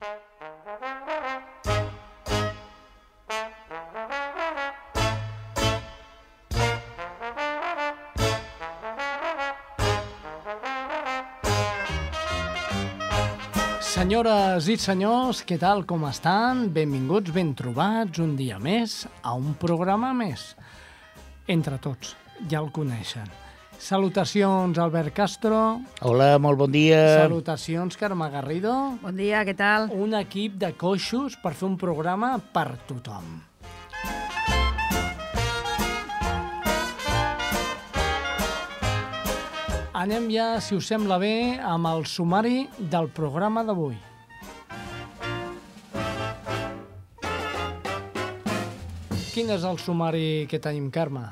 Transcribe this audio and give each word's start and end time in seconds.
Senyores 0.00 0.16
i 14.72 14.78
senyors, 14.80 15.44
què 15.44 15.60
tal, 15.60 15.84
com 15.84 16.08
estan? 16.08 16.72
Benvinguts, 16.72 17.28
ben 17.36 17.52
trobats, 17.52 18.24
un 18.24 18.32
dia 18.40 18.56
més, 18.56 19.04
a 19.20 19.36
un 19.36 19.52
programa 19.60 20.16
més. 20.16 20.56
Entre 21.44 21.76
tots, 21.76 22.16
ja 22.48 22.64
el 22.64 22.72
coneixen. 22.72 23.28
Salutacions, 23.80 24.76
Albert 24.76 25.14
Castro. 25.16 25.80
Hola, 26.04 26.34
molt 26.38 26.58
bon 26.60 26.70
dia. 26.70 27.24
Salutacions, 27.24 27.96
Carme 27.96 28.28
Garrido. 28.28 28.74
Bon 29.00 29.16
dia, 29.16 29.40
què 29.48 29.54
tal? 29.56 29.88
Un 29.96 30.12
equip 30.18 30.58
de 30.60 30.74
coixos 30.76 31.38
per 31.40 31.54
fer 31.56 31.64
un 31.70 31.78
programa 31.80 32.34
per 32.52 32.74
tothom. 32.84 33.40
Anem 39.96 40.28
ja, 40.32 40.52
si 40.60 40.76
us 40.76 40.92
sembla 40.92 41.16
bé, 41.20 41.34
amb 41.64 41.88
el 41.88 42.04
sumari 42.04 42.68
del 42.78 43.08
programa 43.16 43.64
d'avui. 43.64 43.96
Quin 49.32 49.52
és 49.56 49.64
el 49.64 49.80
sumari 49.80 50.44
que 50.52 50.60
tenim, 50.60 50.92
Carme? 50.92 51.30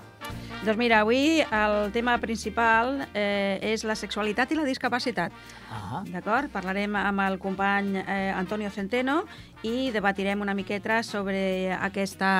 Doncs 0.58 0.76
mira, 0.76 1.00
avui 1.04 1.38
el 1.40 1.92
tema 1.94 2.16
principal 2.18 3.04
eh, 3.14 3.60
és 3.62 3.84
la 3.86 3.94
sexualitat 3.96 4.50
i 4.50 4.56
la 4.58 4.64
discapacitat. 4.66 5.32
Ah, 5.70 6.02
D'acord? 6.10 6.50
Parlarem 6.50 6.96
amb 6.98 7.22
el 7.22 7.38
company 7.38 7.94
eh, 8.02 8.32
Antonio 8.34 8.70
Centeno 8.74 9.20
i 9.62 9.92
debatirem 9.94 10.42
una 10.42 10.56
miqueta 10.58 10.98
sobre 11.06 11.70
aquesta, 11.78 12.30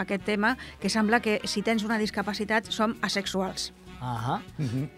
aquest 0.00 0.22
tema, 0.24 0.54
que 0.80 0.88
sembla 0.88 1.18
que 1.20 1.40
si 1.50 1.64
tens 1.66 1.82
una 1.84 1.98
discapacitat 1.98 2.70
som 2.70 2.94
asexuals. 3.02 3.72
ah, 4.00 4.40
Uh 4.58 4.64
-huh. 4.64 4.88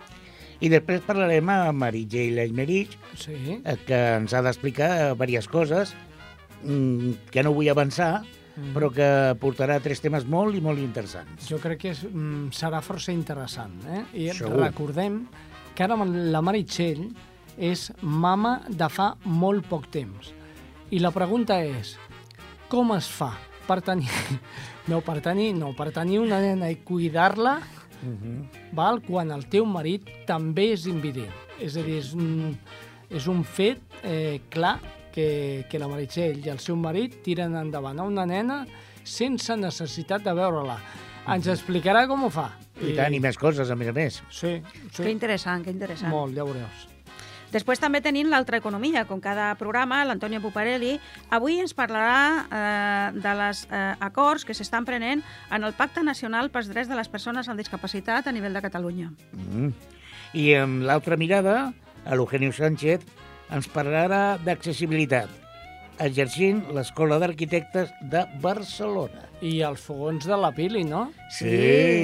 I 0.61 0.69
després 0.69 1.01
parlarem 1.01 1.49
amb 1.49 1.79
Meritxell 1.79 2.39
Aymerich, 2.39 2.97
sí. 3.15 3.61
eh, 3.65 3.77
que 3.87 4.17
ens 4.17 4.33
ha 4.33 4.43
d'explicar 4.43 5.15
diverses 5.15 5.49
coses 5.49 5.95
mm, 6.63 7.13
que 7.31 7.43
no 7.43 7.53
vull 7.53 7.69
avançar, 7.69 8.23
Mm. 8.57 8.73
però 8.73 8.89
que 8.91 9.09
portarà 9.41 9.77
tres 9.85 10.01
temes 10.01 10.25
molt 10.25 10.57
i 10.57 10.63
molt 10.65 10.81
interessants. 10.81 11.45
Jo 11.49 11.59
crec 11.61 11.81
que 11.83 11.91
és, 11.91 12.03
mm, 12.05 12.49
serà 12.57 12.81
força 12.81 13.13
interessant. 13.13 13.75
Eh? 13.85 14.05
I 14.15 14.31
Segur. 14.33 14.63
recordem 14.63 15.27
que 15.75 15.85
ara 15.85 15.97
la 15.97 16.41
Meritxell 16.41 17.11
és 17.59 17.93
mama 18.01 18.63
de 18.69 18.89
fa 18.89 19.15
molt 19.25 19.67
poc 19.69 19.91
temps. 19.91 20.33
I 20.91 20.99
la 21.01 21.11
pregunta 21.11 21.61
és, 21.63 21.97
com 22.69 22.93
es 22.97 23.09
fa 23.09 23.35
per 23.67 23.83
tenir... 23.83 24.09
No, 24.87 25.01
per 25.03 25.17
tenir, 25.19 25.53
no, 25.59 25.73
per 25.75 25.91
tenir 25.91 26.21
una 26.21 26.39
nena 26.39 26.69
i 26.71 26.77
cuidar-la, 26.77 27.59
Uh 28.05 28.13
-huh. 28.13 28.49
val, 28.73 29.01
quan 29.03 29.31
el 29.33 29.47
teu 29.49 29.65
marit 29.65 30.05
també 30.27 30.73
és 30.73 30.87
invident. 30.87 31.33
És 31.59 31.77
a 31.77 31.83
dir, 31.83 31.97
és 31.97 32.13
un, 32.13 32.57
és 33.11 33.27
un 33.27 33.43
fet 33.43 33.81
eh, 34.05 34.41
clar 34.49 34.79
que, 35.17 35.65
que 35.71 35.81
la 35.81 35.89
Meritxell 35.89 36.45
i 36.45 36.53
el 36.53 36.61
seu 36.61 36.77
marit 36.77 37.23
tiren 37.25 37.57
endavant 37.57 38.03
a 38.03 38.07
una 38.07 38.27
nena 38.29 38.65
sense 39.07 39.57
necessitat 39.57 40.25
de 40.27 40.35
veure-la. 40.37 40.77
Ens 41.33 41.49
explicarà 41.51 42.05
com 42.11 42.27
ho 42.27 42.31
fa. 42.31 42.51
I 42.77 42.93
tant, 42.99 43.15
i 43.17 43.23
més 43.23 43.39
coses, 43.41 43.71
a 43.73 43.79
més 43.79 43.89
a 43.89 43.95
més. 43.97 44.21
Sí, 44.29 44.59
sí. 44.93 45.01
Que 45.01 45.09
interessant, 45.11 45.65
que 45.65 45.73
interessant. 45.73 46.13
Molt, 46.13 46.37
ja 46.37 46.45
ho 46.45 46.53
veuràs. 46.53 46.85
Després 47.55 47.81
també 47.81 48.03
tenim 48.03 48.29
l'altra 48.29 48.59
economia, 48.61 49.07
com 49.09 49.21
cada 49.23 49.53
programa, 49.57 50.03
l'Antonio 50.05 50.43
Puparelli. 50.45 50.97
Avui 51.33 51.61
ens 51.63 51.73
parlarà 51.79 52.19
eh, 52.45 53.17
de 53.17 53.35
les 53.41 53.63
eh, 53.71 53.83
acords 54.05 54.45
que 54.45 54.55
s'estan 54.55 54.85
prenent 54.85 55.23
en 55.25 55.65
el 55.65 55.73
Pacte 55.79 56.05
Nacional 56.05 56.51
pels 56.53 56.69
Drets 56.69 56.91
de 56.91 56.99
les 56.99 57.09
Persones 57.09 57.49
amb 57.49 57.63
Discapacitat 57.63 58.27
a 58.27 58.35
nivell 58.35 58.59
de 58.59 58.65
Catalunya. 58.67 59.13
Mm. 59.33 59.73
I 60.37 60.49
amb 60.59 60.85
l'altra 60.85 61.17
mirada, 61.17 61.71
l'Eugenio 62.05 62.53
Sánchez 62.53 63.07
ens 63.51 63.69
parlarà 63.73 64.39
d'accessibilitat, 64.43 65.29
exercint 65.99 66.65
l'Escola 66.77 67.17
d'Arquitectes 67.23 67.93
de 68.03 68.27
Barcelona. 68.43 69.23
I 69.45 69.59
els 69.61 69.83
fogons 69.85 70.25
de 70.25 70.37
la 70.41 70.49
Pili, 70.57 70.81
no? 70.89 71.11
Sí. 71.29 71.51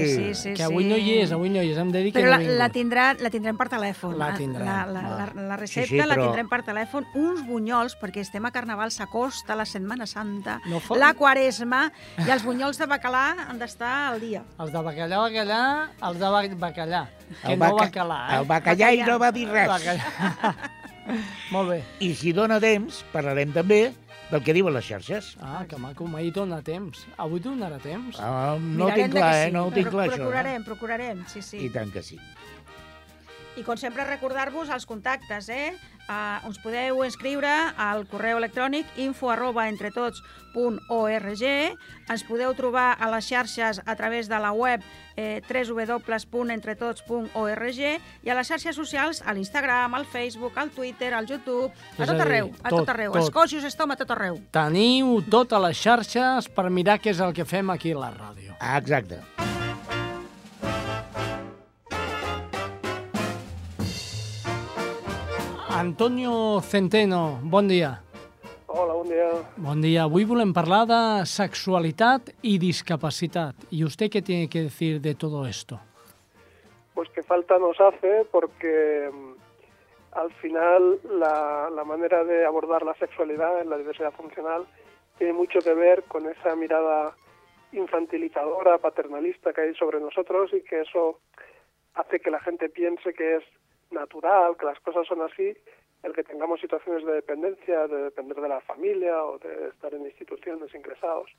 sí, 0.04 0.34
sí. 0.36 0.50
que 0.52 0.64
avui 0.66 0.84
sí. 0.84 0.88
no 0.90 0.96
hi 1.00 1.14
és, 1.22 1.30
avui 1.32 1.48
no 1.48 1.62
hi 1.64 1.70
és. 1.72 1.78
Hem 1.80 1.88
de 1.92 2.02
dir 2.04 2.10
que 2.12 2.18
Però 2.20 2.26
no 2.28 2.32
la, 2.34 2.38
vingut. 2.42 2.58
la, 2.60 2.66
tindrà, 2.68 3.04
la 3.24 3.30
tindrem 3.32 3.56
per 3.56 3.66
telèfon. 3.72 4.18
La 4.20 4.34
tindrem, 4.36 4.66
La, 4.68 4.82
la, 4.84 5.00
va. 5.00 5.14
la, 5.32 5.44
la 5.48 5.56
recepta 5.56 5.88
Sí, 5.88 5.94
sí, 5.96 6.00
la 6.04 6.12
però- 6.14 6.26
tindrem 6.26 6.50
per 6.50 6.60
telèfon. 6.66 7.06
Uns 7.16 7.40
bunyols, 7.48 7.96
perquè 8.00 8.20
estem 8.20 8.44
a 8.44 8.50
Carnaval, 8.52 8.92
s'acosta 8.92 9.56
la 9.56 9.64
Setmana 9.64 10.04
Santa, 10.06 10.58
No 10.68 10.80
fot- 10.80 11.00
la 11.00 11.14
Quaresma, 11.16 11.86
i 12.20 12.28
els 12.30 12.44
bunyols 12.44 12.76
de 12.80 12.86
bacalà 12.92 13.24
han 13.48 13.58
d'estar 13.58 13.94
al 14.10 14.20
dia. 14.20 14.44
Els 14.60 14.72
de 14.76 14.84
bacallà, 14.90 15.22
bacallà, 15.24 15.62
els 16.02 16.18
de 16.20 16.28
ba- 16.36 16.68
bacallà. 16.68 17.02
Que 17.40 17.52
El 17.54 17.58
no 17.58 17.64
baca- 17.64 17.84
bacalà, 17.86 18.20
eh? 18.28 18.38
El 18.42 18.46
bacallà 18.46 18.92
i 18.92 19.02
no 19.08 19.18
va 19.18 19.32
dir 19.32 19.48
res. 19.48 19.68
Bacallà. 19.72 20.70
Molt 21.54 21.70
bé. 21.72 21.82
I 22.04 22.12
si 22.18 22.32
dóna 22.36 22.60
temps, 22.62 23.02
parlarem 23.12 23.52
també 23.54 23.82
del 24.32 24.42
que 24.44 24.54
diuen 24.56 24.72
les 24.74 24.86
xarxes. 24.86 25.34
Ah, 25.44 25.64
que 25.68 25.78
maco, 25.80 26.06
mai 26.08 26.30
dona 26.32 26.62
temps. 26.64 27.04
Avui 27.20 27.42
donarà 27.44 27.78
temps? 27.82 28.16
Ah, 28.20 28.56
no 28.58 28.86
Mirarem 28.86 29.10
tinc 29.10 29.18
clar, 29.18 29.32
eh? 29.34 29.44
sí. 29.46 29.54
No 29.56 29.66
ho 29.66 29.74
tinc 29.74 29.90
clar, 29.92 30.06
això. 30.08 30.22
Procurarem, 30.22 30.64
procurarem, 30.64 31.24
sí, 31.28 31.42
sí. 31.44 31.60
I 31.66 31.72
tant 31.74 31.92
que 31.92 32.04
sí. 32.06 32.20
I 33.60 33.64
com 33.66 33.76
sempre 33.76 34.06
recordar-vos 34.08 34.70
els 34.72 34.86
contactes, 34.88 35.50
eh? 35.52 35.74
Uh, 36.10 36.42
us 36.50 36.58
podeu 36.58 37.04
inscriure 37.06 37.52
al 37.78 38.02
correu 38.10 38.36
electrònic 38.40 38.86
info 39.00 39.30
arroba 39.30 39.68
entretots.org 39.70 41.42
ens 42.10 42.24
podeu 42.26 42.50
trobar 42.58 42.96
a 42.98 43.06
les 43.14 43.30
xarxes 43.30 43.78
a 43.86 43.94
través 43.96 44.26
de 44.28 44.38
la 44.42 44.50
web 44.52 44.82
eh, 45.16 45.40
www.entretots.org 45.46 47.78
i 47.78 48.28
a 48.28 48.34
les 48.34 48.48
xarxes 48.48 48.74
socials, 48.76 49.22
a 49.24 49.32
l'Instagram, 49.32 49.94
al 49.94 50.04
Facebook, 50.06 50.58
al 50.58 50.70
Twitter, 50.70 51.14
al 51.14 51.26
YouTube, 51.26 51.70
a 51.70 52.02
a 52.02 52.06
tot 52.06 52.16
dir, 52.16 52.22
arreu, 52.26 52.50
a 52.62 52.68
tot, 52.68 52.78
tot 52.80 52.88
arreu. 52.88 53.12
tot. 53.12 53.22
Els 53.22 53.30
coixos 53.30 53.64
estom 53.64 53.90
a 53.94 53.96
tot 53.96 54.10
arreu. 54.10 54.40
Teniu 54.52 55.22
totes 55.30 55.60
les 55.68 55.76
xarxes 55.78 56.48
per 56.52 56.70
mirar 56.70 56.98
què 56.98 57.10
és 57.14 57.20
el 57.20 57.32
que 57.36 57.44
fem 57.46 57.70
aquí 57.70 57.92
a 57.94 57.98
la 58.02 58.10
ràdio. 58.16 58.56
Ah, 58.58 58.78
exacte. 58.78 59.51
Antonio 65.74 66.60
Centeno, 66.60 67.40
bon 67.42 67.66
dia. 67.66 68.02
Hola, 68.66 68.92
bon 68.92 69.08
dia. 69.08 69.28
Bon 69.56 69.80
dia. 69.80 70.02
Avui 70.04 70.24
volem 70.28 70.52
parlar 70.52 70.84
de 70.86 71.24
sexualitat 71.24 72.28
i 72.42 72.58
discapacitat. 72.58 73.56
¿Y 73.70 73.82
usted 73.84 74.10
qué 74.10 74.20
tiene 74.20 74.48
que 74.48 74.68
decir 74.68 75.00
de 75.00 75.14
todo 75.14 75.46
esto? 75.46 75.80
Pues 76.94 77.08
que 77.10 77.22
falta 77.22 77.58
nos 77.58 77.80
hace 77.80 78.26
porque 78.30 79.08
mm, 79.10 79.32
al 80.12 80.30
final 80.34 81.00
la, 81.18 81.70
la 81.70 81.84
manera 81.84 82.22
de 82.22 82.44
abordar 82.44 82.84
la 82.84 82.94
sexualidad 82.94 83.62
en 83.62 83.70
la 83.70 83.78
diversidad 83.78 84.12
funcional 84.12 84.66
tiene 85.16 85.32
mucho 85.32 85.60
que 85.60 85.72
ver 85.72 86.04
con 86.04 86.26
esa 86.26 86.54
mirada 86.54 87.16
infantilizadora, 87.72 88.76
paternalista 88.76 89.54
que 89.54 89.62
hay 89.62 89.74
sobre 89.74 90.00
nosotros 90.00 90.52
y 90.52 90.60
que 90.62 90.82
eso 90.82 91.20
hace 91.94 92.20
que 92.20 92.30
la 92.30 92.40
gente 92.40 92.68
piense 92.68 93.14
que 93.14 93.36
es 93.36 93.44
natural, 93.92 94.56
que 94.56 94.66
las 94.66 94.80
cosas 94.80 95.06
son 95.06 95.22
así, 95.22 95.56
el 96.02 96.12
que 96.12 96.24
tengamos 96.24 96.60
situaciones 96.60 97.04
de 97.04 97.12
dependencia, 97.12 97.86
de 97.86 98.04
depender 98.04 98.40
de 98.40 98.48
la 98.48 98.60
familia 98.60 99.24
o 99.24 99.38
de 99.38 99.68
estar 99.68 99.94
en 99.94 100.04
instituciones 100.04 100.74
ingresados. 100.74 101.30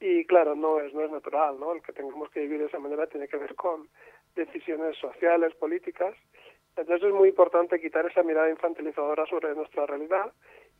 Y 0.00 0.24
claro, 0.26 0.54
no 0.54 0.80
es, 0.80 0.92
no 0.92 1.02
es 1.02 1.10
natural, 1.10 1.58
¿no? 1.58 1.72
El 1.72 1.82
que 1.82 1.92
tengamos 1.92 2.30
que 2.30 2.40
vivir 2.40 2.58
de 2.60 2.66
esa 2.66 2.78
manera 2.78 3.06
tiene 3.06 3.28
que 3.28 3.38
ver 3.38 3.54
con 3.54 3.88
decisiones 4.34 4.96
sociales, 4.98 5.54
políticas. 5.54 6.14
Entonces 6.76 7.08
es 7.08 7.14
muy 7.14 7.30
importante 7.30 7.80
quitar 7.80 8.04
esa 8.04 8.22
mirada 8.22 8.50
infantilizadora 8.50 9.24
sobre 9.26 9.54
nuestra 9.54 9.86
realidad 9.86 10.30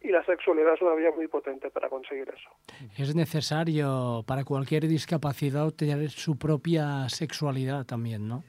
y 0.02 0.08
la 0.08 0.22
sexualidad 0.26 0.74
es 0.74 0.82
una 0.82 0.94
vía 0.94 1.10
muy 1.16 1.26
potente 1.26 1.70
para 1.70 1.88
conseguir 1.88 2.28
eso. 2.28 2.50
Es 2.98 3.14
necesario 3.14 4.22
para 4.26 4.44
cualquier 4.44 4.86
discapacidad 4.86 5.70
tener 5.70 6.10
su 6.10 6.38
propia 6.38 7.08
sexualidad 7.08 7.86
también, 7.86 8.28
¿no? 8.28 8.44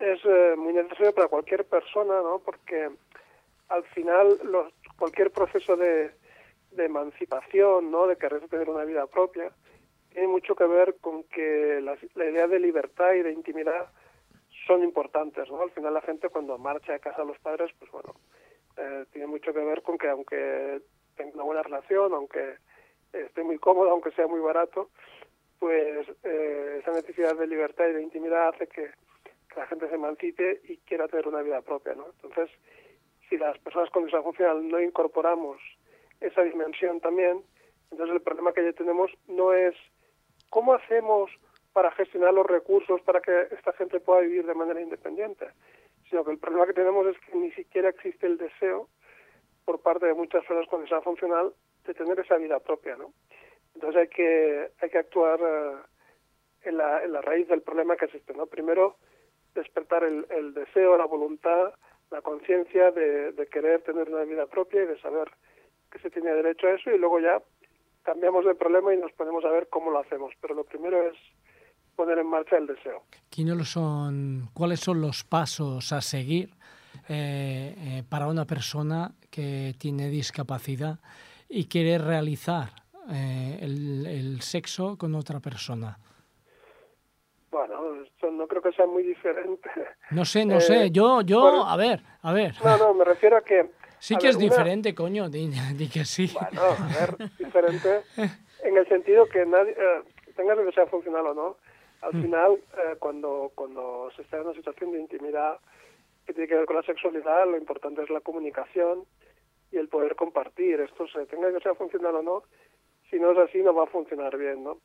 Es 0.00 0.18
eh, 0.24 0.54
muy 0.56 0.72
necesario 0.72 1.14
para 1.14 1.28
cualquier 1.28 1.66
persona, 1.66 2.22
¿no? 2.22 2.40
Porque 2.44 2.90
al 3.68 3.84
final 3.84 4.38
los, 4.44 4.72
cualquier 4.98 5.30
proceso 5.30 5.76
de, 5.76 6.10
de 6.72 6.84
emancipación, 6.84 7.90
¿no? 7.90 8.06
De 8.06 8.16
querer 8.16 8.48
tener 8.48 8.68
una 8.70 8.84
vida 8.84 9.06
propia, 9.06 9.52
tiene 10.10 10.28
mucho 10.28 10.54
que 10.54 10.64
ver 10.64 10.96
con 11.00 11.24
que 11.24 11.80
la, 11.82 11.96
idea 12.24 12.46
de 12.46 12.58
libertad 12.58 13.12
y 13.12 13.22
de 13.22 13.32
intimidad 13.32 13.90
son 14.66 14.82
importantes, 14.82 15.48
¿no? 15.50 15.62
Al 15.62 15.70
final 15.70 15.94
la 15.94 16.00
gente 16.00 16.28
cuando 16.28 16.58
marcha 16.58 16.92
de 16.92 17.00
casa 17.00 17.22
a 17.22 17.24
los 17.24 17.38
padres, 17.38 17.70
pues 17.78 17.90
bueno, 17.90 18.14
eh, 18.76 19.04
tiene 19.12 19.26
mucho 19.26 19.52
que 19.52 19.60
ver 19.60 19.82
con 19.82 19.98
que 19.98 20.08
aunque 20.08 20.80
tenga 21.16 21.34
una 21.34 21.44
buena 21.44 21.62
relación, 21.62 22.12
aunque 22.14 22.56
esté 23.12 23.42
muy 23.42 23.58
cómodo, 23.58 23.90
aunque 23.90 24.12
sea 24.12 24.26
muy 24.26 24.40
barato, 24.40 24.90
pues 25.58 26.08
eh, 26.24 26.78
esa 26.80 26.92
necesidad 26.92 27.36
de 27.36 27.46
libertad 27.46 27.88
y 27.88 27.92
de 27.92 28.02
intimidad 28.02 28.48
hace 28.48 28.66
que, 28.66 28.90
que 29.52 29.60
la 29.60 29.66
gente 29.66 29.88
se 29.88 29.94
emancipe 29.94 30.60
y 30.64 30.76
quiera 30.78 31.08
tener 31.08 31.28
una 31.28 31.42
vida 31.42 31.60
propia, 31.62 31.94
¿no? 31.94 32.06
Entonces, 32.22 32.50
si 33.28 33.36
las 33.36 33.58
personas 33.58 33.90
con 33.90 34.04
discapacidad 34.04 34.24
funcional 34.24 34.68
no 34.68 34.80
incorporamos 34.80 35.60
esa 36.20 36.42
dimensión 36.42 37.00
también. 37.00 37.42
Entonces 37.90 38.14
el 38.14 38.22
problema 38.22 38.52
que 38.52 38.64
ya 38.64 38.72
tenemos 38.72 39.10
no 39.26 39.52
es 39.52 39.74
cómo 40.50 40.74
hacemos 40.74 41.30
para 41.72 41.90
gestionar 41.92 42.34
los 42.34 42.46
recursos 42.46 43.00
para 43.02 43.20
que 43.20 43.48
esta 43.52 43.72
gente 43.72 44.00
pueda 44.00 44.20
vivir 44.20 44.44
de 44.44 44.54
manera 44.54 44.80
independiente, 44.80 45.46
sino 46.08 46.24
que 46.24 46.32
el 46.32 46.38
problema 46.38 46.66
que 46.66 46.72
tenemos 46.72 47.06
es 47.06 47.18
que 47.20 47.36
ni 47.36 47.50
siquiera 47.52 47.88
existe 47.88 48.26
el 48.26 48.38
deseo 48.38 48.88
por 49.64 49.80
parte 49.80 50.06
de 50.06 50.14
muchas 50.14 50.44
personas 50.44 50.68
con 50.68 50.84
esa 50.84 51.00
funcional 51.00 51.52
de 51.86 51.94
tener 51.94 52.18
esa 52.18 52.36
vida 52.36 52.58
propia, 52.58 52.96
¿no? 52.96 53.12
Entonces 53.74 54.02
hay 54.02 54.08
que 54.08 54.70
hay 54.80 54.90
que 54.90 54.98
actuar 54.98 55.38
eh, 55.40 55.76
en, 56.62 56.76
la, 56.76 57.04
en 57.04 57.12
la 57.12 57.20
raíz 57.20 57.46
del 57.48 57.62
problema 57.62 57.96
que 57.96 58.06
existe, 58.06 58.34
¿no? 58.34 58.46
Primero 58.46 58.96
despertar 59.54 60.04
el, 60.04 60.26
el 60.30 60.54
deseo, 60.54 60.96
la 60.96 61.06
voluntad, 61.06 61.72
la 62.10 62.22
conciencia 62.22 62.90
de, 62.90 63.48
querer 63.50 63.82
tener 63.82 64.08
una 64.08 64.24
vida 64.24 64.46
propia 64.46 64.82
y 64.82 64.86
de 64.86 65.00
saber 65.00 65.30
que 65.90 65.98
se 66.00 66.10
tiene 66.10 66.32
derecho 66.32 66.66
a 66.66 66.72
eso 66.72 66.90
y 66.90 66.98
luego 66.98 67.20
ya 67.20 67.40
cambiamos 68.02 68.44
de 68.44 68.54
problema 68.54 68.94
y 68.94 68.98
nos 68.98 69.12
ponemos 69.12 69.44
a 69.44 69.50
ver 69.50 69.68
cómo 69.68 69.90
lo 69.90 70.00
hacemos. 70.00 70.32
Pero 70.40 70.54
lo 70.54 70.64
primero 70.64 71.02
es 71.02 71.16
poner 71.96 72.18
en 72.18 72.26
marcha 72.26 72.56
el 72.56 72.66
deseo. 72.66 73.02
son, 73.64 74.48
¿Cuáles 74.54 74.80
son 74.80 75.00
los 75.00 75.24
pasos 75.24 75.92
a 75.92 76.00
seguir 76.00 76.50
eh, 77.08 77.74
eh, 77.76 78.02
para 78.08 78.28
una 78.28 78.44
persona 78.44 79.12
que 79.30 79.74
tiene 79.78 80.08
discapacidad 80.08 80.98
y 81.48 81.66
quiere 81.66 81.98
realizar 81.98 82.70
eh, 83.10 83.58
el, 83.60 84.40
sexo 84.42 84.96
con 84.96 85.14
otra 85.14 85.40
persona? 85.40 85.98
No 88.40 88.48
creo 88.48 88.62
que 88.62 88.72
sea 88.72 88.86
muy 88.86 89.02
diferente. 89.02 89.68
No 90.12 90.24
sé, 90.24 90.46
no 90.46 90.60
sé. 90.68 90.90
Yo, 90.90 91.20
yo, 91.20 91.42
bueno, 91.42 91.68
a 91.68 91.76
ver, 91.76 92.00
a 92.22 92.32
ver. 92.32 92.54
No, 92.64 92.78
no, 92.78 92.94
me 92.94 93.04
refiero 93.04 93.36
a 93.36 93.42
que 93.42 93.68
Sí 93.98 94.16
que 94.16 94.28
ver, 94.28 94.30
es 94.30 94.36
una... 94.36 94.44
diferente, 94.46 94.94
coño, 94.94 95.28
di, 95.28 95.50
di, 95.76 95.90
que 95.90 96.06
sí. 96.06 96.32
Bueno, 96.32 96.62
a 96.62 96.98
ver, 96.98 97.28
diferente 97.38 98.00
en 98.64 98.78
el 98.78 98.88
sentido 98.88 99.26
que 99.26 99.44
nadie, 99.44 99.72
eh, 99.72 100.02
tengas 100.34 100.58
que 100.58 100.72
sea 100.72 100.86
funcional 100.86 101.26
o 101.26 101.34
no, 101.34 101.56
al 102.00 102.14
mm. 102.14 102.22
final, 102.22 102.52
eh, 102.52 102.96
cuando, 102.98 103.52
cuando 103.54 104.10
se 104.16 104.22
está 104.22 104.38
en 104.38 104.46
una 104.46 104.54
situación 104.54 104.92
de 104.92 105.00
intimidad 105.00 105.58
que 106.24 106.32
tiene 106.32 106.48
que 106.48 106.56
ver 106.56 106.64
con 106.64 106.76
la 106.76 106.82
sexualidad, 106.82 107.46
lo 107.46 107.58
importante 107.58 108.02
es 108.02 108.08
la 108.08 108.22
comunicación 108.22 109.04
y 109.70 109.76
el 109.76 109.88
poder 109.88 110.16
compartir. 110.16 110.80
Esto 110.80 111.06
se 111.08 111.26
tenga 111.26 111.52
que 111.52 111.60
sea 111.60 111.74
funcional 111.74 112.16
o 112.16 112.22
no, 112.22 112.42
si 113.10 113.20
no 113.20 113.32
es 113.32 113.38
así 113.38 113.58
no 113.58 113.74
va 113.74 113.84
a 113.84 113.94
funcionar 113.98 114.38
bien, 114.38 114.64
¿no? 114.64 114.78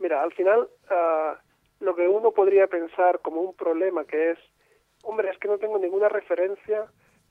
Mira, 0.00 0.22
al 0.22 0.32
final, 0.32 0.68
uh, 0.90 1.45
lo 1.80 1.94
que 1.94 2.08
uno 2.08 2.32
podría 2.32 2.66
pensar 2.66 3.20
como 3.20 3.40
un 3.42 3.54
problema 3.54 4.04
que 4.04 4.32
es, 4.32 4.38
hombre, 5.02 5.30
es 5.30 5.38
que 5.38 5.48
no 5.48 5.58
tengo 5.58 5.78
ninguna 5.78 6.08
referencia 6.08 6.86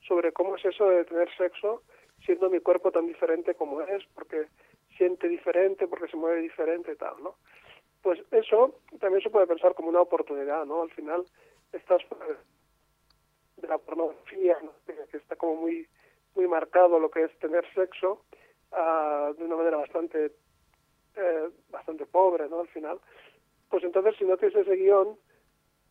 sobre 0.06 0.32
cómo 0.32 0.56
es 0.56 0.64
eso 0.64 0.88
de 0.88 1.04
tener 1.04 1.28
sexo 1.36 1.82
siendo 2.24 2.48
mi 2.48 2.60
cuerpo 2.60 2.90
tan 2.90 3.06
diferente 3.06 3.54
como 3.54 3.82
es, 3.82 4.04
porque 4.14 4.46
siente 4.96 5.28
diferente, 5.28 5.86
porque 5.86 6.08
se 6.08 6.16
mueve 6.16 6.40
diferente 6.40 6.92
y 6.92 6.96
tal, 6.96 7.22
¿no? 7.22 7.36
Pues 8.02 8.20
eso 8.30 8.78
también 9.00 9.22
se 9.22 9.30
puede 9.30 9.46
pensar 9.46 9.74
como 9.74 9.88
una 9.88 10.00
oportunidad, 10.00 10.64
¿no? 10.64 10.82
Al 10.82 10.90
final 10.90 11.24
estás 11.72 12.02
de 13.56 13.68
la 13.68 13.78
pornografía, 13.78 14.56
¿no? 14.62 14.72
que 14.86 15.16
está 15.16 15.36
como 15.36 15.56
muy 15.56 15.86
muy 16.36 16.46
marcado 16.46 16.98
lo 16.98 17.10
que 17.10 17.24
es 17.24 17.38
tener 17.38 17.64
sexo 17.72 18.22
uh, 18.72 19.34
de 19.34 19.44
una 19.44 19.56
manera 19.56 19.78
bastante 19.78 20.32
eh, 21.16 21.48
bastante 21.70 22.04
pobre, 22.04 22.48
¿no? 22.48 22.60
Al 22.60 22.68
final, 22.68 23.00
pues 23.76 23.84
entonces 23.84 24.16
si 24.16 24.24
no 24.24 24.38
tienes 24.38 24.56
ese 24.56 24.74
guion, 24.74 25.18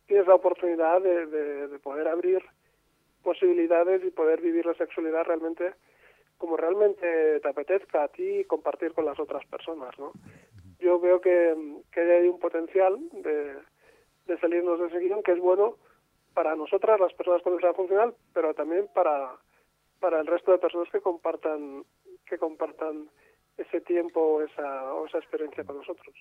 tienes 0.08 0.26
la 0.26 0.34
oportunidad 0.34 1.00
de, 1.00 1.26
de, 1.26 1.68
de 1.68 1.78
poder 1.78 2.08
abrir 2.08 2.42
posibilidades 3.22 4.02
y 4.04 4.10
poder 4.10 4.40
vivir 4.40 4.66
la 4.66 4.74
sexualidad 4.74 5.22
realmente 5.22 5.72
como 6.36 6.56
realmente 6.56 7.38
te 7.38 7.48
apetezca 7.48 8.02
a 8.02 8.08
ti 8.08 8.40
y 8.40 8.44
compartir 8.44 8.92
con 8.92 9.04
las 9.04 9.20
otras 9.20 9.46
personas, 9.46 9.96
¿no? 10.00 10.10
Yo 10.80 10.98
veo 10.98 11.20
que, 11.20 11.54
hay 11.94 12.26
un 12.26 12.40
potencial 12.40 12.98
de, 13.12 13.54
salirnos 14.40 14.80
de 14.80 14.86
ese 14.88 14.98
guion 14.98 15.22
que 15.22 15.34
es 15.34 15.38
bueno 15.38 15.76
para 16.34 16.56
nosotras, 16.56 16.98
las 16.98 17.14
personas 17.14 17.40
con 17.42 17.52
diversidad 17.52 17.76
funcional, 17.76 18.14
pero 18.34 18.52
también 18.52 18.88
para, 18.92 19.30
para 20.00 20.18
el 20.18 20.26
resto 20.26 20.50
de 20.50 20.58
personas 20.58 20.90
que 20.90 21.00
compartan 21.00 21.84
que 22.26 22.36
compartan 22.36 23.08
ese 23.56 23.80
tiempo 23.80 24.42
esa, 24.42 24.92
o 24.92 25.06
esa 25.06 25.18
experiencia 25.18 25.62
con 25.62 25.76
nosotros. 25.76 26.12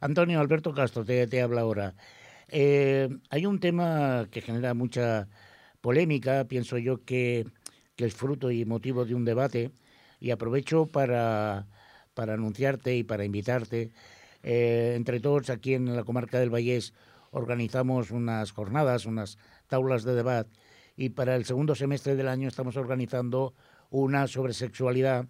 Antonio 0.00 0.40
Alberto 0.40 0.74
Castro 0.74 1.04
te, 1.04 1.40
habla 1.40 1.62
ahora. 1.62 1.94
Eh, 2.48 3.08
hay 3.30 3.46
un 3.46 3.58
tema 3.60 4.26
que 4.30 4.40
genera 4.40 4.74
mucha 4.74 5.28
polémica, 5.80 6.44
pienso 6.44 6.78
yo 6.78 7.04
que, 7.04 7.46
es 7.96 8.14
fruto 8.14 8.50
y 8.50 8.64
motivo 8.64 9.04
de 9.04 9.14
un 9.14 9.24
debate, 9.24 9.72
y 10.20 10.30
aprovecho 10.30 10.86
para, 10.86 11.66
para 12.14 12.34
anunciarte 12.34 12.96
y 12.96 13.04
para 13.04 13.24
invitarte. 13.24 13.90
Eh, 14.42 14.94
entre 14.96 15.20
todos 15.20 15.50
aquí 15.50 15.74
en 15.74 15.96
la 15.96 16.04
comarca 16.04 16.38
del 16.38 16.50
Vallés 16.50 16.92
organizamos 17.30 18.10
unas 18.10 18.52
jornadas, 18.52 19.06
unas 19.06 19.38
taulas 19.66 20.04
de 20.04 20.14
debate, 20.14 20.50
y 20.96 21.10
para 21.10 21.36
el 21.36 21.44
segundo 21.44 21.74
semestre 21.74 22.16
del 22.16 22.28
año 22.28 22.48
estamos 22.48 22.76
organizando 22.76 23.54
una 23.90 24.26
sobre 24.26 24.52
sexualidad 24.52 25.26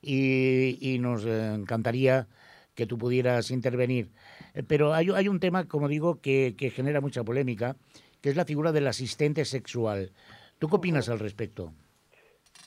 y 0.00 0.98
nos 1.00 1.24
encantaría 1.24 2.28
que 2.74 2.86
tú 2.86 2.98
pudieras 2.98 3.50
intervenir. 3.50 4.08
Eh, 4.54 4.62
pero 4.66 4.92
hay, 4.92 5.10
hay 5.10 5.28
un 5.28 5.40
tema, 5.40 5.66
como 5.68 5.88
digo, 5.88 6.20
que, 6.20 6.54
que 6.56 6.70
genera 6.70 7.00
mucha 7.00 7.24
polémica, 7.24 7.76
que 8.20 8.30
es 8.30 8.36
la 8.36 8.44
figura 8.44 8.72
del 8.72 8.86
asistente 8.86 9.44
sexual. 9.44 10.12
¿Tú 10.58 10.68
qué 10.68 10.76
opinas 10.76 11.08
al 11.08 11.18
respecto? 11.18 11.72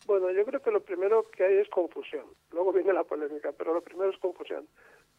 Bueno, 0.05 0.31
yo 0.31 0.45
creo 0.45 0.61
que 0.61 0.71
lo 0.71 0.81
primero 0.81 1.29
que 1.29 1.43
hay 1.43 1.57
es 1.57 1.69
confusión. 1.69 2.25
Luego 2.51 2.71
viene 2.71 2.93
la 2.93 3.03
polémica, 3.03 3.51
pero 3.51 3.73
lo 3.73 3.81
primero 3.81 4.09
es 4.09 4.17
confusión. 4.17 4.65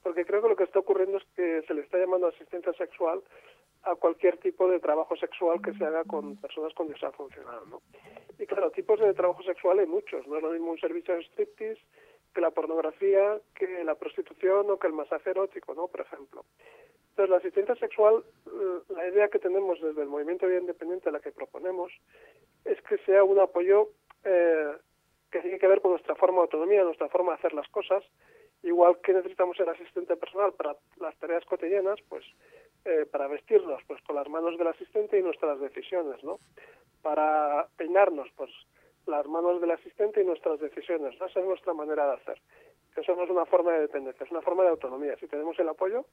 Porque 0.02 0.24
creo 0.24 0.40
que 0.40 0.48
lo 0.48 0.56
que 0.56 0.64
está 0.64 0.78
ocurriendo 0.78 1.18
es 1.18 1.24
que 1.36 1.62
se 1.66 1.74
le 1.74 1.82
está 1.82 1.98
llamando 1.98 2.28
asistente 2.28 2.72
sexual 2.74 3.22
a 3.82 3.94
cualquier 3.96 4.38
tipo 4.38 4.68
de 4.68 4.80
trabajo 4.80 5.16
sexual 5.16 5.60
que 5.62 5.74
se 5.74 5.84
haga 5.84 6.04
con 6.04 6.36
personas 6.36 6.72
con 6.74 6.86
diversidad 6.86 7.12
funcional, 7.12 7.60
¿no? 7.68 7.82
Y 8.38 8.46
claro, 8.46 8.70
tipos 8.70 8.98
de 9.00 9.12
trabajo 9.14 9.42
sexual 9.42 9.78
hay 9.78 9.86
muchos. 9.86 10.26
No 10.26 10.36
es 10.36 10.42
lo 10.42 10.52
mismo 10.52 10.70
un 10.70 10.78
servicio 10.78 11.14
de 11.14 11.22
striptease 11.24 11.80
que 12.34 12.40
la 12.40 12.50
pornografía, 12.50 13.38
que 13.54 13.84
la 13.84 13.94
prostitución 13.94 14.70
o 14.70 14.78
que 14.78 14.86
el 14.86 14.92
masaje 14.92 15.30
erótico, 15.30 15.74
¿no? 15.74 15.88
Por 15.88 16.02
ejemplo. 16.02 16.44
Entonces, 17.10 17.30
la 17.30 17.38
asistencia 17.38 17.74
sexual, 17.76 18.22
eh, 18.46 18.80
la 18.90 19.08
idea 19.08 19.28
que 19.28 19.40
tenemos 19.40 19.80
desde 19.80 20.02
el 20.02 20.08
movimiento 20.08 20.46
de 20.46 20.52
vida 20.52 20.60
independiente, 20.60 21.10
la 21.10 21.20
que 21.20 21.32
proponemos, 21.32 21.92
es 22.64 22.80
que 22.82 22.98
sea 22.98 23.24
un 23.24 23.40
apoyo 23.40 23.88
eh, 24.24 24.72
que 25.30 25.40
tiene 25.40 25.58
que 25.58 25.66
ver 25.66 25.80
con 25.80 25.92
nuestra 25.92 26.14
forma 26.14 26.36
de 26.36 26.42
autonomía, 26.42 26.84
nuestra 26.84 27.08
forma 27.08 27.32
de 27.32 27.38
hacer 27.38 27.54
las 27.54 27.68
cosas. 27.68 28.04
Igual 28.62 28.98
que 29.02 29.12
necesitamos 29.12 29.58
el 29.60 29.68
asistente 29.68 30.16
personal 30.16 30.52
para 30.52 30.76
las 31.00 31.16
tareas 31.18 31.44
cotidianas, 31.44 31.98
pues 32.08 32.24
eh, 32.84 33.06
para 33.10 33.26
vestirnos, 33.26 33.82
pues 33.86 34.00
con 34.02 34.16
las 34.16 34.28
manos 34.28 34.56
del 34.56 34.68
asistente 34.68 35.18
y 35.18 35.22
nuestras 35.22 35.60
decisiones, 35.60 36.22
¿no? 36.22 36.38
Para 37.02 37.66
peinarnos, 37.76 38.28
pues 38.36 38.50
las 39.08 39.26
manos 39.26 39.60
del 39.60 39.70
asistente 39.70 40.22
y 40.22 40.24
nuestras 40.24 40.60
decisiones. 40.60 41.14
Esa 41.14 41.40
es 41.40 41.46
nuestra 41.46 41.72
manera 41.72 42.06
de 42.06 42.12
hacer. 42.14 42.40
Eso 42.96 43.14
no 43.14 43.24
es 43.24 43.30
una 43.30 43.46
forma 43.46 43.72
de 43.72 43.80
dependencia, 43.80 44.24
es 44.24 44.30
una 44.30 44.42
forma 44.42 44.64
de 44.64 44.70
autonomía. 44.70 45.16
Si 45.18 45.26
tenemos 45.26 45.58
el 45.58 45.68
apoyo, 45.68 46.04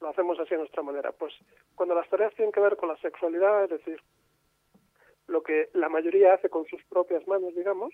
lo 0.00 0.08
hacemos 0.08 0.38
así 0.40 0.54
a 0.54 0.58
nuestra 0.58 0.82
manera. 0.82 1.12
Pues 1.12 1.34
cuando 1.74 1.94
las 1.94 2.08
tareas 2.08 2.34
tienen 2.34 2.52
que 2.52 2.60
ver 2.60 2.76
con 2.76 2.88
la 2.88 2.96
sexualidad, 2.98 3.64
es 3.64 3.70
decir, 3.70 4.00
lo 5.26 5.42
que 5.42 5.68
la 5.72 5.88
mayoría 5.88 6.34
hace 6.34 6.48
con 6.48 6.66
sus 6.66 6.82
propias 6.84 7.26
manos, 7.26 7.54
digamos, 7.54 7.92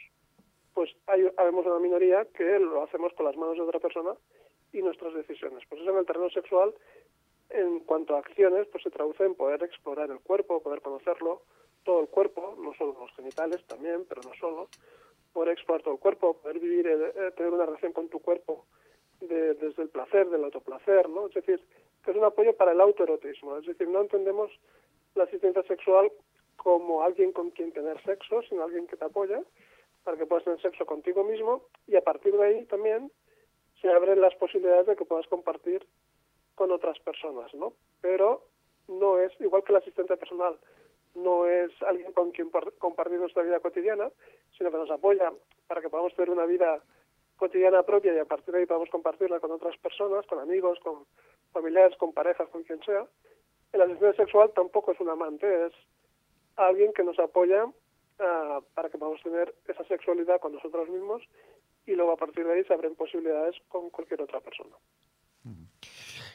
pues 0.75 0.91
hay, 1.07 1.29
habemos 1.37 1.67
una 1.67 1.79
minoría 1.79 2.25
que 2.37 2.59
lo 2.59 2.83
hacemos 2.83 3.13
con 3.15 3.27
las 3.27 3.37
manos 3.37 3.57
de 3.57 3.63
otra 3.63 3.81
persona 3.81 4.15
y 4.73 4.83
nuestras 4.83 5.15
decisiones. 5.15 5.63
Pues 5.69 5.83
eso 5.83 5.91
en 5.91 5.99
el 5.99 6.07
terreno 6.07 6.31
sexual, 6.31 6.75
en 7.51 7.81
cuanto 7.81 8.17
a 8.17 8.21
acciones, 8.21 8.67
pues 8.69 8.83
se 8.83 8.91
traduce 8.91 9.25
en 9.25 9.35
poder 9.35 9.63
explorar 9.63 10.11
el 10.11 10.21
cuerpo, 10.21 10.63
poder 10.63 10.81
conocerlo, 10.81 11.43
todo 11.85 12.01
el 12.01 12.09
cuerpo, 12.09 12.57
no 12.59 12.75
solo 12.75 12.97
los 12.99 13.13
genitales 13.15 13.65
también, 13.67 14.05
pero 14.09 14.23
no 14.23 14.35
solo, 14.35 14.69
poder 15.33 15.53
explorar 15.53 15.83
todo 15.83 15.95
el 15.95 16.01
cuerpo, 16.01 16.35
poder 16.35 16.59
vivir, 16.59 16.87
eh, 16.87 17.33
tener 17.37 17.53
una 17.53 17.67
relación 17.67 17.93
con 17.93 18.09
tu 18.09 18.21
cuerpo 18.21 18.67
de, 19.21 19.55
desde 19.55 19.83
el 19.83 19.89
placer, 19.89 20.29
del 20.29 20.45
autoplacer, 20.45 21.09
¿no? 21.09 21.27
Es 21.27 21.35
decir, 21.35 21.63
que 22.05 22.11
es 22.11 22.17
un 22.17 22.25
apoyo 22.25 22.55
para 22.57 22.73
el 22.73 22.81
autoerotismo. 22.81 23.57
Es 23.57 23.67
decir, 23.67 23.89
no 23.89 24.01
entendemos 24.01 24.51
la 25.15 25.25
asistencia 25.25 25.63
sexual 25.65 26.11
como 26.57 27.03
alguien 27.03 27.33
con 27.33 27.51
quien 27.51 27.73
tener 27.73 28.03
sexo, 28.03 28.43
sino 28.43 28.63
alguien 28.63 28.87
que 28.87 28.97
te 28.97 29.05
apoya 29.05 29.43
para 30.05 30.17
que 30.17 30.27
puedas 30.27 30.45
tener 30.45 30.61
sexo 30.61 30.85
contigo 30.87 31.25
mismo 31.25 31.63
y 31.87 31.97
a 31.97 32.03
partir 32.03 32.37
de 32.37 32.45
ahí 32.45 32.65
también 32.67 33.11
se 33.81 33.89
abren 33.91 34.21
las 34.21 34.35
posibilidades 34.37 34.87
de 34.87 34.97
que 34.97 35.05
puedas 35.05 35.27
compartir 35.29 35.87
con 36.55 36.71
otras 36.71 36.99
personas, 37.01 37.53
¿no? 37.55 37.73
Pero 38.01 38.45
no 38.89 39.19
es, 39.19 39.33
igual 39.41 39.65
que 39.65 39.73
el 39.73 39.79
asistente 39.79 40.17
personal, 40.17 40.59
no 41.15 41.47
es 41.47 41.71
alguien 41.83 42.13
con 42.13 42.31
quien 42.31 42.51
compartir 42.79 43.19
nuestra 43.19 43.43
vida 43.43 43.61
cotidiana, 43.61 44.11
sino 44.57 44.71
que 44.71 44.79
nos 44.79 44.91
apoya 44.91 45.33
para 45.67 45.81
que 45.81 45.89
podamos 45.89 46.15
tener 46.15 46.31
una 46.31 46.47
vida 46.47 46.83
cotidiana 47.37 47.83
propia 47.83 48.15
y 48.15 48.19
a 48.19 48.25
partir 48.25 48.55
de 48.55 48.61
ahí 48.61 48.67
podamos 48.67 48.89
compartirla 48.91 49.41
con 49.41 49.51
otras 49.51 49.77
personas, 49.79 50.27
con 50.27 50.39
amigos, 50.39 50.79
con 50.81 51.07
familiares, 51.53 51.97
con 51.99 52.13
parejas, 52.13 52.49
con 52.51 52.63
quien 52.63 52.81
sea. 52.85 53.07
El 53.73 53.83
asistente 53.83 54.17
sexual 54.17 54.53
tampoco 54.55 54.93
es 54.93 55.01
un 55.01 55.09
amante, 55.09 55.67
es 55.67 55.73
alguien 56.57 56.93
que 56.93 57.03
nos 57.03 57.19
apoya 57.19 57.65
uh, 57.65 58.63
para 58.75 58.91
que 58.91 58.99
podamos 58.99 59.23
tener 59.23 59.55
esa 59.67 59.85
sexualidad 59.85 60.41
con 60.41 60.53
nosotros 60.53 60.89
mismos 60.89 61.23
y 61.87 61.93
luego 61.93 62.13
a 62.13 62.17
partir 62.17 62.47
de 62.47 62.53
ahí 62.53 62.65
se 62.65 62.75
abren 62.75 62.95
posibilidades 62.95 63.57
con 63.69 63.91
cualquier 63.91 64.23
otra 64.23 64.41
persona. 64.41 64.77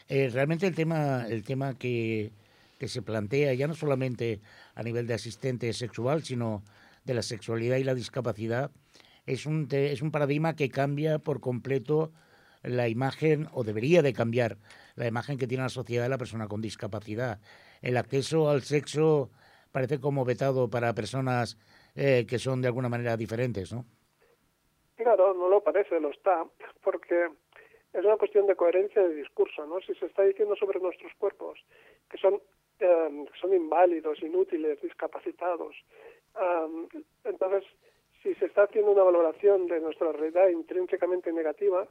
Eh, 0.09 0.29
realmente 0.31 0.67
el 0.67 0.75
tema, 0.75 1.25
el 1.27 1.43
tema 1.43 1.77
que, 1.77 2.31
que 2.77 2.87
se 2.87 3.01
plantea 3.01 3.53
ya 3.53 3.67
no 3.67 3.73
solamente 3.73 4.41
a 4.75 4.83
nivel 4.83 5.07
de 5.07 5.13
asistente 5.13 5.71
sexual, 5.73 6.23
sino 6.23 6.63
de 7.05 7.13
la 7.13 7.21
sexualidad 7.21 7.77
y 7.77 7.83
la 7.83 7.95
discapacidad, 7.95 8.71
es 9.25 9.45
un, 9.45 9.67
es 9.71 10.01
un 10.01 10.11
paradigma 10.11 10.55
que 10.55 10.69
cambia 10.69 11.19
por 11.19 11.39
completo 11.41 12.11
la 12.63 12.87
imagen, 12.87 13.47
o 13.53 13.63
debería 13.63 14.01
de 14.01 14.13
cambiar, 14.13 14.57
la 14.95 15.07
imagen 15.07 15.37
que 15.37 15.47
tiene 15.47 15.63
la 15.63 15.69
sociedad 15.69 16.03
de 16.03 16.09
la 16.09 16.17
persona 16.17 16.47
con 16.47 16.61
discapacidad. 16.61 17.39
El 17.81 17.97
acceso 17.97 18.49
al 18.49 18.61
sexo 18.61 19.29
parece 19.71 19.99
como 19.99 20.25
vetado 20.25 20.69
para 20.69 20.93
personas 20.93 21.57
eh, 21.95 22.25
que 22.27 22.39
son 22.39 22.61
de 22.61 22.67
alguna 22.67 22.89
manera 22.89 23.17
diferentes, 23.17 23.71
¿no? 23.71 23.85
Claro, 24.95 25.33
no 25.33 25.47
lo 25.47 25.63
parece, 25.63 25.99
lo 25.99 26.09
está, 26.09 26.43
porque 26.83 27.27
es 27.93 28.05
una 28.05 28.17
cuestión 28.17 28.47
de 28.47 28.55
coherencia 28.55 29.01
de 29.03 29.15
discurso, 29.15 29.65
¿no? 29.65 29.79
Si 29.81 29.93
se 29.95 30.07
está 30.07 30.23
diciendo 30.23 30.55
sobre 30.55 30.79
nuestros 30.79 31.13
cuerpos 31.17 31.59
que 32.09 32.17
son, 32.17 32.41
eh, 32.79 33.25
son 33.39 33.53
inválidos, 33.53 34.21
inútiles, 34.21 34.81
discapacitados, 34.81 35.75
entonces 37.23 37.63
si 38.21 38.35
se 38.35 38.45
está 38.45 38.63
haciendo 38.63 38.91
una 38.91 39.03
valoración 39.03 39.67
de 39.67 39.79
nuestra 39.79 40.11
realidad 40.11 40.49
intrínsecamente 40.49 41.31
negativa, 41.31 41.87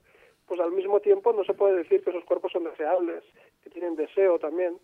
pues 0.47 0.61
al 0.61 0.73
mismo 0.73 1.01
tiempo 1.01 1.33
no 1.33 1.45
se 1.45 1.55
puede 1.55 1.77
decir 1.77 2.03
que 2.03 2.11
esos 2.11 2.25
cuerpos 2.25 2.53
son 2.53 2.65
deseables, 2.65 3.25
que 3.63 3.71
tienen 3.71 3.97
deseo 3.97 4.39
también. 4.39 4.79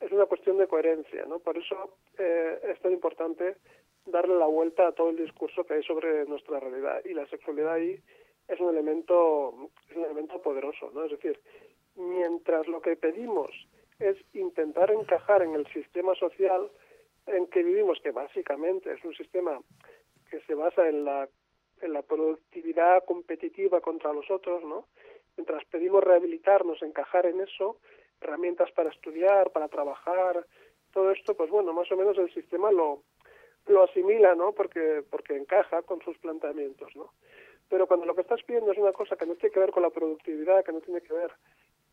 Es 0.00 0.12
una 0.12 0.26
cuestión 0.26 0.58
de 0.58 0.66
coherencia, 0.66 1.24
¿no? 1.26 1.38
Por 1.40 1.58
eso 1.58 1.96
eh, 2.18 2.58
es 2.64 2.80
tan 2.80 2.92
importante 2.92 3.56
darle 4.06 4.34
la 4.36 4.46
vuelta 4.46 4.88
a 4.88 4.92
todo 4.92 5.10
el 5.10 5.16
discurso 5.16 5.64
que 5.64 5.74
hay 5.74 5.82
sobre 5.82 6.24
nuestra 6.26 6.60
realidad 6.60 7.02
y 7.04 7.14
la 7.14 7.26
sexualidad 7.26 7.74
ahí 7.74 8.00
es 8.46 8.58
un 8.60 8.70
elemento 8.70 9.70
es 9.90 9.96
un 9.96 10.04
elemento 10.04 10.40
poderoso, 10.40 10.90
¿no? 10.94 11.04
Es 11.04 11.10
decir, 11.10 11.38
mientras 11.96 12.66
lo 12.68 12.80
que 12.80 12.96
pedimos 12.96 13.50
es 13.98 14.16
intentar 14.34 14.90
encajar 14.90 15.42
en 15.42 15.54
el 15.54 15.66
sistema 15.72 16.14
social 16.14 16.70
en 17.26 17.46
que 17.48 17.62
vivimos, 17.62 17.98
que 18.02 18.10
básicamente 18.10 18.92
es 18.92 19.04
un 19.04 19.14
sistema 19.14 19.60
que 20.30 20.40
se 20.40 20.54
basa 20.54 20.88
en 20.88 21.04
la 21.04 21.28
en 21.80 21.92
la 21.92 22.02
productividad 22.02 23.04
competitiva 23.04 23.80
contra 23.80 24.12
los 24.12 24.30
otros, 24.30 24.64
¿no? 24.64 24.86
Mientras 25.36 25.64
pedimos 25.66 26.02
rehabilitarnos, 26.02 26.82
encajar 26.82 27.26
en 27.26 27.40
eso, 27.40 27.78
herramientas 28.20 28.70
para 28.72 28.90
estudiar, 28.90 29.50
para 29.50 29.68
trabajar, 29.68 30.44
todo 30.92 31.12
esto, 31.12 31.36
pues 31.36 31.50
bueno, 31.50 31.72
más 31.72 31.90
o 31.92 31.96
menos 31.96 32.18
el 32.18 32.32
sistema 32.32 32.72
lo, 32.72 33.02
lo 33.66 33.84
asimila, 33.84 34.34
¿no? 34.34 34.52
Porque, 34.52 35.04
porque 35.08 35.36
encaja 35.36 35.82
con 35.82 36.00
sus 36.02 36.18
planteamientos, 36.18 36.94
¿no? 36.96 37.12
Pero 37.68 37.86
cuando 37.86 38.06
lo 38.06 38.14
que 38.14 38.22
estás 38.22 38.42
pidiendo 38.42 38.72
es 38.72 38.78
una 38.78 38.92
cosa 38.92 39.16
que 39.16 39.26
no 39.26 39.34
tiene 39.36 39.52
que 39.52 39.60
ver 39.60 39.70
con 39.70 39.82
la 39.82 39.90
productividad, 39.90 40.64
que 40.64 40.72
no 40.72 40.80
tiene 40.80 41.02
que 41.02 41.12
ver 41.12 41.30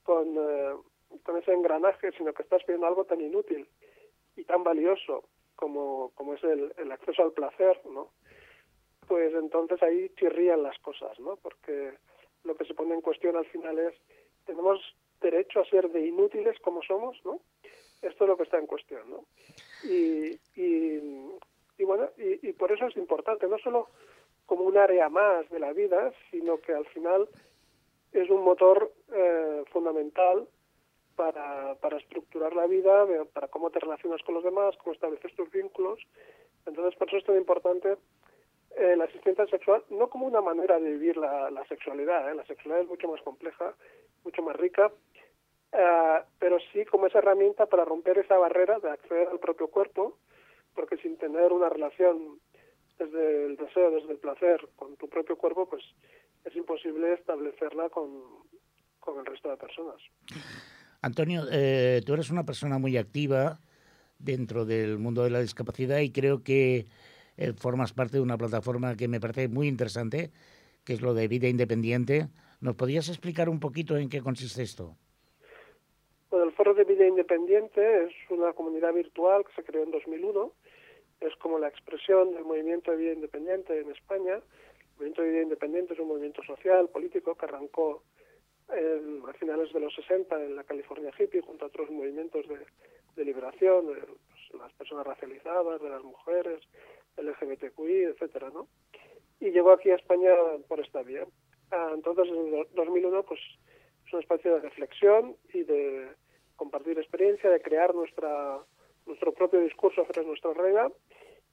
con, 0.04 0.36
eh, 0.38 0.76
con 1.24 1.38
ese 1.38 1.54
engranaje, 1.54 2.12
sino 2.18 2.34
que 2.34 2.44
estás 2.44 2.64
pidiendo 2.64 2.88
algo 2.88 3.06
tan 3.06 3.22
inútil 3.22 3.68
y 4.36 4.44
tan 4.44 4.64
valioso 4.64 5.24
como, 5.56 6.12
como 6.16 6.34
es 6.34 6.44
el, 6.44 6.74
el 6.78 6.92
acceso 6.92 7.24
al 7.24 7.32
placer, 7.32 7.80
¿no? 7.86 8.12
pues 9.08 9.34
entonces 9.34 9.82
ahí 9.84 10.10
chirrían 10.18 10.64
las 10.64 10.78
cosas, 10.80 11.20
¿no? 11.20 11.38
Porque 11.38 11.94
lo 12.44 12.56
que 12.56 12.66
se 12.66 12.74
pone 12.74 12.94
en 12.94 13.02
cuestión 13.02 13.36
al 13.36 13.46
final 13.46 13.78
es, 13.80 13.94
tenemos 14.46 14.80
derecho 15.22 15.60
a 15.60 15.66
ser 15.66 15.90
de 15.90 16.06
inútiles 16.08 16.60
como 16.60 16.82
somos, 16.84 17.18
¿no? 17.26 17.40
Esto 18.02 18.24
es 18.24 18.30
lo 18.30 18.38
que 18.38 18.44
está 18.44 18.58
en 18.58 18.68
cuestión, 18.68 19.10
¿no? 19.10 19.26
Y, 19.84 20.40
y, 20.56 21.84
bueno, 21.84 22.10
y, 22.18 22.52
por 22.54 22.72
eso 22.72 22.88
es 22.88 22.98
importante, 22.98 23.48
no 23.48 23.58
solo 23.60 23.90
como 24.46 24.64
un 24.64 24.78
área 24.78 25.10
más 25.10 25.50
de 25.50 25.60
la 25.60 25.74
vida, 25.74 26.14
sino 26.32 26.60
que 26.60 26.74
al 26.74 26.86
final 26.88 27.28
es 28.12 28.30
un 28.30 28.44
motor 28.44 28.92
eh, 29.12 29.64
fundamental 29.72 30.48
para, 31.16 31.76
para 31.76 31.98
estructurar 31.98 32.54
la 32.56 32.68
vida, 32.68 33.06
para 33.34 33.48
cómo 33.48 33.70
te 33.70 33.80
relacionas 33.80 34.22
con 34.24 34.36
los 34.36 34.44
demás, 34.44 34.76
cómo 34.78 34.94
estableces 34.94 35.34
tus 35.36 35.50
vínculos. 35.52 36.00
Entonces, 36.66 36.96
por 36.98 37.08
eso 37.08 37.18
es 37.18 37.26
tan 37.26 37.38
importante 37.38 37.98
eh, 38.78 38.96
la 38.98 39.06
asistencia 39.06 39.46
sexual 39.48 39.84
no 39.90 40.10
como 40.10 40.28
una 40.28 40.42
manera 40.42 40.78
de 40.80 40.92
vivir 40.92 41.16
la, 41.16 41.66
sexualidad, 41.70 42.30
¿eh? 42.30 42.36
la 42.36 42.46
sexualidad 42.46 42.82
es 42.82 42.90
mucho 42.90 43.08
más 43.08 43.22
compleja, 43.22 43.74
mucho 44.26 44.42
más 44.42 44.56
rica, 44.58 44.92
eh, 45.72 46.22
pero 46.40 46.58
sí 46.74 46.84
como 46.84 47.08
esa 47.08 47.20
herramienta 47.20 47.68
para 47.68 47.86
romper 47.86 48.18
esa 48.18 48.38
barrera 48.38 48.80
de 48.80 48.90
acceder 48.90 49.30
al 49.30 49.40
propio 49.40 49.70
cuerpo, 49.70 50.18
porque 50.74 50.98
sin 50.98 51.18
tener 51.18 51.54
una 51.54 51.70
relación 51.70 52.42
desde 53.00 53.46
el 53.46 53.56
deseo, 53.56 53.92
desde 53.92 54.12
el 54.12 54.20
placer 54.20 54.68
con 54.76 54.98
tu 54.98 55.08
propio 55.08 55.38
cuerpo, 55.38 55.70
pues 55.70 55.84
es 56.44 56.54
imposible 56.58 57.14
establecerla 57.14 57.90
con, 57.90 58.24
con 59.00 59.20
el 59.20 59.26
resto 59.26 59.50
de 59.50 59.56
personas. 59.58 60.02
Antonio, 61.06 61.44
eh, 61.52 62.02
tú 62.04 62.16
eres 62.16 62.32
una 62.32 62.48
persona 62.48 62.80
muy 62.80 62.98
activa 62.98 63.60
dentro 64.18 64.66
del 64.66 64.98
mundo 64.98 65.24
de 65.24 65.30
la 65.30 65.40
discapacidad 65.40 66.00
y 66.00 66.12
creo 66.12 66.42
que 66.44 66.88
eh, 67.38 67.54
formas 67.54 67.94
parte 67.94 68.18
de 68.18 68.24
una 68.24 68.40
plataforma 68.40 68.96
que 68.96 69.08
me 69.08 69.20
parece 69.20 69.48
muy 69.48 69.68
interesante, 69.68 70.32
que 70.84 70.94
es 70.94 71.04
lo 71.04 71.14
de 71.14 71.28
vida 71.28 71.48
independiente. 71.48 72.26
¿Nos 72.60 72.74
podrías 72.74 73.08
explicar 73.08 73.50
un 73.50 73.60
poquito 73.60 73.96
en 73.98 74.10
qué 74.10 74.20
consiste 74.24 74.64
esto? 74.64 74.96
Bueno, 76.32 76.48
el 76.48 76.54
Foro 76.54 76.74
de 76.74 76.86
Vida 76.86 77.06
Independiente 77.06 78.06
es 78.06 78.14
una 78.32 78.54
comunidad 78.54 78.92
virtual 78.92 79.46
que 79.46 79.54
se 79.54 79.64
creó 79.64 79.84
en 79.84 79.92
2001. 79.92 80.54
Es 81.22 81.36
como 81.36 81.60
la 81.60 81.68
expresión 81.68 82.34
del 82.34 82.46
movimiento 82.46 82.90
de 82.90 82.98
vida 82.98 83.14
independiente 83.14 83.80
en 83.80 83.92
España. 83.92 84.38
El 84.38 84.96
movimiento 84.96 85.22
de 85.22 85.30
vida 85.30 85.42
independiente 85.44 85.94
es 85.94 86.00
un 86.00 86.08
movimiento 86.08 86.42
social, 86.46 86.90
político, 86.90 87.36
que 87.36 87.46
arrancó 87.46 88.02
a 88.70 89.34
finales 89.34 89.72
de 89.74 89.80
los 89.80 89.94
60 89.96 90.44
en 90.44 90.56
la 90.56 90.64
California 90.64 91.12
hippie 91.18 91.42
junto 91.42 91.66
a 91.66 91.68
otros 91.68 91.90
movimientos 91.90 92.46
de, 92.48 93.24
liberación 93.24 93.88
de 93.88 94.02
pues, 94.02 94.62
las 94.62 94.74
personas 94.74 95.06
racializadas, 95.06 95.82
de 95.82 95.90
las 95.90 96.04
mujeres, 96.04 96.62
LGBTQI, 97.18 98.04
etcétera, 98.04 98.50
¿no? 98.54 98.68
Y 99.40 99.52
llegó 99.52 99.72
aquí 99.72 99.90
a 99.92 99.96
España 99.96 100.32
por 100.68 100.80
esta 100.80 101.02
vía. 101.02 101.26
Ah, 101.72 101.92
entonces, 101.94 102.28
en 102.28 102.68
2001, 102.74 103.24
pues 103.24 103.40
es 104.06 104.14
un 104.14 104.20
espacio 104.20 104.56
de 104.56 104.62
reflexión 104.62 105.36
y 105.54 105.64
de 105.64 106.10
compartir 106.56 106.98
experiencia, 106.98 107.50
de 107.50 107.62
crear 107.62 107.94
nuestra 107.94 108.60
nuestro 109.06 109.34
propio 109.34 109.62
discurso 109.62 110.06
sobre 110.06 110.26
nuestra 110.26 110.54
regla 110.54 110.92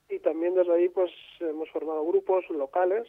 y 0.08 0.18
también 0.20 0.54
desde 0.54 0.72
ahí 0.72 0.88
pues 0.88 1.10
hemos 1.40 1.70
formado 1.70 2.04
grupos 2.04 2.48
locales 2.50 3.06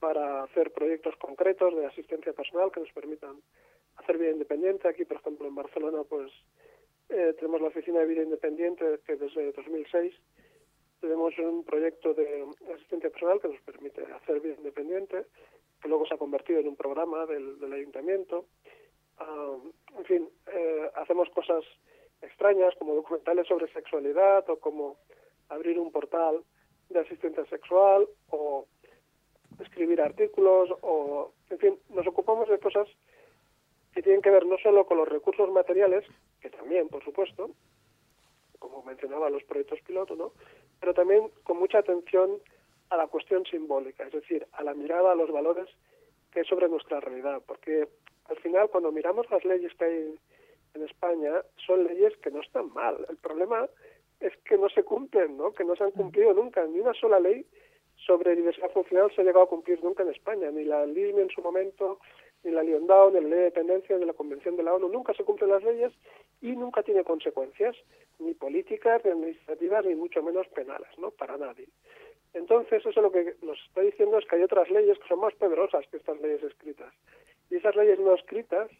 para 0.00 0.44
hacer 0.44 0.72
proyectos 0.72 1.16
concretos 1.16 1.74
de 1.74 1.86
asistencia 1.86 2.32
personal 2.32 2.70
que 2.70 2.80
nos 2.80 2.92
permitan 2.92 3.40
hacer 3.96 4.18
vida 4.18 4.30
independiente. 4.30 4.88
Aquí, 4.88 5.04
por 5.04 5.18
ejemplo, 5.18 5.48
en 5.48 5.54
Barcelona, 5.54 6.02
pues 6.08 6.30
eh, 7.08 7.34
tenemos 7.38 7.60
la 7.60 7.68
oficina 7.68 8.00
de 8.00 8.06
vida 8.06 8.22
independiente 8.22 9.00
que 9.06 9.16
desde 9.16 9.52
2006 9.52 10.14
tenemos 11.00 11.36
un 11.38 11.64
proyecto 11.64 12.14
de 12.14 12.44
asistencia 12.74 13.10
personal 13.10 13.40
que 13.40 13.48
nos 13.48 13.60
permite 13.62 14.02
hacer 14.12 14.40
vida 14.40 14.54
independiente, 14.54 15.26
que 15.80 15.88
luego 15.88 16.06
se 16.06 16.14
ha 16.14 16.18
convertido 16.18 16.60
en 16.60 16.68
un 16.68 16.76
programa 16.76 17.24
del, 17.26 17.72
ayuntamiento. 17.72 18.46
Ah, 19.18 19.56
en 19.96 20.04
fin, 20.04 20.28
eh, 20.52 20.90
hacemos 20.96 21.28
cosas 21.30 21.64
extrañas 22.20 22.74
como 22.78 22.94
documentales 22.94 23.46
sobre 23.46 23.72
sexualidad 23.72 24.48
o 24.50 24.58
como 24.58 24.96
abrir 25.48 25.78
un 25.78 25.92
portal 25.92 26.42
de 26.88 27.00
asistencia 27.00 27.44
sexual 27.46 28.08
o 28.30 28.66
escribir 29.60 30.00
artículos 30.00 30.70
o, 30.82 31.32
en 31.50 31.58
fin, 31.58 31.78
nos 31.90 32.06
ocupamos 32.06 32.48
de 32.48 32.58
cosas 32.58 32.88
que 33.92 34.02
tienen 34.02 34.22
que 34.22 34.30
ver 34.30 34.46
no 34.46 34.56
solo 34.58 34.86
con 34.86 34.98
los 34.98 35.08
recursos 35.08 35.50
materiales, 35.50 36.04
que 36.40 36.50
también, 36.50 36.88
por 36.88 37.02
supuesto, 37.04 37.50
como 38.58 38.82
mencionaba 38.82 39.30
los 39.30 39.44
proyectos 39.44 39.80
piloto, 39.80 40.14
¿no? 40.16 40.32
pero 40.80 40.94
también 40.94 41.30
con 41.42 41.58
mucha 41.58 41.78
atención 41.78 42.38
a 42.90 42.96
la 42.96 43.06
cuestión 43.06 43.44
simbólica, 43.46 44.04
es 44.04 44.12
decir, 44.12 44.46
a 44.52 44.62
la 44.62 44.74
mirada 44.74 45.12
a 45.12 45.16
los 45.16 45.30
valores 45.30 45.68
que 46.32 46.40
hay 46.40 46.46
sobre 46.46 46.68
nuestra 46.68 47.00
realidad, 47.00 47.42
porque 47.46 47.88
al 48.26 48.36
final 48.38 48.68
cuando 48.70 48.92
miramos 48.92 49.30
las 49.30 49.44
leyes 49.44 49.72
que 49.74 49.84
hay 49.84 50.14
en 50.74 50.84
España 50.84 51.42
son 51.66 51.84
leyes 51.84 52.16
que 52.18 52.30
no 52.30 52.40
están 52.40 52.72
mal. 52.72 53.04
El 53.08 53.16
problema 53.16 53.68
es 54.20 54.36
que 54.44 54.58
no 54.58 54.68
se 54.68 54.82
cumplen, 54.82 55.36
¿no? 55.36 55.52
que 55.52 55.64
no 55.64 55.76
se 55.76 55.84
han 55.84 55.92
cumplido 55.92 56.32
nunca. 56.34 56.64
Ni 56.66 56.80
una 56.80 56.94
sola 56.94 57.20
ley 57.20 57.46
sobre 58.08 58.34
diversidad 58.34 58.70
funcional 58.70 59.12
se 59.14 59.20
ha 59.20 59.24
llegado 59.24 59.44
a 59.44 59.48
cumplir 59.48 59.84
nunca 59.84 60.02
en 60.02 60.08
España, 60.08 60.50
ni 60.50 60.64
la 60.64 60.86
LIME 60.86 61.20
en 61.20 61.28
su 61.28 61.42
momento, 61.42 62.00
ni 62.42 62.50
la 62.50 62.62
Lyon-Down, 62.62 63.12
ni 63.12 63.20
la 63.20 63.28
ley 63.28 63.38
de 63.38 63.44
dependencia, 63.44 63.98
ni 63.98 64.06
la 64.06 64.14
Convención 64.14 64.56
de 64.56 64.62
la 64.62 64.72
ONU. 64.72 64.88
Nunca 64.88 65.12
se 65.12 65.24
cumplen 65.24 65.50
las 65.50 65.62
leyes 65.62 65.92
y 66.40 66.56
nunca 66.56 66.82
tiene 66.82 67.04
consecuencias 67.04 67.76
ni 68.18 68.32
políticas, 68.32 69.04
ni 69.04 69.10
administrativas, 69.10 69.84
ni 69.84 69.94
mucho 69.94 70.22
menos 70.22 70.48
penales, 70.48 70.88
¿no? 70.96 71.10
Para 71.10 71.36
nadie. 71.36 71.68
Entonces, 72.32 72.84
eso 72.84 73.02
lo 73.02 73.12
que 73.12 73.34
nos 73.42 73.58
está 73.68 73.82
diciendo 73.82 74.18
es 74.18 74.24
que 74.26 74.36
hay 74.36 74.42
otras 74.42 74.70
leyes 74.70 74.98
que 74.98 75.08
son 75.08 75.20
más 75.20 75.34
poderosas 75.34 75.86
que 75.88 75.98
estas 75.98 76.18
leyes 76.22 76.42
escritas. 76.42 76.94
Y 77.50 77.56
esas 77.56 77.76
leyes 77.76 77.98
no 77.98 78.14
escritas 78.14 78.70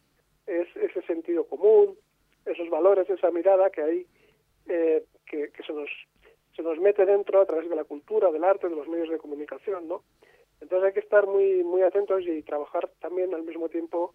es 0.47 0.69
ese 0.75 1.03
sentido 1.03 1.47
común, 1.47 1.99
esos 2.47 2.71
valores, 2.71 3.09
esa 3.11 3.31
mirada 3.31 3.69
que 3.69 3.83
hay, 3.83 4.07
eh, 4.69 5.05
que, 5.27 5.51
se, 5.67 5.73
nos, 5.75 5.91
se 6.59 6.65
nos 6.65 6.81
mete 6.81 7.07
dentro 7.07 7.41
a 7.41 7.47
través 7.47 7.71
de 7.71 7.77
la 7.77 7.85
cultura, 7.85 8.33
del 8.33 8.43
arte, 8.43 8.69
de 8.69 8.75
los 8.75 8.89
medios 8.89 9.09
de 9.09 9.19
comunicación, 9.19 9.87
¿no? 9.87 10.03
Entonces 10.61 10.89
hay 10.89 10.93
que 10.93 10.99
estar 10.99 11.25
muy, 11.25 11.63
muy 11.63 11.83
atentos 11.83 12.25
y 12.27 12.43
trabajar 12.43 12.91
también 12.99 13.33
al 13.33 13.45
mismo 13.45 13.69
tiempo 13.69 14.13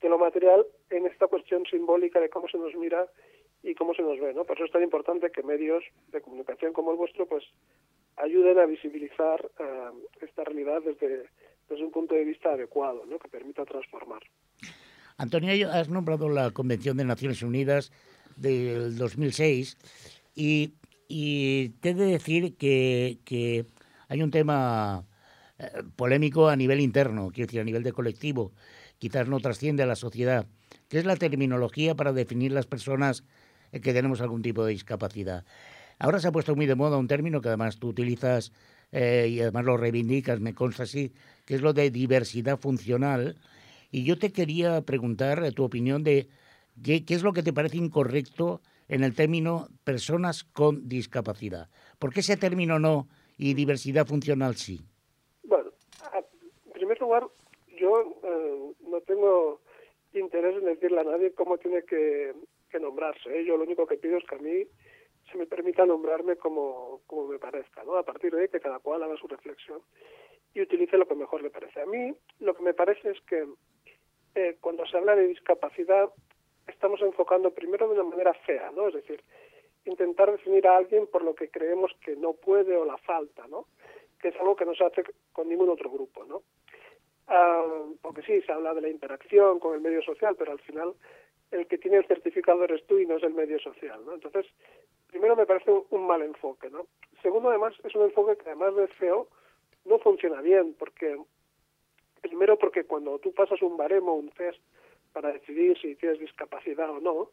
de 0.00 0.08
lo 0.08 0.16
material 0.16 0.64
en 0.88 1.04
esta 1.04 1.26
cuestión 1.26 1.66
simbólica 1.66 2.18
de 2.18 2.30
cómo 2.30 2.48
se 2.48 2.56
nos 2.56 2.74
mira 2.76 3.06
y 3.62 3.74
cómo 3.74 3.92
se 3.92 4.00
nos 4.00 4.18
ve, 4.18 4.32
¿no? 4.32 4.44
Por 4.44 4.56
eso 4.56 4.64
es 4.64 4.72
tan 4.72 4.82
importante 4.82 5.30
que 5.30 5.42
medios 5.42 5.84
de 6.10 6.22
comunicación 6.22 6.72
como 6.72 6.92
el 6.92 6.96
vuestro, 6.96 7.26
pues, 7.26 7.44
ayuden 8.16 8.58
a 8.58 8.64
visibilizar 8.64 9.50
eh, 9.58 9.90
esta 10.22 10.44
realidad 10.44 10.80
desde, 10.80 11.28
desde 11.68 11.84
un 11.84 11.90
punto 11.90 12.14
de 12.14 12.24
vista 12.24 12.54
adecuado, 12.54 13.04
¿no? 13.04 13.18
Que 13.18 13.28
permita 13.28 13.66
transformar. 13.66 14.22
Antonio, 15.18 15.70
has 15.70 15.90
nombrado 15.90 16.30
la 16.30 16.52
Convención 16.52 16.96
de 16.96 17.04
Naciones 17.04 17.42
Unidas 17.42 17.92
del 18.38 18.96
2006 18.96 19.76
y, 20.34 20.72
y 21.08 21.70
te 21.80 21.90
he 21.90 21.94
de 21.94 22.06
decir 22.06 22.56
que, 22.56 23.18
que 23.24 23.66
hay 24.08 24.22
un 24.22 24.30
tema 24.30 25.06
eh, 25.58 25.70
polémico 25.96 26.48
a 26.48 26.56
nivel 26.56 26.80
interno, 26.80 27.30
quiero 27.32 27.46
decir, 27.46 27.60
a 27.60 27.64
nivel 27.64 27.82
de 27.82 27.92
colectivo, 27.92 28.52
quizás 28.98 29.28
no 29.28 29.40
trasciende 29.40 29.82
a 29.82 29.86
la 29.86 29.96
sociedad, 29.96 30.46
que 30.88 30.98
es 30.98 31.04
la 31.04 31.16
terminología 31.16 31.94
para 31.94 32.12
definir 32.12 32.52
las 32.52 32.66
personas 32.66 33.24
que 33.72 33.92
tenemos 33.92 34.20
algún 34.20 34.42
tipo 34.42 34.64
de 34.64 34.72
discapacidad. 34.72 35.44
Ahora 35.98 36.18
se 36.18 36.28
ha 36.28 36.32
puesto 36.32 36.54
muy 36.56 36.66
de 36.66 36.74
moda 36.74 36.98
un 36.98 37.08
término 37.08 37.40
que 37.40 37.48
además 37.48 37.78
tú 37.78 37.88
utilizas 37.88 38.52
eh, 38.90 39.28
y 39.30 39.40
además 39.40 39.64
lo 39.64 39.76
reivindicas, 39.76 40.40
me 40.40 40.54
consta 40.54 40.82
así, 40.82 41.12
que 41.46 41.54
es 41.54 41.62
lo 41.62 41.72
de 41.72 41.90
diversidad 41.90 42.58
funcional. 42.58 43.38
Y 43.90 44.04
yo 44.04 44.18
te 44.18 44.32
quería 44.32 44.82
preguntar 44.82 45.52
tu 45.52 45.64
opinión 45.64 46.02
de 46.02 46.28
qué, 46.82 47.04
qué 47.04 47.14
es 47.14 47.22
lo 47.22 47.32
que 47.32 47.42
te 47.42 47.52
parece 47.52 47.76
incorrecto 47.76 48.60
en 48.92 49.04
el 49.04 49.14
término 49.14 49.68
personas 49.84 50.44
con 50.44 50.86
discapacidad. 50.86 51.70
¿Por 51.98 52.12
qué 52.12 52.20
ese 52.20 52.36
término 52.36 52.78
no 52.78 53.08
y 53.38 53.54
diversidad 53.54 54.06
funcional 54.06 54.54
sí? 54.56 54.80
Bueno, 55.44 55.70
en 56.12 56.72
primer 56.74 57.00
lugar, 57.00 57.26
yo 57.78 58.20
eh, 58.22 58.72
no 58.86 59.00
tengo 59.00 59.62
interés 60.12 60.58
en 60.58 60.66
decirle 60.66 61.00
a 61.00 61.04
nadie 61.04 61.32
cómo 61.32 61.56
tiene 61.56 61.84
que, 61.84 62.34
que 62.70 62.78
nombrarse. 62.78 63.30
¿eh? 63.34 63.46
Yo 63.46 63.56
lo 63.56 63.64
único 63.64 63.86
que 63.86 63.96
pido 63.96 64.18
es 64.18 64.24
que 64.24 64.34
a 64.34 64.38
mí 64.38 64.66
se 65.30 65.38
me 65.38 65.46
permita 65.46 65.86
nombrarme 65.86 66.36
como, 66.36 67.00
como 67.06 67.28
me 67.28 67.38
parezca, 67.38 67.82
¿no? 67.84 67.96
A 67.96 68.02
partir 68.02 68.34
de 68.34 68.42
ahí 68.42 68.48
que 68.48 68.60
cada 68.60 68.78
cual 68.78 69.02
haga 69.02 69.16
su 69.16 69.26
reflexión 69.26 69.80
y 70.52 70.60
utilice 70.60 70.98
lo 70.98 71.08
que 71.08 71.14
mejor 71.14 71.42
le 71.42 71.48
parece. 71.48 71.80
A 71.80 71.86
mí 71.86 72.14
lo 72.40 72.54
que 72.54 72.62
me 72.62 72.74
parece 72.74 73.12
es 73.12 73.20
que 73.22 73.46
eh, 74.34 74.58
cuando 74.60 74.84
se 74.84 74.98
habla 74.98 75.16
de 75.16 75.28
discapacidad 75.28 76.10
estamos 76.66 77.00
enfocando 77.02 77.50
primero 77.50 77.88
de 77.88 77.94
una 77.94 78.10
manera 78.10 78.34
fea, 78.34 78.70
¿no? 78.70 78.88
Es 78.88 78.94
decir, 78.94 79.22
intentar 79.84 80.30
definir 80.30 80.66
a 80.66 80.76
alguien 80.76 81.06
por 81.06 81.22
lo 81.22 81.34
que 81.34 81.48
creemos 81.48 81.92
que 82.04 82.16
no 82.16 82.32
puede 82.34 82.76
o 82.76 82.84
la 82.84 82.98
falta, 82.98 83.46
¿no? 83.48 83.66
Que 84.20 84.28
es 84.28 84.36
algo 84.36 84.56
que 84.56 84.64
no 84.64 84.74
se 84.74 84.84
hace 84.84 85.04
con 85.32 85.48
ningún 85.48 85.68
otro 85.68 85.90
grupo, 85.90 86.24
¿no? 86.24 86.42
Ah, 87.28 87.64
porque 88.00 88.22
sí, 88.22 88.40
se 88.42 88.52
habla 88.52 88.74
de 88.74 88.82
la 88.82 88.88
interacción 88.88 89.58
con 89.58 89.74
el 89.74 89.80
medio 89.80 90.02
social, 90.02 90.36
pero 90.38 90.52
al 90.52 90.60
final 90.60 90.94
el 91.50 91.66
que 91.66 91.78
tiene 91.78 91.98
el 91.98 92.06
certificado 92.06 92.64
eres 92.64 92.84
tú 92.86 92.98
y 92.98 93.06
no 93.06 93.16
es 93.16 93.22
el 93.22 93.34
medio 93.34 93.58
social, 93.58 94.04
¿no? 94.04 94.14
Entonces, 94.14 94.46
primero 95.08 95.36
me 95.36 95.46
parece 95.46 95.70
un, 95.90 96.06
mal 96.06 96.22
enfoque, 96.22 96.70
¿no? 96.70 96.86
Segundo, 97.20 97.50
además, 97.50 97.74
es 97.84 97.94
un 97.94 98.02
enfoque 98.02 98.36
que 98.36 98.50
además 98.50 98.74
de 98.74 98.88
feo 98.88 99.28
no 99.84 99.98
funciona 99.98 100.40
bien, 100.40 100.74
porque 100.78 101.16
primero 102.20 102.58
porque 102.58 102.84
cuando 102.84 103.18
tú 103.18 103.32
pasas 103.32 103.60
un 103.62 103.76
baremo, 103.76 104.14
un 104.14 104.30
test 104.30 104.60
para 105.12 105.32
decidir 105.32 105.78
si 105.80 105.94
tienes 105.96 106.18
discapacidad 106.18 106.90
o 106.90 107.00
no, 107.00 107.30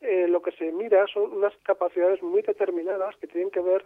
eh, 0.00 0.26
lo 0.28 0.40
que 0.42 0.52
se 0.52 0.72
mira 0.72 1.06
son 1.08 1.32
unas 1.32 1.56
capacidades 1.58 2.22
muy 2.22 2.42
determinadas 2.42 3.16
que 3.16 3.26
tienen 3.26 3.50
que 3.50 3.60
ver 3.60 3.84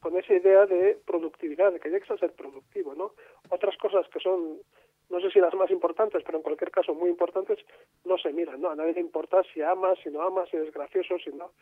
con 0.00 0.16
esa 0.16 0.34
idea 0.34 0.66
de 0.66 0.98
productividad, 1.04 1.72
de 1.72 1.80
que 1.80 1.90
llegues 1.90 2.10
a 2.10 2.18
ser 2.18 2.32
productivo, 2.32 2.94
¿no? 2.94 3.14
Otras 3.50 3.76
cosas 3.78 4.06
que 4.08 4.20
son 4.20 4.60
no 5.10 5.20
sé 5.20 5.30
si 5.30 5.40
las 5.40 5.54
más 5.54 5.70
importantes, 5.70 6.22
pero 6.24 6.38
en 6.38 6.42
cualquier 6.42 6.70
caso 6.70 6.94
muy 6.94 7.08
importantes, 7.08 7.58
no 8.04 8.18
se 8.18 8.32
miran, 8.32 8.60
¿no? 8.60 8.70
A 8.70 8.76
nadie 8.76 8.92
le 8.94 9.00
importa 9.00 9.42
si 9.52 9.62
amas, 9.62 9.98
si 10.02 10.10
no 10.10 10.22
amas, 10.22 10.48
si 10.50 10.56
eres 10.56 10.72
gracioso, 10.72 11.18
si 11.18 11.30
no. 11.30 11.52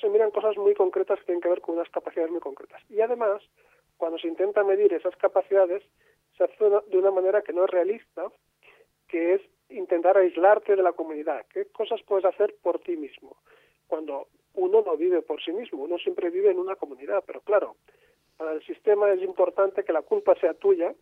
se 0.00 0.08
miran 0.08 0.30
cosas 0.30 0.56
muy 0.56 0.74
concretas 0.74 1.18
que 1.20 1.26
tienen 1.26 1.40
que 1.40 1.48
ver 1.48 1.60
con 1.60 1.76
unas 1.76 1.88
capacidades 1.90 2.30
muy 2.30 2.40
concretas. 2.40 2.82
Y 2.90 3.00
además, 3.00 3.42
cuando 3.96 4.18
se 4.18 4.28
intenta 4.28 4.64
medir 4.64 4.92
esas 4.92 5.14
capacidades, 5.16 5.84
se 6.36 6.44
hace 6.44 6.64
de 6.64 6.98
una 6.98 7.10
manera 7.10 7.42
que 7.42 7.52
no 7.52 7.64
es 7.64 7.70
realista, 7.70 8.30
que 9.08 9.34
es 9.34 9.42
intentar 9.68 10.16
aislarte 10.16 10.76
de 10.76 10.82
la 10.82 10.92
comunidad. 10.92 11.46
¿Qué 11.52 11.66
cosas 11.66 12.00
puedes 12.02 12.24
hacer 12.24 12.54
por 12.62 12.78
ti 12.80 12.96
mismo? 12.96 13.36
Cuando 13.86 14.28
uno 14.54 14.82
no 14.82 14.96
vive 14.96 15.22
por 15.22 15.42
sí 15.42 15.52
mismo, 15.52 15.82
uno 15.82 15.98
siempre 15.98 16.30
vive 16.30 16.50
en 16.50 16.58
una 16.58 16.76
comunidad, 16.76 17.22
pero 17.26 17.40
claro, 17.40 17.76
para 18.36 18.52
el 18.52 18.64
sistema 18.64 19.10
es 19.10 19.22
importante 19.22 19.84
que 19.84 19.92
la 19.92 20.02
culpa 20.02 20.34
sea 20.36 20.54
tuya 20.54 20.94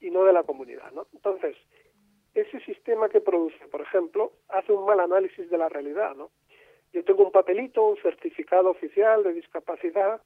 y 0.00 0.10
no 0.10 0.24
de 0.24 0.32
la 0.32 0.42
comunidad. 0.42 0.90
¿no? 0.92 1.06
Entonces, 1.12 1.56
ese 2.34 2.60
sistema 2.60 3.08
que 3.08 3.20
produce, 3.20 3.66
por 3.68 3.80
ejemplo, 3.80 4.32
hace 4.48 4.72
un 4.72 4.84
mal 4.84 5.00
análisis 5.00 5.48
de 5.50 5.58
la 5.58 5.68
realidad. 5.68 6.14
¿no? 6.14 6.30
Yo 6.92 7.04
tengo 7.04 7.24
un 7.24 7.32
papelito, 7.32 7.82
un 7.82 7.96
certificado 7.98 8.70
oficial 8.70 9.22
de 9.22 9.34
discapacidad, 9.34 10.20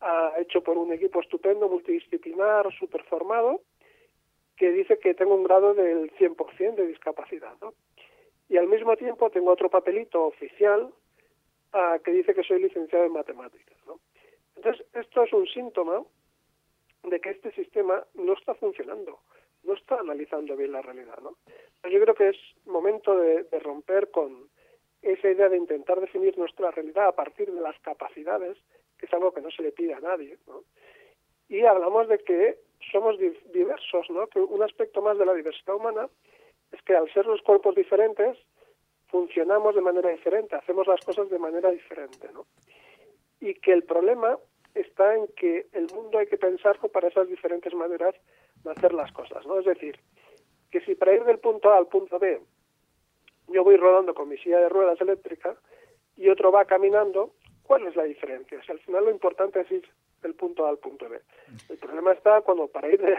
ah, 0.00 0.32
hecho 0.38 0.62
por 0.62 0.78
un 0.78 0.92
equipo 0.92 1.20
estupendo, 1.20 1.68
multidisciplinar, 1.68 2.72
super 2.78 3.02
formado, 3.04 3.60
que 4.58 4.72
dice 4.72 4.98
que 4.98 5.14
tengo 5.14 5.34
un 5.34 5.44
grado 5.44 5.72
del 5.72 6.10
100% 6.16 6.74
de 6.74 6.86
discapacidad. 6.88 7.54
¿no? 7.62 7.74
Y 8.48 8.56
al 8.56 8.66
mismo 8.66 8.96
tiempo 8.96 9.30
tengo 9.30 9.52
otro 9.52 9.70
papelito 9.70 10.24
oficial 10.24 10.92
ah, 11.72 11.98
que 12.04 12.10
dice 12.10 12.34
que 12.34 12.42
soy 12.42 12.60
licenciado 12.60 13.04
en 13.04 13.12
matemáticas. 13.12 13.76
¿no? 13.86 14.00
Entonces, 14.56 14.84
esto 14.94 15.22
es 15.22 15.32
un 15.32 15.46
síntoma 15.46 16.04
de 17.04 17.20
que 17.20 17.30
este 17.30 17.52
sistema 17.52 18.04
no 18.14 18.32
está 18.32 18.54
funcionando, 18.54 19.20
no 19.62 19.74
está 19.74 20.00
analizando 20.00 20.56
bien 20.56 20.72
la 20.72 20.82
realidad. 20.82 21.18
¿no? 21.22 21.36
Yo 21.88 22.00
creo 22.00 22.14
que 22.14 22.30
es 22.30 22.36
momento 22.66 23.16
de, 23.16 23.46
romper 23.60 24.10
con 24.10 24.48
esa 25.02 25.30
idea 25.30 25.48
de 25.48 25.56
intentar 25.56 26.00
definir 26.00 26.36
nuestra 26.36 26.72
realidad 26.72 27.06
a 27.06 27.14
partir 27.14 27.52
de 27.52 27.60
las 27.60 27.78
capacidades, 27.80 28.58
que 28.98 29.06
es 29.06 29.12
algo 29.12 29.32
que 29.32 29.40
no 29.40 29.52
se 29.52 29.62
le 29.62 29.70
pide 29.70 29.94
a 29.94 30.00
nadie. 30.00 30.36
¿no? 30.48 30.64
Y 31.48 31.64
hablamos 31.64 32.08
de 32.08 32.18
que 32.18 32.58
somos 32.92 33.16
diversos, 33.18 34.08
¿no? 34.10 34.26
que 34.26 34.40
un 34.40 34.62
aspecto 34.62 35.02
más 35.02 35.18
de 35.18 35.26
la 35.26 35.34
diversidad 35.34 35.76
humana 35.76 36.08
es 36.72 36.82
que 36.82 36.94
al 36.94 37.12
ser 37.12 37.26
los 37.26 37.42
cuerpos 37.42 37.74
diferentes, 37.74 38.36
funcionamos 39.08 39.74
de 39.74 39.80
manera 39.80 40.10
diferente, 40.10 40.54
hacemos 40.54 40.86
las 40.86 41.00
cosas 41.00 41.30
de 41.30 41.38
manera 41.38 41.70
diferente. 41.70 42.28
¿no? 42.32 42.46
Y 43.40 43.54
que 43.54 43.72
el 43.72 43.84
problema 43.84 44.38
está 44.74 45.14
en 45.14 45.26
que 45.36 45.66
el 45.72 45.86
mundo 45.94 46.18
hay 46.18 46.26
que 46.26 46.36
pensarlo 46.36 46.88
para 46.88 47.08
esas 47.08 47.28
diferentes 47.28 47.74
maneras 47.74 48.14
de 48.64 48.70
hacer 48.70 48.92
las 48.92 49.10
cosas, 49.12 49.44
¿no? 49.46 49.58
Es 49.58 49.64
decir, 49.64 49.98
que 50.70 50.80
si 50.82 50.94
para 50.94 51.14
ir 51.14 51.24
del 51.24 51.38
punto 51.38 51.70
A 51.70 51.78
al 51.78 51.86
punto 51.86 52.18
B 52.18 52.40
yo 53.48 53.64
voy 53.64 53.76
rodando 53.76 54.14
con 54.14 54.28
mi 54.28 54.36
silla 54.38 54.60
de 54.60 54.68
ruedas 54.68 55.00
eléctrica 55.00 55.56
y 56.16 56.28
otro 56.28 56.52
va 56.52 56.66
caminando, 56.66 57.32
¿cuál 57.62 57.86
es 57.86 57.96
la 57.96 58.04
diferencia? 58.04 58.62
Si 58.62 58.72
al 58.72 58.80
final 58.80 59.06
lo 59.06 59.10
importante 59.10 59.60
es 59.60 59.70
ir 59.70 59.88
del 60.22 60.34
punto 60.34 60.66
A 60.66 60.70
al 60.70 60.78
punto 60.78 61.08
B. 61.08 61.20
El 61.68 61.78
problema 61.78 62.12
está 62.12 62.40
cuando 62.40 62.66
para 62.68 62.88
ir 62.88 63.00
de, 63.00 63.16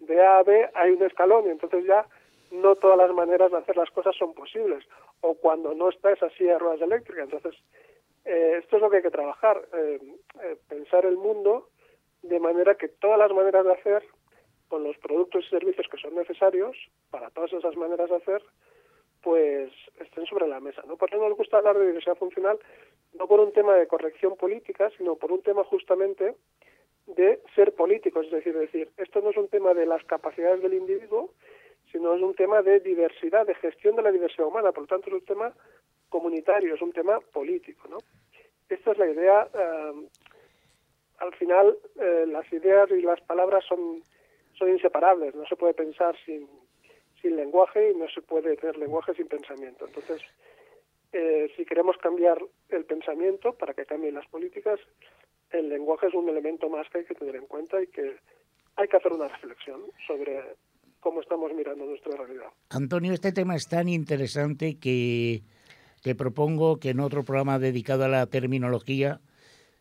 de 0.00 0.24
A 0.24 0.38
a 0.38 0.42
B 0.42 0.70
hay 0.74 0.92
un 0.92 1.02
escalón 1.02 1.46
y 1.46 1.50
entonces 1.50 1.84
ya 1.84 2.06
no 2.50 2.76
todas 2.76 2.96
las 2.96 3.12
maneras 3.12 3.50
de 3.50 3.58
hacer 3.58 3.76
las 3.76 3.90
cosas 3.90 4.16
son 4.16 4.34
posibles. 4.34 4.84
O 5.20 5.34
cuando 5.34 5.74
no 5.74 5.88
está 5.88 6.12
esa 6.12 6.30
silla 6.30 6.54
de 6.54 6.58
ruedas 6.58 6.80
eléctricas, 6.80 7.24
entonces 7.24 7.54
eh, 8.24 8.58
esto 8.58 8.76
es 8.76 8.82
lo 8.82 8.90
que 8.90 8.98
hay 8.98 9.02
que 9.02 9.10
trabajar, 9.10 9.60
eh, 9.72 9.98
eh, 10.42 10.56
pensar 10.68 11.04
el 11.06 11.16
mundo 11.16 11.68
de 12.22 12.40
manera 12.40 12.74
que 12.74 12.88
todas 12.88 13.18
las 13.18 13.32
maneras 13.32 13.64
de 13.64 13.72
hacer, 13.72 14.04
con 14.68 14.84
los 14.84 14.98
productos 14.98 15.44
y 15.46 15.48
servicios 15.48 15.86
que 15.90 15.96
son 15.96 16.14
necesarios 16.14 16.76
para 17.10 17.30
todas 17.30 17.52
esas 17.54 17.74
maneras 17.76 18.10
de 18.10 18.16
hacer, 18.16 18.42
pues 19.22 19.72
estén 19.98 20.26
sobre 20.26 20.46
la 20.46 20.60
mesa. 20.60 20.82
¿no? 20.86 20.96
Por 20.96 21.08
eso 21.08 21.26
nos 21.26 21.36
gusta 21.36 21.58
hablar 21.58 21.78
de 21.78 21.86
diversidad 21.86 22.16
funcional, 22.16 22.58
no 23.14 23.26
por 23.26 23.40
un 23.40 23.52
tema 23.52 23.74
de 23.74 23.86
corrección 23.86 24.36
política, 24.36 24.90
sino 24.96 25.16
por 25.16 25.32
un 25.32 25.42
tema 25.42 25.64
justamente 25.64 26.34
de 27.06 27.40
ser 27.54 27.74
políticos, 27.74 28.26
es 28.26 28.32
decir, 28.32 28.56
decir, 28.56 28.90
esto 28.96 29.20
no 29.20 29.30
es 29.30 29.36
un 29.36 29.48
tema 29.48 29.72
de 29.74 29.86
las 29.86 30.04
capacidades 30.04 30.62
del 30.62 30.74
individuo, 30.74 31.30
sino 31.90 32.14
es 32.14 32.22
un 32.22 32.34
tema 32.34 32.62
de 32.62 32.80
diversidad, 32.80 33.46
de 33.46 33.54
gestión 33.54 33.96
de 33.96 34.02
la 34.02 34.12
diversidad 34.12 34.46
humana, 34.46 34.72
por 34.72 34.82
lo 34.82 34.88
tanto 34.88 35.08
es 35.08 35.14
un 35.14 35.24
tema 35.24 35.54
comunitario, 36.08 36.74
es 36.74 36.82
un 36.82 36.92
tema 36.92 37.18
político, 37.32 37.88
¿no? 37.88 37.98
Esta 38.68 38.92
es 38.92 38.98
la 38.98 39.10
idea. 39.10 39.48
Eh, 39.54 40.08
al 41.18 41.34
final, 41.34 41.76
eh, 41.98 42.26
las 42.28 42.50
ideas 42.52 42.90
y 42.90 43.00
las 43.00 43.20
palabras 43.22 43.64
son, 43.64 44.02
son 44.54 44.68
inseparables. 44.68 45.34
No 45.34 45.46
se 45.46 45.56
puede 45.56 45.74
pensar 45.74 46.14
sin, 46.24 46.48
sin 47.20 47.36
lenguaje 47.36 47.90
y 47.90 47.94
no 47.94 48.08
se 48.08 48.22
puede 48.22 48.56
tener 48.56 48.76
lenguaje 48.76 49.14
sin 49.14 49.26
pensamiento. 49.26 49.86
Entonces, 49.86 50.20
eh, 51.12 51.50
si 51.56 51.64
queremos 51.64 51.96
cambiar 51.98 52.38
el 52.68 52.84
pensamiento 52.84 53.52
para 53.54 53.74
que 53.74 53.86
cambien 53.86 54.14
las 54.14 54.26
políticas, 54.26 54.78
el 55.50 55.68
lenguaje 55.68 56.08
es 56.08 56.14
un 56.14 56.28
elemento 56.28 56.68
más 56.68 56.88
que 56.90 56.98
hay 56.98 57.04
que 57.04 57.14
tener 57.14 57.36
en 57.36 57.46
cuenta 57.46 57.82
y 57.82 57.86
que 57.86 58.16
hay 58.76 58.88
que 58.88 58.96
hacer 58.96 59.12
una 59.12 59.28
reflexión 59.28 59.80
sobre 60.06 60.40
cómo 61.00 61.20
estamos 61.20 61.52
mirando 61.54 61.84
nuestra 61.86 62.16
realidad. 62.16 62.48
Antonio, 62.70 63.12
este 63.12 63.32
tema 63.32 63.56
es 63.56 63.68
tan 63.68 63.88
interesante 63.88 64.78
que 64.78 65.42
te 66.02 66.14
propongo 66.14 66.78
que 66.78 66.90
en 66.90 67.00
otro 67.00 67.24
programa 67.24 67.58
dedicado 67.58 68.04
a 68.04 68.08
la 68.08 68.26
terminología 68.26 69.20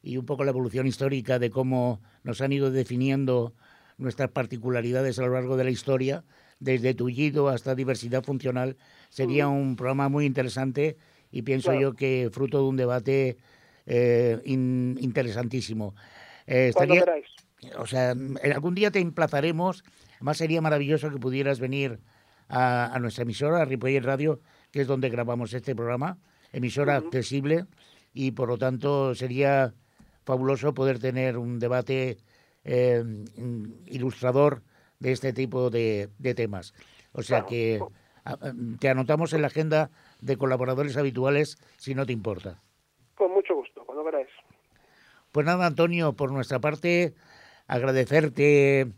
y 0.01 0.17
un 0.17 0.25
poco 0.25 0.43
la 0.43 0.51
evolución 0.51 0.87
histórica 0.87 1.39
de 1.39 1.49
cómo 1.49 2.01
nos 2.23 2.41
han 2.41 2.53
ido 2.53 2.71
definiendo 2.71 3.53
nuestras 3.97 4.29
particularidades 4.29 5.19
a 5.19 5.23
lo 5.23 5.33
largo 5.33 5.57
de 5.57 5.63
la 5.63 5.71
historia, 5.71 6.23
desde 6.59 6.93
tullido 6.93 7.49
hasta 7.49 7.75
diversidad 7.75 8.23
funcional. 8.23 8.77
Sería 9.09 9.47
un 9.47 9.75
programa 9.75 10.09
muy 10.09 10.25
interesante 10.25 10.97
y 11.31 11.41
pienso 11.43 11.69
Claro. 11.71 11.81
yo 11.81 11.93
que 11.93 12.29
fruto 12.31 12.57
de 12.59 12.63
un 12.69 12.77
debate 12.77 13.37
eh, 13.85 14.39
in- 14.45 14.97
interesantísimo. 14.99 15.95
Eh, 16.45 16.67
estaría, 16.69 17.03
o 17.77 17.85
sea, 17.85 18.13
algún 18.53 18.75
día 18.75 18.91
te 18.91 18.99
emplazaremos. 18.99 19.83
Además, 20.15 20.37
sería 20.37 20.61
maravilloso 20.61 21.09
que 21.09 21.17
pudieras 21.17 21.59
venir 21.59 21.99
a, 22.49 22.93
a 22.93 22.99
nuestra 22.99 23.23
emisora, 23.23 23.61
a 23.61 23.65
Ripollet 23.65 24.01
Radio, 24.03 24.41
que 24.71 24.81
es 24.81 24.87
donde 24.87 25.09
grabamos 25.09 25.53
este 25.53 25.75
programa, 25.75 26.17
emisora 26.51 26.95
accesible, 26.97 27.65
y 28.13 28.31
por 28.31 28.49
lo 28.49 28.57
tanto 28.57 29.13
sería 29.15 29.73
fabuloso 30.25 30.73
poder 30.73 30.99
tener 30.99 31.37
un 31.37 31.59
debate 31.59 32.17
eh, 32.63 33.03
ilustrador 33.85 34.63
de 34.99 35.11
este 35.11 35.31
tipo 35.33 35.69
de, 35.69 36.09
de 36.17 36.33
temas. 36.33 36.73
O 37.11 37.21
sea 37.21 37.45
Claro. 37.45 37.47
que 37.47 37.81
te 38.79 38.89
anotamos 38.89 39.31
en 39.33 39.41
la 39.41 39.47
agenda 39.47 39.89
de 40.21 40.37
colaboradores 40.37 40.97
habituales, 40.97 41.57
si 41.77 41.95
no 41.95 42.05
te 42.05 42.13
importa. 42.13 42.61
Con 43.15 43.31
mucho 43.33 43.55
gusto, 43.55 43.83
cuando 43.85 44.03
queráis. 44.05 44.27
Pues 45.31 45.45
nada, 45.45 45.65
Antonio, 45.65 46.13
por 46.13 46.31
nuestra 46.31 46.59
parte, 46.59 47.13
agradecerte 47.67 48.81
eh, 48.81 48.89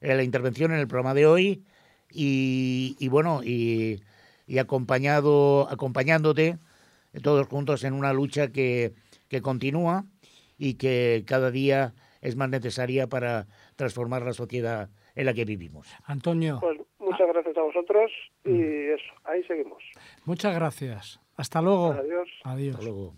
la 0.00 0.22
intervención 0.22 0.72
en 0.72 0.78
el 0.78 0.88
programa 0.88 1.14
de 1.14 1.26
hoy 1.26 1.64
y, 2.10 2.96
y 2.98 3.08
bueno, 3.08 3.42
y, 3.44 4.02
y 4.46 4.58
acompañado, 4.58 5.68
acompañándote 5.70 6.58
eh, 7.12 7.20
todos 7.20 7.46
juntos 7.46 7.84
en 7.84 7.92
una 7.94 8.12
lucha 8.12 8.48
que, 8.48 8.94
que 9.28 9.42
continúa 9.42 10.04
y 10.58 10.74
que 10.74 11.24
cada 11.26 11.50
día 11.50 11.94
es 12.20 12.36
más 12.36 12.48
necesaria 12.48 13.08
para 13.08 13.46
transformar 13.76 14.22
la 14.22 14.32
sociedad 14.32 14.88
en 15.14 15.26
la 15.26 15.34
que 15.34 15.44
vivimos. 15.44 15.86
Antonio, 16.04 16.58
Pues 16.60 16.78
muchas 17.04 17.28
gracias 17.28 17.56
a 17.56 17.62
vosotros 17.62 18.10
y 18.44 18.50
Mm. 18.50 18.94
eso, 18.94 19.14
ahí 19.24 19.42
seguimos. 19.44 19.82
muchas 20.24 20.54
gracias. 20.54 21.20
Hasta 21.36 21.60
luego. 21.62 21.92
Adiós. 21.92 22.28
Adiós. 22.44 22.74
Hasta 22.76 22.84
luego. 22.86 23.12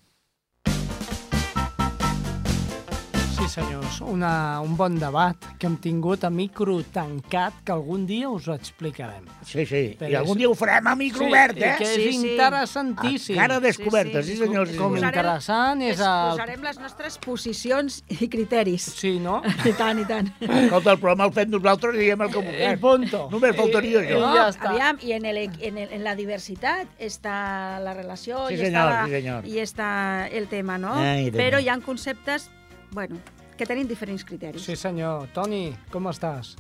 Sí, 3.47 3.61
senyors, 3.63 4.01
una, 4.03 4.61
un 4.61 4.73
bon 4.77 4.97
debat 4.99 5.37
que 5.61 5.69
hem 5.69 5.77
tingut 5.81 6.25
a 6.27 6.31
micro 6.35 6.81
tancat 6.93 7.55
que 7.65 7.71
algun 7.73 8.03
dia 8.05 8.27
us 8.29 8.49
ho 8.51 8.55
explicarem. 8.57 9.25
Sí, 9.47 9.65
sí. 9.65 9.83
Però 10.01 10.11
I 10.11 10.17
algun 10.19 10.35
és- 10.35 10.41
dia 10.43 10.49
ho 10.51 10.55
farem 10.59 10.87
a 10.91 10.95
micro 10.99 11.29
obert, 11.29 11.57
i 11.57 11.63
eh? 11.63 11.75
que 11.79 11.85
és 11.85 11.95
Sí, 11.95 12.13
sí. 12.13 12.33
interessantíssim. 12.33 13.39
A 13.39 13.43
cara 13.47 13.61
descoberta, 13.61 14.23
sí, 14.23 14.33
Sí, 14.33 14.37
sí. 14.37 14.43
senyor. 14.45 14.67
Sí, 14.69 14.77
Com. 14.77 14.97
Posarem- 14.97 15.07
interessant 15.15 15.83
és 15.83 16.01
el... 16.01 16.07
Exposarem 16.07 16.63
les 16.67 16.79
nostres 16.81 17.19
posicions 17.19 18.03
i 18.09 18.29
criteris. 18.29 18.83
Sí, 18.99 19.19
no? 19.21 19.41
I 19.65 19.73
tant, 19.79 20.01
i 20.01 20.05
tant. 20.05 20.33
Escolta, 20.41 20.93
el 20.93 20.99
programa 20.99 21.25
el 21.31 21.33
fem 21.33 21.49
nosaltres 21.55 21.95
i 21.95 21.99
diem 21.99 22.21
el 22.27 22.31
que 22.35 22.39
I 22.43 22.43
vulguem. 22.51 22.81
punto. 22.81 23.29
Només 23.31 23.57
faltaria 23.57 24.01
I, 24.01 24.03
això. 24.03 24.19
I 24.19 24.21
No, 24.27 24.35
ja 24.35 24.49
està. 24.51 24.71
aviam, 24.75 24.99
i 25.03 25.13
en, 25.13 25.25
el, 25.25 25.37
en, 25.47 25.79
el, 25.79 25.89
en 25.93 26.05
la 26.05 26.17
diversitat 26.19 26.89
està 26.99 27.79
la 27.81 27.95
relació 27.95 28.49
Sí, 28.49 28.55
i, 28.55 28.59
senyor, 28.59 28.83
està 28.83 28.91
la, 28.91 29.05
sí, 29.07 29.11
senyor. 29.13 29.47
i 29.47 29.57
està 29.63 30.29
el 30.33 30.49
tema, 30.49 30.79
no? 30.79 30.95
Ai, 30.99 31.31
Déu 31.31 31.41
Però 31.41 31.63
hi 31.63 31.69
ha 31.71 31.79
conceptes, 31.81 32.51
bueno, 32.93 33.17
que 33.57 33.67
tenim 33.67 33.89
diferents 33.89 34.25
criteris. 34.25 34.63
Sí, 34.65 34.77
senyor. 34.77 35.29
Toni, 35.35 35.71
com 35.93 36.09
estàs? 36.13 36.55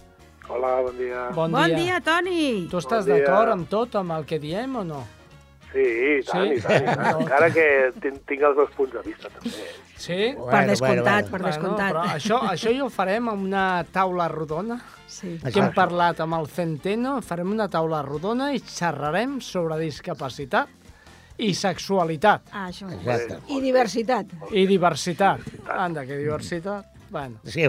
Hola, 0.48 0.76
bon 0.87 0.96
dia. 0.98 1.28
Bon, 1.35 1.50
bon 1.50 1.74
dia, 1.74 2.00
Toni! 2.00 2.68
Tu 2.70 2.78
estàs 2.78 3.04
Bon 3.06 3.16
d'acord 3.18 3.50
amb 3.56 3.68
tot, 3.68 3.96
amb 3.98 4.12
el 4.14 4.24
que 4.28 4.38
diem 4.38 4.76
o 4.78 4.85
no? 4.87 5.00
Sí, 5.72 5.82
i 5.82 6.22
tant, 6.24 6.46
Sí? 6.46 6.54
i 6.54 6.61
tant, 6.62 6.85
i 6.87 6.94
tant. 6.94 7.18
Encara 7.24 7.48
que 7.52 7.64
tinc, 8.00 8.40
els 8.46 8.56
dos 8.56 8.70
punts 8.76 8.94
de 8.94 9.02
vista, 9.04 9.28
també. 9.35 9.50
Sí? 9.98 10.20
Per 10.38 10.62
descomptat, 10.70 11.28
per 11.32 11.40
Bueno, 11.40 11.46
descomptat. 11.50 11.90
però 11.92 12.04
això, 12.14 12.38
això 12.52 12.72
ja 12.76 12.85
ho 12.85 12.88
farem 12.92 13.28
amb 13.32 13.44
una 13.44 13.66
taula 13.92 14.28
rodona 14.28 14.78
Sí. 15.09 15.38
que 15.42 15.59
hem 15.61 15.72
parlat 15.74 16.20
amb 16.20 16.35
el 16.38 16.46
Centeno, 16.46 17.20
farem 17.22 17.50
una 17.50 17.68
taula 17.68 18.02
rodona 18.02 18.52
i 18.54 18.61
xerrarem 18.61 19.40
sobre 19.40 19.78
discapacitat 19.82 20.68
i 21.38 21.53
sexualitat 21.55 22.49
Ah, 22.53 22.68
això. 22.70 22.88
Exacte. 22.92 23.38
I 23.53 23.61
diversitat. 23.61 24.27
i 24.53 24.66
diversitat. 24.66 25.40
Anda, 25.68 26.07
que 26.07 26.16
diversitat. 26.16 26.87
Bueno, 27.11 27.38
Sí, 27.44 27.62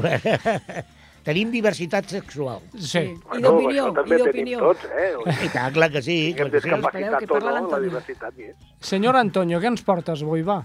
tenim 1.28 1.52
diversitat 1.52 2.06
sexual. 2.08 2.62
sí. 2.80 3.00
I 3.36 3.42
d'opinió, 3.44 3.90
i 3.92 4.18
d'opinió. 4.18 4.60
tots, 4.60 4.86
eh? 4.96 5.12
I 5.46 5.50
tant, 5.54 5.74
clar 5.76 5.92
que 5.92 6.02
sí. 6.02 6.34
Clar 6.36 6.50
Tinguem 6.52 6.82
que 6.82 6.98
sí. 7.04 7.20
Que 7.20 7.28
parla 7.28 7.60
no, 7.62 7.70
la 7.70 7.80
diversitat 7.84 8.38
hi 8.40 8.50
és. 8.54 8.56
Senyor 8.80 9.16
Antonio, 9.20 9.60
què 9.60 9.68
ens 9.68 9.84
portes 9.84 10.24
avui, 10.24 10.42
va? 10.48 10.62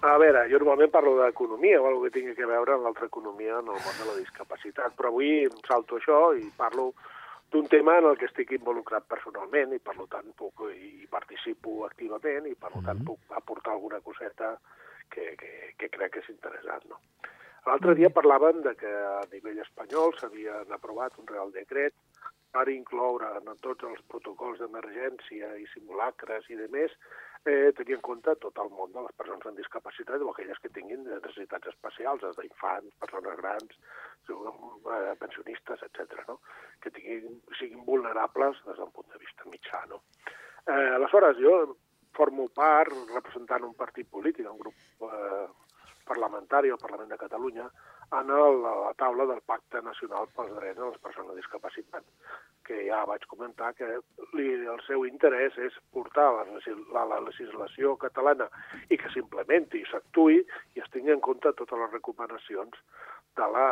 A 0.00 0.14
veure, 0.16 0.46
jo 0.48 0.56
normalment 0.62 0.88
parlo 0.90 1.12
d'economia 1.20 1.76
o 1.82 1.86
alguna 1.86 2.08
que 2.08 2.14
tingui 2.20 2.32
a 2.42 2.46
veure 2.48 2.72
amb 2.72 2.86
l'altra 2.88 3.04
economia 3.10 3.58
en 3.60 3.66
el 3.68 3.76
món 3.84 3.96
de 4.00 4.06
la 4.08 4.14
discapacitat, 4.16 4.94
però 4.96 5.10
avui 5.12 5.44
em 5.44 5.58
salto 5.68 5.98
això 6.00 6.30
i 6.40 6.46
parlo 6.56 6.94
d'un 7.50 7.66
tema 7.68 7.96
en 7.98 8.06
el 8.10 8.18
que 8.18 8.28
estic 8.30 8.52
involucrat 8.54 9.06
personalment 9.10 9.74
i 9.74 9.80
per 9.82 9.96
tant 10.12 10.30
puc, 10.38 10.62
i 10.70 11.06
participo 11.10 11.84
activament 11.86 12.46
i 12.46 12.54
per 12.54 12.70
tant 12.86 13.02
puc 13.06 13.34
aportar 13.40 13.74
alguna 13.74 14.00
coseta 14.00 14.54
que, 15.10 15.34
que, 15.40 15.50
que 15.76 15.88
crec 15.90 16.14
que 16.14 16.22
és 16.22 16.30
interessant. 16.30 16.86
No? 16.92 17.00
L'altre 17.66 17.94
dia 17.98 18.12
parlaven 18.14 18.62
de 18.64 18.74
que 18.78 18.90
a 18.90 19.24
nivell 19.32 19.58
espanyol 19.64 20.14
s'havien 20.16 20.70
aprovat 20.76 21.18
un 21.20 21.26
real 21.28 21.50
decret 21.52 21.96
per 22.54 22.68
incloure 22.72 23.34
en 23.38 23.50
tots 23.66 23.86
els 23.86 24.00
protocols 24.10 24.62
d'emergència 24.62 25.50
i 25.58 25.66
simulacres 25.74 26.48
i 26.50 26.58
de 26.58 26.70
més 26.72 26.94
eh, 27.46 27.72
tenir 27.76 27.96
en 27.96 28.02
compte 28.04 28.34
tot 28.42 28.58
el 28.62 28.70
món 28.74 28.92
de 28.92 29.04
les 29.04 29.16
persones 29.16 29.46
amb 29.48 29.60
discapacitat 29.60 30.22
o 30.22 30.30
aquelles 30.32 30.58
que 30.62 30.72
tinguin 30.74 31.06
necessitats 31.08 31.72
especials, 31.72 32.22
des 32.22 32.36
d'infants, 32.36 32.96
persones 33.00 33.38
grans, 33.40 33.78
eh, 34.28 35.14
pensionistes, 35.20 35.84
etc. 35.88 36.24
no? 36.28 36.40
que 36.80 36.90
tinguin, 36.90 37.40
siguin 37.58 37.84
vulnerables 37.86 38.60
des 38.66 38.76
d'un 38.76 38.92
punt 38.92 39.08
de 39.12 39.22
vista 39.22 39.48
mitjà. 39.52 39.84
No? 39.88 40.02
Eh, 40.66 40.90
aleshores, 40.98 41.38
jo 41.40 41.76
formo 42.16 42.48
part, 42.48 42.92
representant 43.14 43.64
un 43.64 43.74
partit 43.74 44.08
polític, 44.10 44.48
un 44.50 44.60
grup 44.60 45.08
eh, 45.08 45.46
parlamentari 46.04 46.70
al 46.70 46.82
Parlament 46.82 47.08
de 47.08 47.20
Catalunya, 47.20 47.70
en 48.18 48.30
el, 48.34 48.62
la 48.62 48.92
taula 48.98 49.26
del 49.30 49.42
Pacte 49.46 49.80
Nacional 49.86 50.26
pels 50.34 50.56
Drets 50.56 50.78
de 50.78 50.88
les 50.88 51.02
Persones 51.04 51.30
amb 51.30 51.38
Discapacitat, 51.38 52.04
que 52.70 52.80
ja 52.86 53.02
vaig 53.10 53.24
comentar 53.26 53.72
que 53.74 53.86
li, 54.38 54.48
el 54.70 54.82
seu 54.86 55.02
interès 55.08 55.56
és 55.58 55.76
portar 55.94 56.28
la, 56.36 56.44
la, 56.94 57.06
la 57.12 57.22
legislació 57.26 57.96
catalana 57.98 58.46
i 58.88 58.98
que 59.00 59.10
s'implementi 59.10 59.82
i 59.82 59.88
s'actuï 59.90 60.38
i 60.38 60.84
es 60.84 60.92
tingui 60.94 61.16
en 61.16 61.24
compte 61.24 61.50
totes 61.58 61.82
les 61.82 61.96
recomanacions 61.96 62.78
de 63.40 63.48
la 63.56 63.70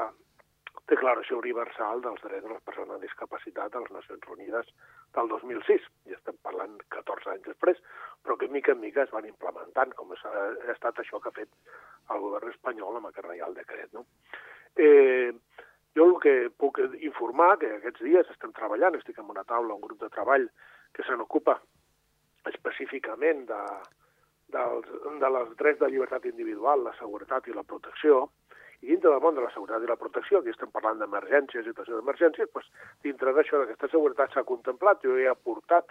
Declaració 0.89 1.37
Universal 1.43 2.01
dels 2.01 2.23
Drets 2.25 2.47
de 2.47 2.51
les 2.51 2.65
Persones 2.65 2.97
amb 2.97 3.05
Discapacitat 3.05 3.75
de 3.75 3.83
les 3.83 3.91
Nacions 3.93 4.29
Unides 4.35 4.71
del 5.17 5.31
2006. 5.35 5.87
Ja 6.09 6.17
estem 6.17 6.39
parlant 6.47 6.79
14 6.95 7.35
anys 7.35 7.49
després, 7.51 7.83
però 8.25 8.39
que 8.41 8.49
mica 8.55 8.73
en 8.73 8.81
mica 8.81 9.05
es 9.05 9.13
van 9.13 9.29
implementant, 9.29 9.93
com 9.99 10.15
ha 10.17 10.47
estat 10.73 11.03
això 11.03 11.21
que 11.21 11.29
ha 11.29 11.39
fet 11.39 11.53
el 12.15 12.25
govern 12.25 12.55
espanyol 12.55 12.97
amb 12.97 13.11
aquest 13.11 13.29
Reial 13.29 13.57
Decret. 13.59 13.93
No? 13.93 14.07
Eh, 14.81 15.35
jo 15.97 16.09
el 16.09 16.17
que 16.23 16.35
puc 16.57 16.81
informar, 17.01 17.57
que 17.59 17.71
aquests 17.79 18.05
dies 18.05 18.29
estem 18.35 18.53
treballant, 18.57 18.97
estic 18.99 19.19
en 19.19 19.31
una 19.31 19.45
taula, 19.45 19.75
un 19.75 19.85
grup 19.85 20.01
de 20.03 20.11
treball 20.15 20.49
que 20.95 21.05
se 21.07 21.17
n'ocupa 21.17 21.59
específicament 22.49 23.47
de, 23.49 23.63
dels, 24.55 24.91
de 25.23 25.31
les 25.37 25.55
drets 25.61 25.81
de 25.81 25.91
llibertat 25.93 26.29
individual, 26.31 26.85
la 26.85 26.95
seguretat 26.99 27.49
i 27.49 27.57
la 27.57 27.67
protecció, 27.67 28.29
i 28.81 28.93
dintre 28.93 29.11
del 29.11 29.23
món 29.25 29.35
de 29.35 29.43
la 29.43 29.51
seguretat 29.51 29.85
i 29.85 29.91
la 29.91 29.99
protecció, 29.99 30.39
aquí 30.39 30.53
estem 30.55 30.71
parlant 30.75 31.01
d'emergències, 31.03 31.67
situació 31.67 31.99
d'emergències, 31.99 32.51
doncs, 32.55 32.69
dintre 33.03 33.35
d'això, 33.35 33.59
d'aquesta 33.59 33.91
seguretat 33.91 34.35
s'ha 34.35 34.47
contemplat, 34.47 35.03
jo 35.03 35.17
he 35.19 35.27
aportat 35.31 35.91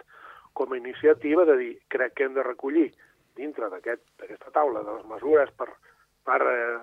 com 0.56 0.72
a 0.72 0.78
iniciativa 0.78 1.44
de 1.44 1.56
dir, 1.60 1.74
crec 1.92 2.16
que 2.16 2.24
hem 2.26 2.38
de 2.38 2.46
recollir 2.46 2.88
dintre 3.36 3.68
d'aquesta 3.70 4.24
aquest, 4.24 4.48
taula 4.54 4.82
de 4.82 4.96
les 4.96 5.04
mesures 5.10 5.52
per, 5.54 5.68
per 6.26 6.40
eh, 6.42 6.78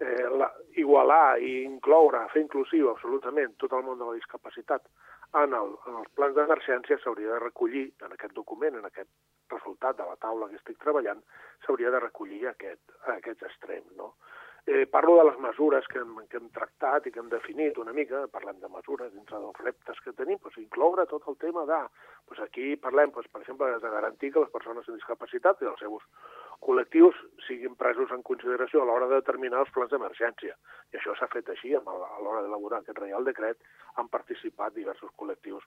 eh, 0.00 0.28
la, 0.40 0.50
igualar 0.76 1.38
i 1.40 1.52
incloure, 1.64 2.26
fer 2.32 2.44
inclusiu 2.44 2.90
absolutament 2.90 3.56
tot 3.62 3.72
el 3.72 3.84
món 3.86 3.98
de 4.00 4.08
la 4.08 4.16
discapacitat 4.18 4.88
en, 5.34 5.54
el, 5.54 5.74
en 5.88 6.00
els 6.00 6.10
plans 6.16 6.34
d'emergència 6.36 6.98
s'hauria 7.02 7.34
de 7.34 7.42
recollir 7.42 7.86
en 8.04 8.14
aquest 8.14 8.34
document, 8.36 8.78
en 8.78 8.88
aquest 8.88 9.10
resultat 9.52 9.98
de 9.98 10.06
la 10.08 10.16
taula 10.22 10.48
que 10.50 10.58
estic 10.60 10.78
treballant, 10.82 11.22
s'hauria 11.64 11.92
de 11.94 12.02
recollir 12.02 12.46
aquest, 12.50 12.82
aquests 13.16 13.48
extrems. 13.50 13.92
No? 13.98 14.14
Eh, 14.66 14.86
parlo 14.90 15.14
de 15.18 15.24
les 15.28 15.36
mesures 15.38 15.86
que 15.86 16.00
hem, 16.02 16.16
que 16.30 16.40
hem 16.40 16.48
tractat 16.54 17.04
i 17.06 17.12
que 17.14 17.20
hem 17.22 17.28
definit 17.30 17.76
una 17.78 17.92
mica, 17.94 18.24
parlem 18.32 18.58
de 18.58 18.70
mesures 18.72 19.12
dintre 19.12 19.38
dels 19.38 19.60
reptes 19.62 20.00
que 20.02 20.14
tenim, 20.18 20.40
doncs 20.42 20.58
incloure 20.58 21.06
tot 21.06 21.28
el 21.30 21.38
tema 21.42 21.62
de... 21.68 21.78
Doncs 22.26 22.42
aquí 22.48 22.72
parlem, 22.82 23.12
doncs, 23.14 23.28
per 23.30 23.44
exemple, 23.44 23.68
de 23.84 23.92
garantir 23.92 24.32
que 24.34 24.42
les 24.42 24.50
persones 24.50 24.88
amb 24.88 24.98
discapacitat 24.98 25.62
i 25.62 25.70
els 25.70 25.84
seus 25.84 26.08
col·lectius 26.64 27.18
siguin 27.46 27.76
presos 27.78 28.10
en 28.14 28.22
consideració 28.26 28.82
a 28.82 28.88
l'hora 28.88 29.08
de 29.10 29.20
determinar 29.20 29.60
els 29.64 29.72
plans 29.74 29.92
d'emergència. 29.92 30.56
I 30.92 30.98
això 30.98 31.14
s'ha 31.16 31.28
fet 31.32 31.48
així, 31.52 31.74
amb 31.76 31.88
a 31.90 31.96
l'hora 32.22 32.42
d'elaborar 32.42 32.80
aquest 32.82 32.98
Reial 32.98 33.26
Decret, 33.28 33.58
han 33.96 34.08
participat 34.12 34.74
diversos 34.74 35.12
col·lectius 35.20 35.64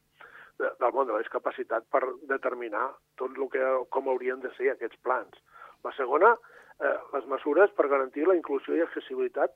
de, 0.60 0.72
del 0.82 0.96
món 0.96 1.08
de 1.08 1.16
la 1.16 1.24
discapacitat 1.24 1.88
per 1.94 2.04
determinar 2.32 2.90
tot 3.22 3.38
el 3.38 3.50
que, 3.54 3.66
com 3.96 4.10
haurien 4.12 4.42
de 4.44 4.52
ser 4.58 4.74
aquests 4.74 5.00
plans. 5.06 5.40
La 5.88 5.94
segona, 5.96 6.34
eh, 6.80 6.98
les 7.16 7.28
mesures 7.32 7.72
per 7.78 7.88
garantir 7.92 8.28
la 8.28 8.38
inclusió 8.40 8.76
i 8.76 8.84
accessibilitat 8.86 9.56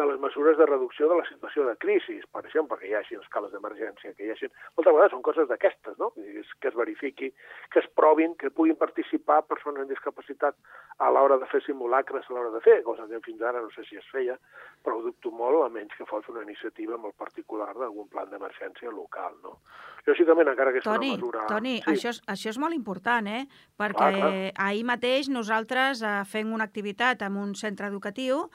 de 0.00 0.06
les 0.08 0.20
mesures 0.20 0.56
de 0.56 0.66
reducció 0.66 1.08
de 1.10 1.18
la 1.20 1.26
situació 1.28 1.66
de 1.68 1.76
crisi, 1.82 2.16
per 2.32 2.42
exemple, 2.46 2.78
que 2.80 2.88
hi 2.88 2.94
hagi 2.96 3.18
escales 3.20 3.52
d'emergència, 3.52 4.14
que 4.16 4.26
hi 4.26 4.32
hagi... 4.34 4.48
Moltes 4.78 4.94
vegades 4.96 5.14
són 5.14 5.24
coses 5.26 5.48
d'aquestes, 5.50 5.98
no? 6.00 6.10
Que 6.16 6.70
es 6.72 6.78
verifiqui, 6.78 7.30
que 7.72 7.82
es 7.82 7.88
provin, 7.98 8.34
que 8.40 8.52
puguin 8.54 8.78
participar 8.80 9.42
persones 9.50 9.84
amb 9.84 9.92
discapacitat 9.92 10.56
a 11.00 11.10
l'hora 11.12 11.36
de 11.42 11.48
fer 11.52 11.62
simulacres, 11.66 12.26
a 12.28 12.36
l'hora 12.36 12.54
de 12.56 12.62
fer, 12.64 12.80
cosa 12.86 13.08
que 13.10 13.20
fins 13.26 13.44
ara 13.44 13.60
no 13.60 13.70
sé 13.76 13.84
si 13.88 14.00
es 14.00 14.08
feia, 14.12 14.38
però 14.84 14.98
ho 14.98 15.04
dubto 15.04 15.32
molt, 15.36 15.60
a 15.66 15.70
menys 15.72 15.92
que 15.98 16.08
fos 16.08 16.26
una 16.32 16.46
iniciativa 16.46 16.96
molt 17.00 17.16
particular 17.20 17.72
d'algun 17.76 18.08
plan 18.08 18.32
d'emergència 18.32 18.92
local, 18.94 19.36
no? 19.44 19.58
Lògicament, 20.06 20.48
encara 20.48 20.72
que 20.72 20.80
és 20.80 20.86
Toni, 20.86 21.12
una 21.12 21.20
mesura... 21.20 21.46
Toni, 21.50 21.74
sí. 21.80 21.90
això, 21.92 22.12
és, 22.14 22.20
això 22.32 22.52
és 22.54 22.58
molt 22.62 22.76
important, 22.76 23.26
eh? 23.28 23.42
Perquè 23.80 23.98
Clar, 23.98 24.12
clar. 24.16 24.52
ahir 24.66 24.84
mateix 24.88 25.28
nosaltres, 25.32 26.00
eh, 26.00 26.14
fent 26.30 26.54
una 26.56 26.64
activitat 26.64 27.24
en 27.26 27.36
un 27.36 27.52
centre 27.58 27.90
educatiu, 27.90 28.46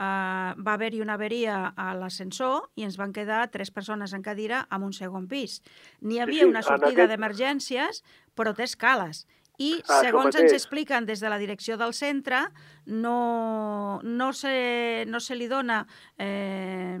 eh, 0.00 0.54
va 0.58 0.72
haver-hi 0.74 1.00
una 1.00 1.14
averia 1.14 1.72
a 1.76 1.94
l'ascensor 1.94 2.70
i 2.76 2.82
ens 2.84 2.96
van 2.96 3.12
quedar 3.12 3.50
tres 3.50 3.70
persones 3.70 4.12
en 4.12 4.22
cadira 4.22 4.66
en 4.70 4.82
un 4.82 4.92
segon 4.92 5.28
pis. 5.28 5.60
N'hi 6.00 6.18
havia 6.20 6.42
sí, 6.44 6.50
una 6.50 6.60
en 6.60 6.64
sortida 6.64 7.04
aquest- 7.04 7.10
d'emergències, 7.14 8.02
però 8.34 8.54
té 8.54 8.64
escales. 8.64 9.26
I, 9.56 9.84
Ah, 9.86 10.00
segons 10.02 10.34
ens 10.34 10.50
expliquen 10.52 11.06
des 11.06 11.20
de 11.20 11.28
la 11.30 11.38
direcció 11.38 11.76
del 11.78 11.92
centre, 11.94 12.40
no, 12.86 14.00
no, 14.02 14.32
se, 14.32 15.04
no 15.06 15.20
se 15.20 15.36
li 15.36 15.46
dona 15.46 15.86
eh, 16.18 16.98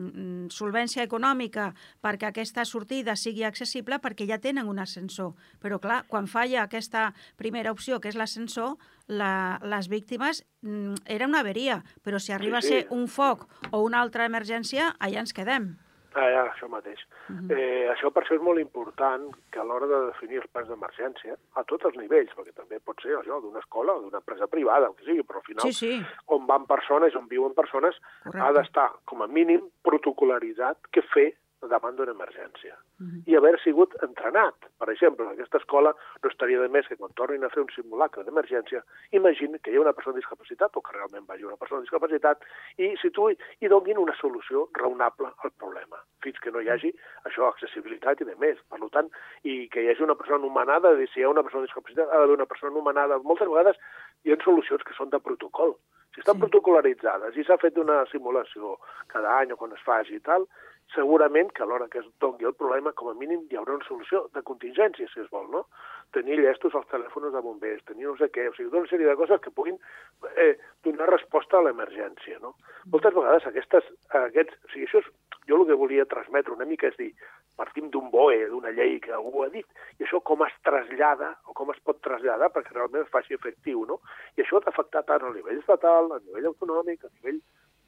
solvència 0.54 1.02
econòmica 1.02 1.72
perquè 2.00 2.28
aquesta 2.28 2.64
sortida 2.64 3.16
sigui 3.16 3.42
accessible 3.42 3.98
perquè 3.98 4.28
ja 4.28 4.38
tenen 4.38 4.68
un 4.70 4.78
ascensor. 4.78 5.34
Però, 5.58 5.80
clar, 5.82 6.04
quan 6.06 6.28
falla 6.30 6.62
aquesta 6.62 7.08
primera 7.34 7.72
opció, 7.74 7.98
que 8.00 8.08
és 8.12 8.14
l'ascensor, 8.14 8.76
la, 9.06 9.58
les 9.62 9.88
víctimes 9.88 10.44
mm, 10.62 11.04
era 11.06 11.26
una 11.26 11.40
averia, 11.40 11.82
però 12.02 12.18
si 12.18 12.32
arriba 12.32 12.60
sí. 12.60 12.66
a 12.66 12.70
ser 12.70 12.86
un 12.90 13.08
foc 13.08 13.46
o 13.70 13.82
una 13.84 14.00
altra 14.00 14.26
emergència, 14.26 14.94
allà 14.98 15.24
ens 15.24 15.34
quedem. 15.36 15.74
Ah, 16.14 16.28
ja, 16.30 16.42
això 16.46 16.68
mateix. 16.70 17.00
eh, 17.50 17.88
això 17.90 18.12
per 18.14 18.22
això 18.22 18.36
és 18.36 18.42
molt 18.44 18.60
important 18.62 19.24
que 19.50 19.58
a 19.58 19.64
l'hora 19.66 19.88
de 19.90 19.98
definir 20.12 20.38
els 20.38 20.50
plans 20.52 20.68
d'emergència, 20.70 21.34
a 21.58 21.64
tots 21.66 21.88
els 21.88 21.96
nivells, 21.98 22.30
perquè 22.38 22.54
també 22.54 22.78
pot 22.78 23.02
ser 23.02 23.16
això 23.18 23.40
d'una 23.42 23.58
escola 23.58 23.96
o 23.96 24.02
d'una 24.04 24.20
empresa 24.22 24.46
privada, 24.46 24.86
el 24.86 24.94
que 24.94 25.08
sigui, 25.08 25.24
però 25.26 25.42
al 25.42 25.48
final 25.48 25.66
Sí, 25.66 25.72
sí, 25.72 26.02
on 26.36 26.46
van 26.46 26.68
persones, 26.70 27.16
on 27.18 27.26
viuen 27.26 27.54
persones, 27.54 27.98
Correcte. 28.22 28.44
ha 28.46 28.52
d'estar, 28.52 28.92
com 29.10 29.22
a 29.22 29.26
mínim, 29.26 29.66
protocolaritzat 29.82 30.86
què 30.94 31.02
fer 31.10 31.32
davant 31.68 31.96
d'una 31.96 32.12
emergència. 32.12 32.76
Mhm. 33.00 33.22
I 33.26 33.36
haver 33.36 33.58
sigut 33.62 33.94
entrenat. 34.02 34.54
Per 34.78 34.88
exemple, 34.90 35.24
en 35.24 35.32
aquesta 35.32 35.58
escola 35.58 35.94
no 36.22 36.30
estaria 36.30 36.60
de 36.60 36.68
més 36.68 36.86
que 36.88 36.96
quan 36.96 37.12
tornin 37.14 37.44
a 37.44 37.50
fer 37.50 37.62
un 37.62 37.70
simulacre 37.74 38.24
d'emergència, 38.24 38.82
imagini 39.12 39.58
que 39.58 39.70
hi 39.70 39.76
ha 39.76 39.80
una 39.80 39.92
persona 39.92 40.14
amb 40.14 40.22
discapacitat, 40.22 40.76
o 40.76 40.80
que 40.80 40.92
realment 40.92 41.26
vagi 41.26 41.44
una 41.44 41.56
persona 41.56 41.80
amb 41.80 41.86
discapacitat, 41.86 42.44
i 42.78 42.94
situï 43.02 43.36
i 43.60 43.68
donin 43.68 43.98
una 43.98 44.14
solució 44.20 44.68
raonable 44.74 45.32
al 45.44 45.50
problema, 45.58 45.98
fins 46.22 46.38
que 46.40 46.50
no 46.50 46.60
hi 46.60 46.68
hagi 46.68 46.92
això, 47.24 47.48
accessibilitat 47.48 48.20
i 48.20 48.24
de 48.24 48.36
més. 48.36 48.58
Per 48.68 48.78
tant, 48.90 49.10
i 49.42 49.68
que 49.68 49.82
hi 49.82 49.88
hagi 49.88 50.02
una 50.02 50.14
persona 50.14 50.38
anomenada, 50.42 50.94
de 50.94 51.06
si 51.06 51.20
hi 51.20 51.24
ha 51.24 51.32
una 51.32 51.42
persona 51.42 51.64
amb 51.64 51.68
discapacitat, 51.68 52.08
ha 52.08 52.18
d'haver 52.18 52.36
una 52.36 52.46
persona 52.46 52.72
anomenada. 52.72 53.18
Moltes 53.18 53.48
vegades 53.48 53.76
hi 54.24 54.32
ha 54.32 54.38
solucions 54.44 54.82
que 54.82 54.94
són 54.94 55.10
de 55.10 55.20
protocol. 55.20 55.76
Si 56.14 56.20
estan 56.20 56.36
Sí. 56.36 56.40
protocolaritzades 56.46 57.36
i 57.36 57.44
s'ha 57.44 57.58
fet 57.58 57.76
una 57.78 58.04
simulació 58.06 58.76
cada 59.08 59.38
any 59.40 59.52
o 59.52 59.56
quan 59.56 59.72
es 59.72 59.82
faci 59.82 60.14
i 60.14 60.20
tal, 60.20 60.46
segurament 60.94 61.50
que 61.52 61.62
a 61.62 61.66
l'hora 61.66 61.88
que 61.88 61.98
es 61.98 62.06
doni 62.20 62.44
el 62.44 62.54
problema, 62.54 62.92
com 62.92 63.08
a 63.08 63.14
mínim 63.14 63.46
hi 63.50 63.56
haurà 63.56 63.74
una 63.74 63.86
solució 63.88 64.28
de 64.34 64.42
contingència, 64.42 65.08
si 65.10 65.20
es 65.20 65.30
vol, 65.30 65.50
no? 65.50 65.64
Tenir 66.12 66.38
llestos 66.38 66.74
als 66.74 66.86
telèfons 66.92 67.32
de 67.32 67.40
bombers, 67.40 67.82
tenir 67.88 68.06
no 68.06 68.16
sé 68.16 68.28
què, 68.30 68.48
o 68.48 68.54
sigui, 68.54 68.68
tota 68.70 68.82
una 68.84 68.90
sèrie 68.92 69.08
de 69.08 69.16
coses 69.16 69.40
que 69.40 69.50
puguin 69.50 69.78
eh, 70.36 70.54
donar 70.84 71.08
resposta 71.10 71.58
a 71.58 71.62
l'emergència, 71.66 72.38
no? 72.40 72.54
Moltes 72.92 73.14
vegades 73.14 73.46
aquestes, 73.50 73.88
aquests, 74.10 74.54
o 74.64 74.68
sigui, 74.74 74.86
això 74.86 75.00
és, 75.02 75.08
jo 75.48 75.60
el 75.60 75.66
que 75.66 75.80
volia 75.80 76.06
transmetre 76.06 76.54
una 76.54 76.68
mica 76.68 76.86
és 76.92 76.96
dir, 77.00 77.10
partim 77.56 77.90
d'un 77.90 78.10
BOE, 78.10 78.48
d'una 78.50 78.72
llei 78.74 78.98
que 79.02 79.12
algú 79.14 79.44
ha 79.44 79.50
dit, 79.52 79.66
i 79.98 80.06
això 80.06 80.20
com 80.20 80.44
es 80.46 80.54
trasllada, 80.66 81.34
o 81.46 81.56
com 81.56 81.70
es 81.74 81.80
pot 81.86 82.00
traslladar 82.04 82.50
perquè 82.54 82.74
realment 82.74 83.04
es 83.04 83.12
faci 83.12 83.36
efectiu, 83.36 83.84
no? 83.90 84.00
I 84.36 84.44
això 84.44 84.58
ha 84.58 84.64
d'afectar 84.66 85.04
tant 85.10 85.26
a 85.26 85.34
nivell 85.34 85.60
estatal, 85.62 86.10
a 86.12 86.22
nivell 86.24 86.50
autonòmic, 86.52 87.04
a 87.04 87.12
nivell 87.18 87.40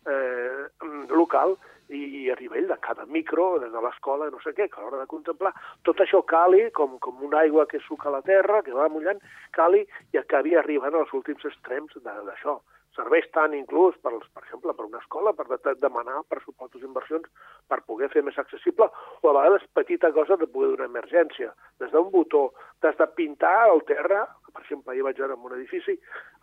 eh, 0.06 0.66
local 1.10 1.56
i 1.88 2.30
a 2.30 2.36
nivell 2.40 2.66
de 2.66 2.76
cada 2.82 3.06
micro, 3.06 3.58
des 3.62 3.72
de 3.72 3.82
l'escola, 3.82 4.30
no 4.30 4.40
sé 4.42 4.54
què, 4.54 4.68
que 4.70 4.80
a 4.80 4.84
l'hora 4.84 5.02
de 5.02 5.10
contemplar 5.10 5.52
tot 5.86 6.00
això 6.02 6.22
cali, 6.26 6.64
com, 6.74 6.98
com 7.02 7.22
una 7.26 7.42
aigua 7.44 7.66
que 7.70 7.82
suca 7.86 8.10
la 8.10 8.22
terra, 8.26 8.62
que 8.66 8.74
va 8.74 8.88
mullant, 8.90 9.22
cali 9.54 9.84
i 10.12 10.18
acabi 10.18 10.56
arribant 10.56 10.98
als 10.98 11.14
últims 11.14 11.46
extrems 11.46 11.94
d'això. 12.02 12.58
Serveix 12.96 13.26
tant 13.34 13.52
inclús, 13.56 13.96
per, 14.02 14.12
per 14.32 14.42
exemple, 14.42 14.72
per 14.76 14.86
una 14.86 15.00
escola, 15.02 15.34
per 15.36 15.46
de, 15.50 15.74
demanar 15.82 16.22
pressupostos 16.32 16.82
i 16.82 16.88
inversions 16.88 17.28
per 17.68 17.82
poder 17.84 18.08
fer 18.14 18.22
més 18.24 18.38
accessible, 18.40 18.88
o 19.20 19.30
a 19.30 19.34
vegades 19.36 19.66
petita 19.76 20.12
cosa 20.16 20.38
de 20.40 20.48
poder 20.48 20.72
donar 20.72 20.88
emergència, 20.88 21.52
des 21.82 21.92
d'un 21.92 22.08
botó, 22.14 22.48
des 22.84 22.96
de 22.96 23.08
pintar 23.18 23.68
el 23.68 23.84
terra, 23.88 24.24
per 24.52 24.64
exemple, 24.64 24.94
ahir 24.94 25.04
vaig 25.04 25.20
veure 25.20 25.36
en 25.36 25.44
un 25.50 25.58
edifici, 25.58 25.98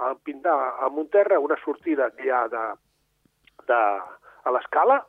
a 0.05 0.13
pintar 0.15 0.55
amb 0.85 1.01
un 1.01 1.09
terra 1.09 1.41
una 1.41 1.57
sortida 1.63 2.11
que 2.13 2.27
hi 2.27 2.33
ha 2.33 2.45
de, 2.53 2.63
de, 3.67 3.81
a 4.45 4.53
l'escala, 4.53 5.01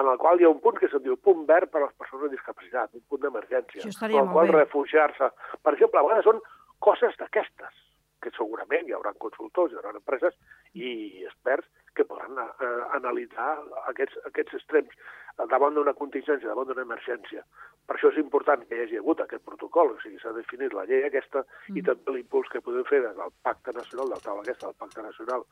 en 0.00 0.08
el 0.08 0.18
qual 0.18 0.40
hi 0.40 0.46
ha 0.46 0.52
un 0.52 0.60
punt 0.64 0.78
que 0.80 0.88
se'n 0.88 1.02
diu 1.04 1.18
punt 1.20 1.42
verd 1.48 1.68
per 1.72 1.82
a 1.82 1.86
les 1.86 1.96
persones 1.98 2.28
amb 2.28 2.36
discapacitat, 2.36 2.94
un 2.96 3.04
punt 3.10 3.26
d'emergència, 3.26 3.82
en 3.84 4.18
el 4.22 4.30
qual 4.32 4.52
refugiar-se. 4.54 5.32
Per 5.60 5.74
exemple, 5.74 6.00
a 6.00 6.06
vegades 6.06 6.28
són 6.30 6.40
coses 6.82 7.18
d'aquestes, 7.20 7.74
que 8.22 8.32
segurament 8.36 8.88
hi 8.88 8.96
haurà 8.96 9.12
consultors, 9.24 9.72
hi 9.72 9.80
haurà 9.80 9.94
empreses 9.96 10.38
i 10.74 10.92
experts 11.26 11.68
que 11.96 12.06
podran 12.08 12.38
eh, 12.40 12.70
analitzar 12.96 13.50
aquests, 13.90 14.16
aquests 14.30 14.56
extrems 14.60 14.94
eh, 14.94 15.46
davant 15.50 15.76
d'una 15.76 15.94
contingència, 15.98 16.48
davant 16.48 16.70
d'una 16.70 16.86
emergència. 16.86 17.44
Per 17.86 17.96
això 17.96 18.12
és 18.12 18.20
important 18.22 18.62
que 18.68 18.76
hi 18.78 18.84
hagi 18.84 19.00
hagut 19.00 19.20
aquest 19.20 19.42
protocol, 19.44 19.90
o 19.92 20.00
sigui, 20.00 20.20
s'ha 20.22 20.32
definit 20.36 20.72
la 20.76 20.84
llei 20.88 21.02
aquesta 21.08 21.42
mm. 21.42 21.76
i 21.76 21.82
també 21.88 22.14
l'impuls 22.14 22.48
que 22.52 22.62
podem 22.64 22.86
fer 22.88 23.02
des 23.04 23.16
del 23.18 23.34
Pacte 23.44 23.74
Nacional, 23.76 24.14
del 24.14 24.22
taula 24.24 24.44
aquesta, 24.46 24.70
del 24.70 24.78
Pacte 24.78 25.04
Nacional 25.04 25.44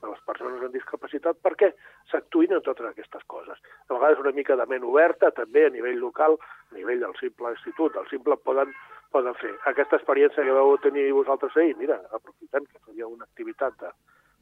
de 0.00 0.10
les 0.10 0.24
persones 0.28 0.66
amb 0.66 0.74
discapacitat, 0.74 1.38
perquè 1.46 1.70
s'actuïn 2.10 2.56
en 2.58 2.64
totes 2.66 2.90
aquestes 2.90 3.24
coses. 3.30 3.62
A 3.86 3.94
vegades 3.94 4.20
una 4.24 4.34
mica 4.36 4.58
de 4.58 4.66
ment 4.68 4.84
oberta, 4.84 5.30
també 5.38 5.64
a 5.66 5.72
nivell 5.72 6.02
local, 6.02 6.36
a 6.72 6.76
nivell 6.76 7.06
del 7.06 7.16
simple 7.22 7.54
institut, 7.54 7.94
del 7.94 8.10
simple 8.12 8.36
poden 8.44 8.74
poden 9.16 9.34
fer. 9.40 9.54
Aquesta 9.72 9.96
experiència 10.00 10.44
que 10.44 10.54
vau 10.60 10.76
tenir 10.84 11.08
vosaltres 11.16 11.56
ahir, 11.56 11.74
mira, 11.80 11.96
aprofitem 12.12 12.68
que 12.68 12.82
faria 12.84 13.08
una 13.08 13.24
activitat 13.24 13.80
de, 13.80 13.94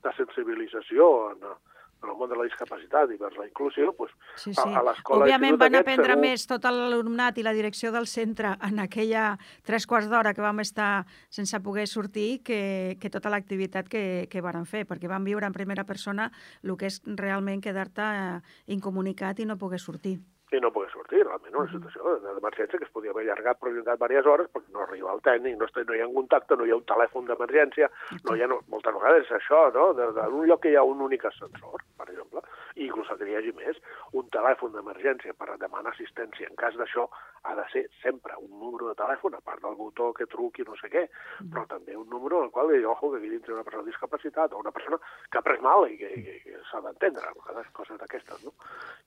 de 0.05 0.13
sensibilització 0.19 1.07
en, 1.33 1.47
en 2.05 2.11
el 2.13 2.17
món 2.21 2.29
de 2.29 2.37
la 2.37 2.45
discapacitat 2.45 3.13
i 3.15 3.17
vers 3.17 3.37
la 3.41 3.47
inclusió, 3.47 3.87
doncs, 3.97 4.11
Sí, 4.37 4.51
a, 4.51 4.65
sí. 4.67 4.73
a 4.77 4.83
l'escola 4.85 5.25
Òbviament 5.25 5.57
van 5.63 5.79
aprendre 5.79 6.13
segur- 6.13 6.21
més 6.27 6.43
tot 6.51 6.67
l'alumnat 6.69 7.39
i 7.41 7.45
la 7.47 7.55
direcció 7.57 7.93
del 7.95 8.05
centre 8.11 8.51
en 8.67 8.83
aquella 8.83 9.39
tres 9.65 9.87
quarts 9.89 10.11
d'hora 10.13 10.35
que 10.37 10.45
vam 10.45 10.61
estar 10.61 11.07
sense 11.33 11.61
poder 11.65 11.87
sortir 11.89 12.43
que, 12.45 12.99
que 13.01 13.09
tota 13.15 13.31
l'activitat 13.33 13.89
que, 13.89 14.05
que 14.29 14.43
varen 14.45 14.67
fer, 14.69 14.85
perquè 14.91 15.09
vam 15.09 15.25
viure 15.25 15.47
en 15.49 15.57
primera 15.57 15.87
persona 15.89 16.29
el 16.63 16.77
que 16.77 16.91
és 16.93 17.01
realment 17.07 17.63
quedar-te 17.65 18.05
eh, 18.05 18.39
incomunicat 18.77 19.41
i 19.41 19.49
no 19.49 19.57
poder 19.57 19.81
sortir. 19.81 20.19
I 20.53 20.61
no 20.61 20.71
poder 20.71 20.91
sortir, 20.93 21.23
realment, 21.25 21.57
una 21.57 21.71
situació 21.71 22.17
d'emergència 22.23 22.79
que 22.79 22.87
es 22.87 22.93
podia 22.95 23.15
haver 23.15 23.25
allargat, 23.25 23.59
prolongat 23.63 23.99
diverses 23.99 24.31
hores 24.31 24.51
perquè 24.53 24.75
no 24.75 24.85
arriba 24.85 25.15
el 25.15 25.23
tècnic, 25.25 25.57
no, 25.59 25.69
no 25.89 25.97
hi 25.97 26.03
ha 26.03 26.09
un 26.11 26.15
contacte, 26.21 26.59
no 26.59 26.67
hi 26.67 26.75
ha 26.75 26.79
un 26.79 26.87
telèfon 26.91 27.31
d'emergència, 27.31 27.91
no 28.29 28.37
hi 28.37 28.45
ha, 28.45 28.51
no, 28.53 28.61
moltes 28.75 28.95
vegades 28.99 29.27
és 29.27 29.35
això, 29.41 29.65
no? 29.75 29.89
D'un 29.97 30.47
lloc 30.51 30.63
que 30.63 30.75
hi 30.75 30.79
ha 30.79 30.85
un 30.87 31.03
únic 31.09 31.27
ascensor, 31.31 31.83
per 31.99 32.09
exemple, 32.11 32.45
i 32.77 32.87
inclús 32.89 33.07
que 33.15 33.29
hi 33.31 33.37
hagi 33.39 33.53
més, 33.55 33.77
un 34.19 34.27
telèfon 34.35 34.73
d'emergència 34.75 35.35
per 35.39 35.55
demanar 35.61 35.93
assistència 35.93 36.49
en 36.51 36.57
cas 36.59 36.75
d'això 36.75 37.07
ha 37.45 37.53
de 37.55 37.65
ser 37.71 37.83
sempre 38.03 38.33
un 38.41 38.51
número 38.59 38.89
de 38.89 38.95
telèfon, 38.97 39.35
a 39.37 39.41
part 39.45 39.61
del 39.63 39.77
botó 39.77 40.13
que 40.17 40.25
truqui, 40.27 40.65
no 40.65 40.75
sé 40.81 40.89
què, 40.89 41.03
però 41.53 41.67
també 41.69 41.95
un 41.95 42.09
número 42.09 42.43
el 42.43 42.51
qual, 42.51 42.73
eh, 42.73 42.85
ojo, 42.89 43.11
que 43.13 43.19
aquí 43.19 43.29
dintre 43.29 43.53
una 43.55 43.63
persona 43.63 43.83
amb 43.85 43.91
discapacitat 43.93 44.53
o 44.57 44.59
una 44.65 44.73
persona 44.73 44.97
que 45.31 45.39
ha 45.39 45.43
pres 45.45 45.61
mal 45.61 45.85
i 45.93 45.99
que, 46.01 46.09
que, 46.25 46.39
que 46.47 46.59
s'ha 46.71 46.81
d'entendre, 46.81 47.35
coses 47.77 47.99
d'aquestes, 48.01 48.43
no? 48.49 48.55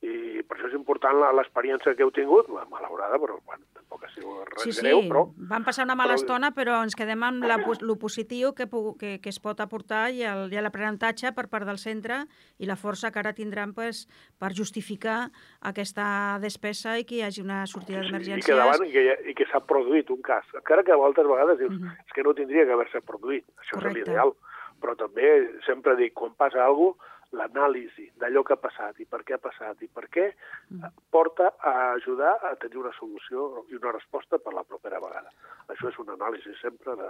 I 0.05 0.43
per 0.45 0.59
això 0.59 0.69
és 0.69 0.77
important 0.77 1.17
la- 1.17 1.31
l'experiència 1.33 1.95
que 1.97 2.05
heu 2.05 2.11
tingut, 2.13 2.47
la 2.53 2.67
malaurada, 2.69 3.17
però 3.17 3.39
bueno, 3.43 3.65
tampoc 3.73 4.05
ha 4.05 4.11
sigut 4.13 4.45
res 4.53 4.63
Sí, 4.67 4.71
sí, 4.71 4.85
greu, 4.85 5.01
però 5.09 5.25
vam 5.49 5.65
passar 5.65 5.87
una 5.89 5.95
mala 5.97 6.13
però- 6.13 6.21
estona, 6.21 6.51
però 6.53 6.77
ens 6.85 6.95
quedem 6.95 7.23
amb 7.25 7.43
la, 7.43 7.57
lo 7.81 7.95
positiu 7.97 8.53
que, 8.53 8.69
que, 8.99 9.17
que 9.19 9.29
es 9.33 9.39
pot 9.41 9.59
aportar 9.65 10.11
i 10.13 10.21
l'aprenentatge 10.61 11.33
per 11.33 11.47
part 11.49 11.65
del 11.65 11.81
centre 11.81 12.21
i 12.61 12.69
la 12.69 12.75
força 12.77 13.09
que 13.11 13.17
ara 13.19 13.33
tindran 13.33 13.56
pues, 13.73 14.07
per 14.37 14.53
justificar 14.53 15.31
aquesta 15.61 16.37
despesa 16.39 16.97
i 16.99 17.03
que 17.05 17.15
hi 17.15 17.21
hagi 17.25 17.41
una 17.41 17.65
sortida 17.65 17.99
i 18.03 18.05
d'emergències. 18.07 18.45
que 18.45 18.53
davant 18.53 18.85
i 18.85 18.91
que, 18.91 19.05
i 19.31 19.33
que 19.33 19.45
s'ha 19.51 19.59
produït 19.65 20.09
un 20.13 20.21
cas. 20.21 20.45
Encara 20.53 20.83
que 20.83 20.95
moltes 20.95 21.25
vegades 21.25 21.57
dius, 21.59 21.71
Mhm. 21.73 21.87
és 22.05 22.13
que 22.13 22.23
no 22.23 22.33
tindria 22.33 22.65
que 22.65 22.71
haver-se 22.73 23.01
produït, 23.01 23.45
això 23.57 23.73
Correcte. 23.79 23.99
és 24.01 24.07
l'ideal. 24.07 24.33
Però 24.81 24.95
també 24.95 25.49
sempre 25.65 25.95
dic, 25.95 26.13
quan 26.13 26.33
passa 26.35 26.63
alguna 26.63 26.93
cosa, 26.93 27.16
l'anàlisi 27.35 28.07
d'allò 28.19 28.43
que 28.47 28.53
ha 28.55 28.61
passat 28.61 28.99
i 28.99 29.05
per 29.05 29.19
què 29.27 29.35
ha 29.35 29.41
passat 29.43 29.81
i 29.83 29.87
per 29.87 30.05
què 30.07 30.27
Mm. 30.69 30.83
porta 31.11 31.53
a 31.63 31.93
ajudar 31.93 32.33
a 32.43 32.55
tenir 32.59 32.77
una 32.77 32.91
solució 32.99 33.63
i 33.71 33.75
una 33.75 33.91
resposta 33.91 34.37
per 34.37 34.53
la 34.53 34.63
propera 34.63 34.99
vegada. 34.99 35.31
Això 35.71 35.87
és 35.89 35.99
una 35.99 36.13
anàlisi 36.13 36.51
sempre 36.61 36.95
de, 36.95 37.07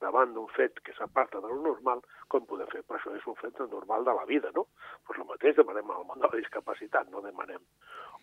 davant 0.00 0.32
d'un 0.34 0.48
fet 0.56 0.80
que 0.84 0.92
s'aparta 0.92 1.40
de 1.40 1.48
lo 1.48 1.56
normal, 1.62 2.02
com 2.28 2.44
podem 2.44 2.66
fer. 2.68 2.82
Però 2.82 2.98
això 2.98 3.14
és 3.16 3.26
un 3.26 3.34
fet 3.36 3.58
normal 3.70 4.04
de 4.04 4.12
la 4.12 4.24
vida, 4.26 4.50
no? 4.54 4.66
Pues 5.06 5.18
lo 5.18 5.24
mateix 5.24 5.56
demanem 5.56 5.90
al 5.90 6.04
món 6.04 6.20
de 6.20 6.28
la 6.28 6.36
discapacitat, 6.36 7.08
no 7.10 7.20
demanem 7.24 7.60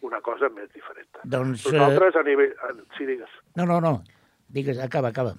una 0.01 0.21
cosa 0.21 0.49
més 0.49 0.69
diferent. 0.73 1.09
Doncs... 1.23 1.65
eh, 1.65 1.71
Nosaltres, 1.73 2.15
a 2.15 2.23
nivell... 2.23 2.53
Sí, 2.97 3.05
digues. 3.05 3.29
No, 3.55 3.65
no, 3.65 3.81
no. 3.81 4.03
Digues, 4.49 4.77
acaba, 4.79 5.09
acaba. 5.09 5.33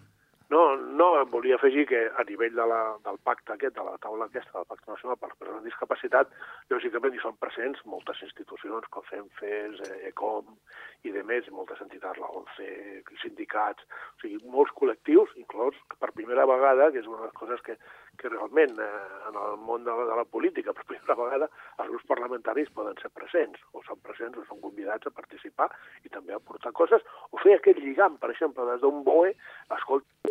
No, 1.06 1.24
volia 1.30 1.54
afegir 1.54 1.84
que 1.86 1.98
a 2.18 2.22
nivell 2.26 2.56
de 2.58 2.64
la, 2.66 2.80
del 3.04 3.18
pacte 3.22 3.52
aquest, 3.54 3.76
de 3.76 3.82
la 3.86 3.94
taula 4.02 4.26
aquesta, 4.26 4.50
del 4.56 4.66
Pacte 4.66 4.90
Nacional 4.90 5.18
per 5.20 5.28
Persones 5.28 5.60
amb 5.60 5.68
Discapacitat, 5.68 6.32
lògicament 6.72 7.14
hi 7.14 7.20
són 7.22 7.36
presents 7.38 7.84
moltes 7.86 8.22
institucions, 8.26 8.88
com 8.90 9.04
CENFES, 9.06 9.84
eh, 9.86 9.98
ECOM 10.08 10.48
i 11.06 11.12
de 11.14 11.22
més, 11.28 11.46
moltes 11.54 11.84
entitats, 11.84 12.18
la 12.18 12.32
ONCE, 12.40 12.66
sindicats, 13.22 13.86
o 14.16 14.24
sigui, 14.24 14.40
molts 14.50 14.74
col·lectius, 14.80 15.30
inclòs 15.44 15.78
per 15.94 16.10
primera 16.16 16.48
vegada, 16.50 16.90
que 16.90 16.98
és 17.04 17.06
una 17.06 17.20
de 17.20 17.28
les 17.28 17.38
coses 17.38 17.62
que, 17.68 17.78
que 18.18 18.32
realment 18.32 18.74
eh, 18.74 18.90
en 19.30 19.38
el 19.44 19.56
món 19.62 19.86
de 19.86 19.94
la, 19.94 20.08
de 20.10 20.18
la 20.22 20.26
política, 20.26 20.74
per 20.74 20.88
primera 20.90 21.18
vegada, 21.22 21.50
els 21.76 21.92
grups 21.92 22.10
parlamentaris 22.10 22.74
poden 22.74 22.98
ser 22.98 23.12
presents, 23.14 23.62
o 23.78 23.84
són 23.86 24.02
presents 24.02 24.42
o 24.42 24.48
són 24.50 24.64
convidats 24.64 25.06
a 25.06 25.14
participar 25.14 25.70
i 26.02 26.10
també 26.10 26.34
a 26.34 26.42
portar 26.42 26.74
coses, 26.74 27.06
o 27.30 27.38
fer 27.46 27.60
aquest 27.60 27.78
lligam, 27.78 28.18
per 28.18 28.34
exemple, 28.34 28.66
des 28.72 28.82
d'un 28.82 29.04
BOE, 29.06 29.36
escolta, 29.78 30.26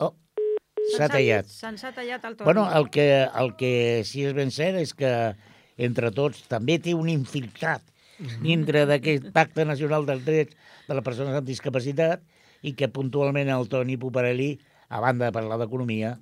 Oh, 0.00 0.12
s'ha 0.94 1.06
ha- 1.06 1.12
tallat. 1.12 1.48
Se'ns 1.50 1.84
ha 1.84 1.92
tallat 1.96 2.24
el 2.24 2.36
torn. 2.36 2.44
Bueno, 2.48 2.66
el 2.78 2.90
que, 2.90 3.06
el 3.24 3.54
que 3.56 3.72
sí 4.08 4.24
és 4.28 4.34
ben 4.36 4.50
cert 4.54 4.78
és 4.80 4.94
que 4.94 5.12
entre 5.76 6.10
tots 6.16 6.46
també 6.48 6.78
té 6.82 6.94
un 6.96 7.08
infiltrat 7.12 7.82
dintre 8.40 8.86
d'aquest 8.88 9.30
Pacte 9.36 9.66
Nacional 9.68 10.06
dels 10.08 10.24
Drets 10.24 10.56
de 10.88 10.94
les 10.96 11.04
Persones 11.04 11.36
amb 11.36 11.46
Discapacitat 11.48 12.22
i 12.64 12.72
que 12.72 12.88
puntualment 12.88 13.50
el 13.52 13.68
Toni 13.68 13.98
Puparelli, 14.00 14.54
a 14.88 15.00
banda 15.04 15.26
de 15.28 15.34
parlar 15.36 15.58
d'economia, 15.60 16.14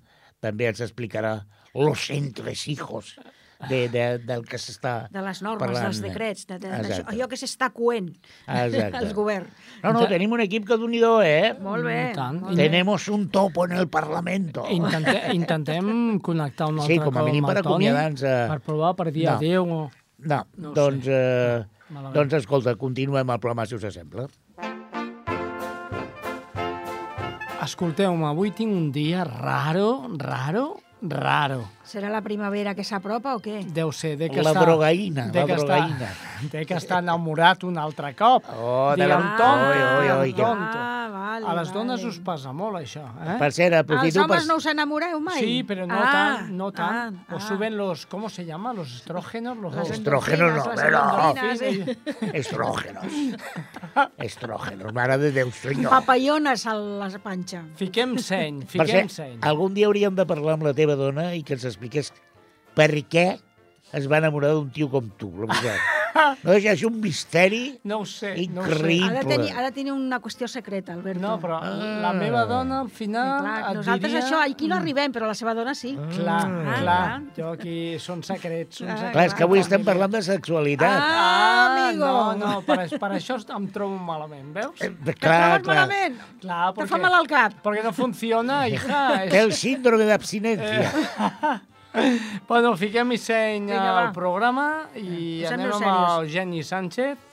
també 0.42 0.66
ens 0.66 0.80
explicarà 0.82 1.37
los 1.74 2.08
entresijos 2.10 3.14
de, 3.68 3.88
de, 3.88 4.18
del 4.18 4.44
que 4.44 4.59
s'està 4.59 5.09
de 5.11 5.22
les 5.24 5.42
normes, 5.42 5.64
parlant. 5.66 5.85
dels 5.88 6.00
decrets, 6.03 6.46
de, 6.46 6.59
de, 6.59 6.68
Exacte. 6.79 7.05
allò 7.14 7.29
que 7.29 7.37
s'està 7.37 7.70
coent 7.72 8.09
Exacte. 8.46 8.96
al 9.00 9.12
govern. 9.14 9.46
No, 9.83 9.92
no, 9.92 10.07
tenim 10.09 10.33
un 10.33 10.40
equip 10.40 10.66
que 10.68 10.77
d'un 10.81 10.94
eh? 10.94 11.55
Molt 11.61 11.85
bé. 11.85 12.11
I 12.12 12.14
tant. 12.14 12.40
molt 12.40 12.57
bé. 12.57 12.62
Tenemos 12.68 13.09
un 13.09 13.29
topo 13.31 13.64
en 13.66 13.72
el 13.72 13.88
Parlamento. 13.88 14.64
Intente, 14.70 15.20
intentem 15.35 16.18
connectar 16.20 16.68
un 16.68 16.79
altre 16.81 16.94
Sí, 16.94 17.00
com 17.00 17.14
a 17.16 17.20
cop 17.20 17.29
mínim 17.29 17.44
per 17.44 17.57
el 17.59 17.64
acomiadar-nos 17.66 18.22
a- 18.24 18.48
Per 18.55 18.61
provar 18.61 18.94
per 18.96 19.11
dir 19.12 19.24
No. 19.27 19.37
adéu. 19.37 19.64
o- 19.70 19.90
No, 20.18 20.46
No 20.57 20.70
doncs, 20.72 21.05
sé. 21.05 21.12
eh, 21.12 21.64
Malament. 21.90 22.14
doncs 22.14 22.33
escolta, 22.35 22.74
continuem 22.77 23.29
el 23.29 23.38
programa, 23.40 23.66
si 23.66 23.74
us 23.74 23.83
sembla. 23.92 24.27
Escolteu-me, 27.64 28.27
avui 28.27 28.50
tinc 28.50 28.72
un 28.72 28.90
dia 28.92 29.24
raro, 29.24 30.07
raro, 30.18 30.81
raro. 31.03 31.64
Serà 31.84 32.08
la 32.08 32.22
primavera 32.24 32.72
que 32.74 32.82
s'apropa 32.82 33.34
o 33.36 33.40
què? 33.44 33.58
Deu 33.76 33.90
ser, 33.92 34.14
de 34.16 34.30
que 34.32 34.40
La 34.42 34.54
està... 34.54 34.62
drogaïna, 34.64 35.26
de 35.30 35.40
la 35.42 35.46
que 35.46 35.56
drogaïna. 35.58 36.08
Està, 36.08 36.48
de 36.54 36.62
que 36.66 36.74
està 36.78 36.98
enamorat 37.04 37.62
un 37.68 37.76
altre 37.78 38.14
cop. 38.16 38.44
Oh, 38.56 38.94
de 38.96 39.06
la- 39.06 39.18
tonto, 39.36 39.50
Oi, 39.68 39.82
oi, 39.84 40.10
oi, 40.22 40.32
tonto. 40.32 40.78
Ah, 40.80 41.08
vale, 41.12 41.46
A 41.46 41.54
les 41.60 41.72
dones 41.74 42.00
vale. 42.00 42.08
us 42.08 42.18
passa 42.24 42.52
molt, 42.56 42.78
això, 42.80 43.02
eh? 43.20 43.36
Per 43.38 43.50
cert, 43.52 43.74
Els 43.74 43.82
aprofito 43.84 44.22
per... 44.22 44.24
homes 44.38 44.46
no 44.48 44.56
us 44.56 44.66
enamoreu 44.72 45.20
mai? 45.20 45.40
Sí, 45.40 45.62
pero 45.68 45.86
no 45.86 45.94
Ah, 45.98 46.10
tan, 46.40 46.56
no 46.56 46.70
tan. 46.72 47.20
ah, 47.28 47.34
Os 47.36 47.44
ah. 47.44 47.48
suben 47.48 47.76
los, 47.76 48.06
¿cómo 48.06 48.30
se 48.30 48.44
llama? 48.46 48.72
Los 48.72 48.94
estrógenos, 48.96 49.58
los 49.58 49.74
Les 49.74 49.90
Estrógenos 49.90 50.52
no, 50.64 50.72
endorfines, 50.72 50.76
les 50.76 50.84
pero- 50.84 51.00
endorfines, 51.04 51.62
eh? 51.62 51.98
Estrógenos. 52.32 53.04
Estrógenos, 54.18 54.92
mare 54.94 55.18
de 55.18 55.30
Déu, 55.32 55.50
senyor. 55.50 55.90
Papallones 55.90 56.66
a 56.66 56.74
la 56.74 57.08
panxa. 57.22 57.62
Fiquem 57.76 58.16
seny, 58.18 58.60
Per 58.64 58.68
fiquem 58.72 59.08
cert, 59.08 59.10
seny. 59.10 59.38
algun 59.42 59.74
dia 59.74 59.86
hauríem 59.86 60.14
de 60.14 60.24
parlar 60.26 60.54
amb 60.56 60.64
la 60.68 60.72
teva 60.74 60.96
dona 60.96 61.34
i 61.34 61.42
que 61.42 61.54
ens 61.54 61.64
expliqués 61.74 62.14
per 62.78 62.90
què 63.10 63.26
es 63.94 64.08
va 64.10 64.22
enamorar 64.22 64.54
d'un 64.54 64.70
tio 64.74 64.88
com 64.90 65.10
tu, 65.18 65.30
la 65.38 65.50
veritat. 65.50 66.03
No, 66.44 66.53
és 66.55 66.83
un 66.87 67.00
misteri 67.03 67.79
No 67.85 67.98
ho 68.00 68.07
sé, 68.07 68.35
no 68.48 68.62
ho 68.62 68.66
sé. 68.66 68.70
increïble. 68.70 69.09
Ha 69.09 69.22
de, 69.22 69.24
tenir, 69.29 69.50
ha 69.53 69.62
de 69.64 69.70
tenir 69.74 69.92
una 69.92 70.20
qüestió 70.22 70.46
secreta, 70.48 70.92
Alberto. 70.94 71.20
No, 71.20 71.40
però 71.42 71.59
Ah. 71.62 71.70
la 72.05 72.12
meva 72.12 72.44
dona 72.46 72.81
al 72.81 72.88
Sí, 72.88 72.94
final 73.05 73.40
clar, 73.40 73.74
nosaltres 73.74 74.12
diria... 74.12 74.24
això, 74.27 74.40
aquí 74.44 74.68
no 74.68 74.77
arribem, 74.77 75.12
però 75.12 75.27
la 75.27 75.35
seva 75.35 75.55
dona 75.55 75.74
sí. 75.74 75.94
Clar, 76.14 76.38
Ah, 76.44 76.62
clar, 76.62 76.81
clar. 76.83 77.22
jo 77.37 77.48
aquí 77.53 77.98
són 77.98 78.22
secrets, 78.22 78.77
són 78.79 78.87
Clar, 78.87 78.96
secrets. 78.98 79.12
Clar, 79.16 79.27
és 79.27 79.35
que 79.35 79.42
avui 79.42 79.59
de 79.59 79.62
estem 79.66 79.85
parlant 79.85 80.12
de 80.12 80.22
sexualitat. 80.22 81.00
Ah, 81.03 81.88
amigo. 81.88 82.07
no, 82.07 82.35
no, 82.37 82.62
per, 82.62 82.88
per 82.98 83.11
això 83.18 83.38
em 83.57 83.68
trobo 83.74 83.98
malament, 83.98 84.53
veus? 84.55 84.81
Eh, 84.81 84.90
Te 85.05 85.14
clar, 85.14 85.61
trobes 85.61 85.62
clar. 85.66 85.77
malament? 85.88 86.18
Clar, 86.40 86.74
Te 86.74 86.87
fa 86.87 86.98
mal 86.98 87.14
al 87.14 87.27
cap? 87.27 87.53
Perquè 87.64 87.83
no 87.83 87.92
funciona, 87.92 88.68
hija. 88.68 89.24
Té 89.31 89.40
el 89.40 89.53
síndrome 89.53 90.05
d'abstinència. 90.05 91.62
Bueno, 92.48 92.74
fiquem-hi 92.76 93.18
seny 93.20 93.61
Vinga, 93.68 93.78
va. 93.78 94.00
al 94.07 94.11
programa 94.16 94.66
i 94.98 95.44
Posem-nos 95.44 95.78
anem 95.78 95.88
amb 95.92 96.11
el 96.24 96.28
Geni 96.33 96.62
Sánchez, 96.66 97.30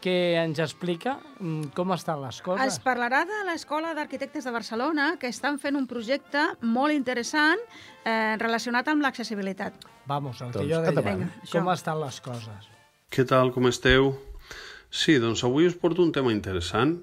que 0.00 0.36
ens 0.38 0.60
explica 0.62 1.16
mm, 1.40 1.72
com 1.74 1.90
estan 1.96 2.20
les 2.22 2.38
coses. 2.44 2.62
Es 2.76 2.78
parlarà 2.84 3.24
de 3.26 3.40
l'Escola 3.48 3.94
d'Arquitectes 3.96 4.46
de 4.46 4.52
Barcelona, 4.54 5.08
que 5.20 5.30
estan 5.32 5.58
fent 5.58 5.78
un 5.78 5.88
projecte 5.90 6.44
molt 6.62 6.94
interessant 6.94 7.58
eh, 8.04 8.36
relacionat 8.38 8.88
amb 8.92 9.02
l'accessibilitat. 9.02 9.86
Vamos, 10.06 10.40
el 10.40 10.52
que 10.54 10.62
Doncs 10.62 10.70
jo 10.70 10.82
deia. 10.86 11.06
Vinga, 11.08 11.30
com 11.50 11.66
això. 11.66 11.74
estan 11.74 12.02
les 12.04 12.20
coses. 12.22 12.70
Què 13.10 13.26
tal, 13.26 13.50
com 13.54 13.66
esteu? 13.70 14.12
Sí, 14.90 15.16
doncs 15.18 15.42
avui 15.44 15.66
us 15.66 15.74
porto 15.74 16.04
un 16.04 16.12
tema 16.14 16.30
interessant, 16.30 17.00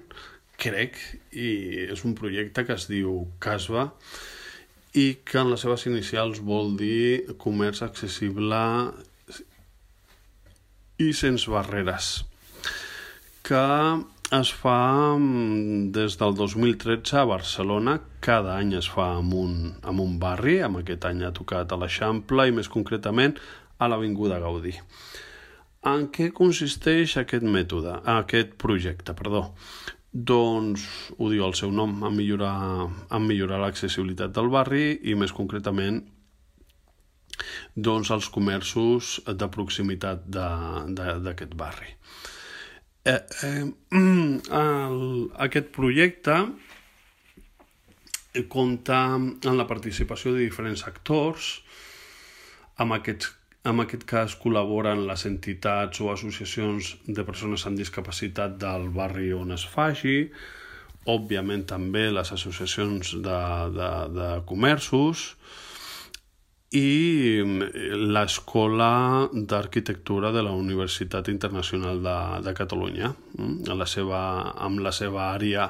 crec, 0.56 0.96
i 1.34 1.50
és 1.90 2.04
un 2.06 2.14
projecte 2.16 2.64
que 2.64 2.78
es 2.78 2.88
diu 2.88 3.26
CASBA 3.44 3.90
i 4.94 5.06
que 5.26 5.40
en 5.42 5.50
les 5.50 5.64
seves 5.64 5.86
inicials 5.90 6.40
vol 6.44 6.76
dir 6.78 7.34
comerç 7.42 7.82
accessible 7.86 8.60
i 11.02 11.10
sense 11.12 11.50
barreres 11.50 12.20
que 13.44 13.64
es 14.32 14.50
fa 14.56 15.14
mm, 15.18 15.90
des 15.92 16.16
del 16.18 16.34
2013 16.34 17.18
a 17.20 17.24
Barcelona. 17.28 17.98
Cada 18.24 18.56
any 18.56 18.72
es 18.78 18.88
fa 18.88 19.10
en 19.18 19.32
un, 19.36 19.58
en 19.84 20.00
un 20.00 20.16
barri, 20.18 20.60
amb 20.64 20.80
aquest 20.80 21.04
any 21.10 21.20
ha 21.26 21.34
tocat 21.36 21.72
a 21.72 21.78
l'Eixample 21.78 22.48
i 22.48 22.54
més 22.56 22.70
concretament 22.72 23.36
a 23.78 23.90
l'Avinguda 23.90 24.40
Gaudí. 24.40 24.72
En 25.84 26.08
què 26.08 26.30
consisteix 26.32 27.18
aquest 27.20 27.44
mètode, 27.44 27.98
aquest 28.14 28.56
projecte, 28.56 29.12
perdó? 29.12 29.50
Doncs, 30.14 30.84
ho 31.18 31.28
diu 31.30 31.42
el 31.42 31.56
seu 31.58 31.72
nom, 31.74 31.96
en 32.06 32.14
millorar, 32.14 32.86
en 32.86 33.24
millorar 33.26 33.58
l'accessibilitat 33.58 34.30
del 34.36 34.50
barri 34.52 34.92
i 35.10 35.16
més 35.18 35.34
concretament 35.34 36.04
doncs, 37.74 38.12
els 38.14 38.28
comerços 38.30 39.16
de 39.26 39.48
proximitat 39.50 40.22
d'aquest 40.30 41.56
barri. 41.58 41.90
Eh, 43.04 43.18
eh, 43.18 43.64
el, 44.62 45.02
aquest 45.48 45.74
projecte 45.74 46.38
compta 48.50 49.00
amb 49.18 49.44
la 49.50 49.66
participació 49.66 50.32
de 50.34 50.46
diferents 50.46 50.86
actors, 50.86 51.56
amb 52.82 52.96
aquest, 52.96 53.28
en 53.64 53.80
aquest 53.80 54.04
cas 54.08 54.34
col·laboren 54.40 55.06
les 55.08 55.24
entitats 55.28 56.00
o 56.04 56.10
associacions 56.12 56.94
de 57.06 57.24
persones 57.24 57.64
amb 57.64 57.80
discapacitat 57.80 58.58
del 58.60 58.90
barri 58.92 59.32
on 59.32 59.54
es 59.56 59.64
faci, 59.64 60.28
òbviament 61.08 61.64
també 61.68 62.08
les 62.12 62.32
associacions 62.32 63.14
de, 63.24 63.40
de, 63.76 63.90
de 64.16 64.28
comerços 64.48 65.30
i 66.74 67.40
l'Escola 68.14 69.28
d'Arquitectura 69.32 70.32
de 70.34 70.42
la 70.42 70.54
Universitat 70.58 71.28
Internacional 71.32 72.00
de, 72.02 72.16
de 72.44 72.54
Catalunya, 72.56 73.12
mm, 73.38 73.68
en 73.70 73.78
la 73.78 73.86
seva, 73.86 74.22
amb 74.66 74.82
la 74.84 74.92
seva 74.92 75.28
àrea 75.30 75.68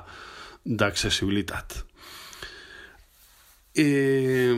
d'accessibilitat. 0.65 1.83
Eh, 3.75 4.55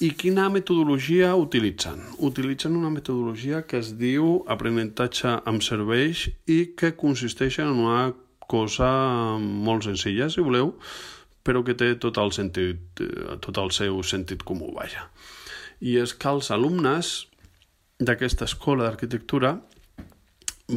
I 0.00 0.14
quina 0.16 0.46
metodologia 0.48 1.34
utilitzen? 1.36 1.98
Utilitzen 2.24 2.72
una 2.72 2.88
metodologia 2.88 3.58
que 3.68 3.76
es 3.82 3.90
diu 4.00 4.38
aprenentatge 4.48 5.34
amb 5.50 5.60
serveis 5.60 6.22
i 6.48 6.70
que 6.72 6.94
consisteix 6.96 7.58
en 7.60 7.74
una 7.82 8.06
cosa 8.48 8.88
molt 9.36 9.84
senzilla, 9.84 10.30
si 10.32 10.40
voleu, 10.40 10.70
però 11.44 11.60
que 11.66 11.74
té 11.76 11.90
tot 12.00 12.16
el, 12.22 12.32
sentit, 12.32 12.80
eh, 13.04 13.36
tot 13.44 13.60
el 13.60 13.74
seu 13.76 14.00
sentit 14.00 14.40
comú, 14.48 14.70
vaja. 14.78 15.04
I 15.84 15.98
és 16.00 16.14
que 16.16 16.32
els 16.32 16.48
alumnes 16.56 17.10
d'aquesta 18.00 18.48
escola 18.48 18.86
d'arquitectura 18.86 19.58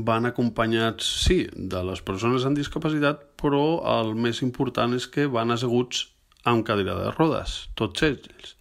van 0.04 0.28
acompanyats, 0.28 1.08
sí, 1.24 1.46
de 1.56 1.86
les 1.88 2.04
persones 2.04 2.44
amb 2.44 2.60
discapacitat, 2.60 3.24
però 3.40 3.64
el 4.02 4.18
més 4.20 4.44
important 4.44 5.00
és 5.00 5.08
que 5.08 5.30
van 5.32 5.56
asseguts 5.56 6.10
amb 6.44 6.68
cadira 6.68 6.98
de 7.00 7.16
rodes, 7.16 7.56
tots 7.80 8.04
ells. 8.04 8.58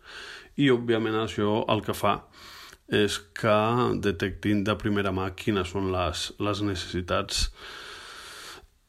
I, 0.56 0.68
òbviament, 0.72 1.16
això 1.22 1.62
el 1.72 1.84
que 1.86 1.94
fa 1.96 2.18
és 2.92 3.16
que 3.38 3.56
detectin 4.04 4.64
de 4.66 4.74
primera 4.76 5.12
mà 5.16 5.30
quines 5.38 5.70
són 5.72 5.88
les, 5.94 6.26
les 6.42 6.60
necessitats 6.66 7.46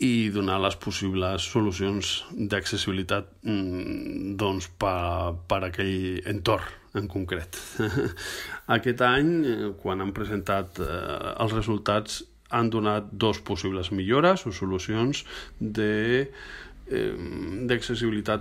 i 0.03 0.29
donar 0.33 0.57
les 0.59 0.75
possibles 0.75 1.45
solucions 1.53 2.09
d'accessibilitat 2.35 3.29
mm, 3.47 4.33
doncs, 4.39 4.67
per, 4.79 5.35
per 5.47 5.61
aquell 5.69 6.19
entorn 6.27 6.97
en 6.99 7.07
concret. 7.09 7.57
Aquest 8.75 9.01
any, 9.07 9.31
eh, 9.47 9.69
quan 9.79 10.03
han 10.03 10.11
presentat 10.15 10.81
eh, 10.83 11.33
els 11.39 11.55
resultats, 11.55 12.21
han 12.53 12.69
donat 12.69 13.07
dos 13.17 13.39
possibles 13.41 13.89
millores 13.95 14.43
o 14.45 14.51
solucions 14.53 15.23
de, 15.57 16.27
eh, 16.91 17.13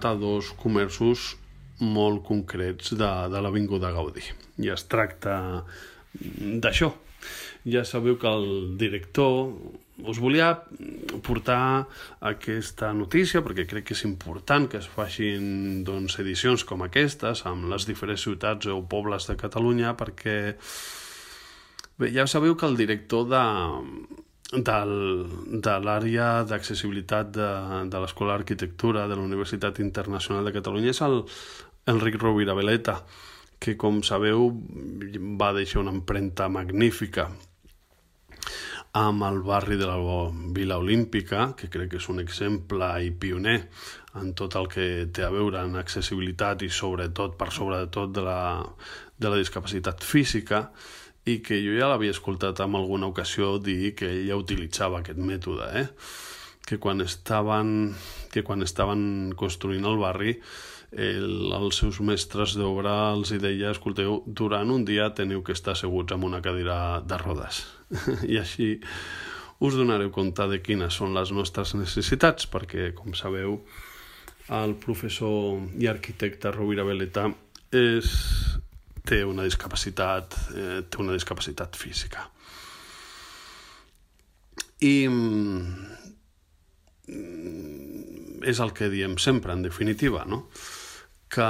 a 0.02 0.14
dos 0.20 0.52
comerços 0.60 1.36
molt 1.82 2.22
concrets 2.26 2.94
de, 2.94 3.12
de 3.32 3.42
l'Avinguda 3.42 3.92
Gaudí. 3.94 4.24
I 4.62 4.72
es 4.74 4.86
tracta 4.90 5.36
d'això. 6.12 6.92
Ja 7.68 7.84
sabeu 7.86 8.16
que 8.18 8.30
el 8.30 8.76
director 8.78 9.52
us 10.02 10.18
volia 10.18 10.64
portar 11.22 11.86
aquesta 12.26 12.90
notícia 12.96 13.42
perquè 13.44 13.66
crec 13.70 13.86
que 13.90 13.94
és 13.94 14.02
important 14.08 14.66
que 14.70 14.80
es 14.80 14.88
facin 14.90 15.84
doncs, 15.86 16.18
edicions 16.22 16.64
com 16.66 16.82
aquestes 16.82 17.44
amb 17.46 17.68
les 17.70 17.86
diferents 17.86 18.24
ciutats 18.26 18.66
o 18.72 18.80
pobles 18.82 19.28
de 19.30 19.38
Catalunya 19.38 19.94
perquè 19.98 20.56
bé, 21.98 22.10
ja 22.10 22.26
sabeu 22.26 22.56
que 22.56 22.66
el 22.66 22.76
director 22.80 23.28
de, 23.30 23.44
del, 24.52 24.94
de 25.64 25.76
l'àrea 25.86 26.30
d'accessibilitat 26.48 27.30
de, 27.36 27.50
de 27.92 28.02
l'Escola 28.02 28.34
d'Arquitectura 28.36 29.06
de 29.06 29.16
la 29.16 29.28
Universitat 29.28 29.78
Internacional 29.84 30.48
de 30.48 30.56
Catalunya 30.56 30.96
és 30.96 31.04
el 31.06 31.22
Enric 31.86 32.14
Rovira 32.20 32.54
Veleta 32.54 33.00
que 33.62 33.76
com 33.78 34.02
sabeu 34.06 34.50
va 35.38 35.52
deixar 35.54 35.80
una 35.82 35.94
empremta 35.94 36.48
magnífica 36.50 37.28
amb 38.98 39.24
el 39.24 39.38
barri 39.46 39.78
de 39.80 39.86
la 39.88 39.96
Vila 40.52 40.76
Olímpica, 40.78 41.52
que 41.56 41.70
crec 41.72 41.92
que 41.92 42.00
és 42.00 42.08
un 42.12 42.20
exemple 42.20 42.88
i 43.02 43.10
pioner 43.10 43.56
en 44.20 44.34
tot 44.36 44.58
el 44.60 44.68
que 44.68 44.86
té 45.14 45.24
a 45.24 45.30
veure 45.32 45.62
en 45.64 45.78
accessibilitat 45.80 46.66
i 46.66 46.68
sobretot, 46.68 47.38
per 47.40 47.48
sobretot, 47.54 48.12
de 48.12 48.26
la, 48.26 48.40
de 49.16 49.32
la 49.32 49.38
discapacitat 49.40 50.04
física, 50.04 50.66
i 51.24 51.38
que 51.40 51.62
jo 51.62 51.78
ja 51.78 51.88
l'havia 51.88 52.12
escoltat 52.12 52.60
en 52.60 52.76
alguna 52.76 53.08
ocasió 53.08 53.56
dir 53.62 53.94
que 53.96 54.10
ella 54.20 54.36
utilitzava 54.36 55.00
aquest 55.00 55.22
mètode, 55.22 55.70
eh? 55.80 55.86
que 56.66 56.78
quan 56.78 57.00
estaven, 57.00 57.94
que 58.30 58.44
quan 58.44 58.62
estaven 58.62 59.32
construint 59.38 59.86
el 59.88 59.98
barri 60.02 60.36
el, 60.92 61.52
els 61.56 61.78
seus 61.80 62.00
mestres 62.04 62.56
d'obra 62.58 63.12
els 63.14 63.32
hi 63.32 63.38
deia, 63.40 63.70
escolteu, 63.72 64.22
durant 64.26 64.70
un 64.70 64.84
dia 64.84 65.08
teniu 65.16 65.42
que 65.42 65.54
estar 65.56 65.72
asseguts 65.72 66.12
en 66.12 66.24
una 66.28 66.42
cadira 66.44 67.00
de 67.00 67.18
rodes. 67.20 67.64
I 68.32 68.38
així 68.40 68.74
us 69.62 69.78
donareu 69.78 70.10
compte 70.12 70.46
de 70.50 70.60
quines 70.60 70.94
són 70.98 71.14
les 71.16 71.32
nostres 71.32 71.74
necessitats, 71.78 72.48
perquè, 72.50 72.90
com 72.96 73.14
sabeu, 73.16 73.60
el 74.52 74.74
professor 74.76 75.62
i 75.78 75.88
arquitecte 75.88 76.50
Rovira 76.52 76.84
Veleta 76.84 77.28
és, 77.72 78.10
té 79.06 79.22
una 79.24 79.46
discapacitat, 79.46 80.36
eh, 80.52 80.82
té 80.90 81.00
una 81.00 81.14
discapacitat 81.16 81.78
física. 81.78 82.26
I 84.82 85.06
mm, 85.08 85.92
és 88.50 88.60
el 88.60 88.72
que 88.74 88.90
diem 88.90 89.16
sempre, 89.22 89.54
en 89.54 89.62
definitiva, 89.62 90.26
no? 90.26 90.48
Que 91.32 91.48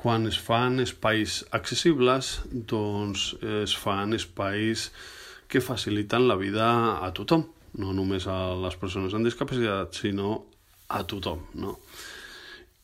quan 0.00 0.26
es 0.26 0.38
fan 0.40 0.80
espais 0.80 1.42
accessibles, 1.52 2.38
doncs 2.50 3.34
es 3.62 3.74
fan 3.76 4.16
espais 4.16 4.88
que 5.48 5.60
faciliten 5.60 6.28
la 6.28 6.36
vida 6.40 6.68
a 7.04 7.10
tothom, 7.16 7.44
no 7.76 7.92
només 7.92 8.24
a 8.28 8.38
les 8.56 8.76
persones 8.80 9.12
amb 9.16 9.28
discapacitat, 9.28 9.92
sinó 10.00 10.38
a 10.88 11.02
tothom. 11.04 11.44
No? 11.60 11.76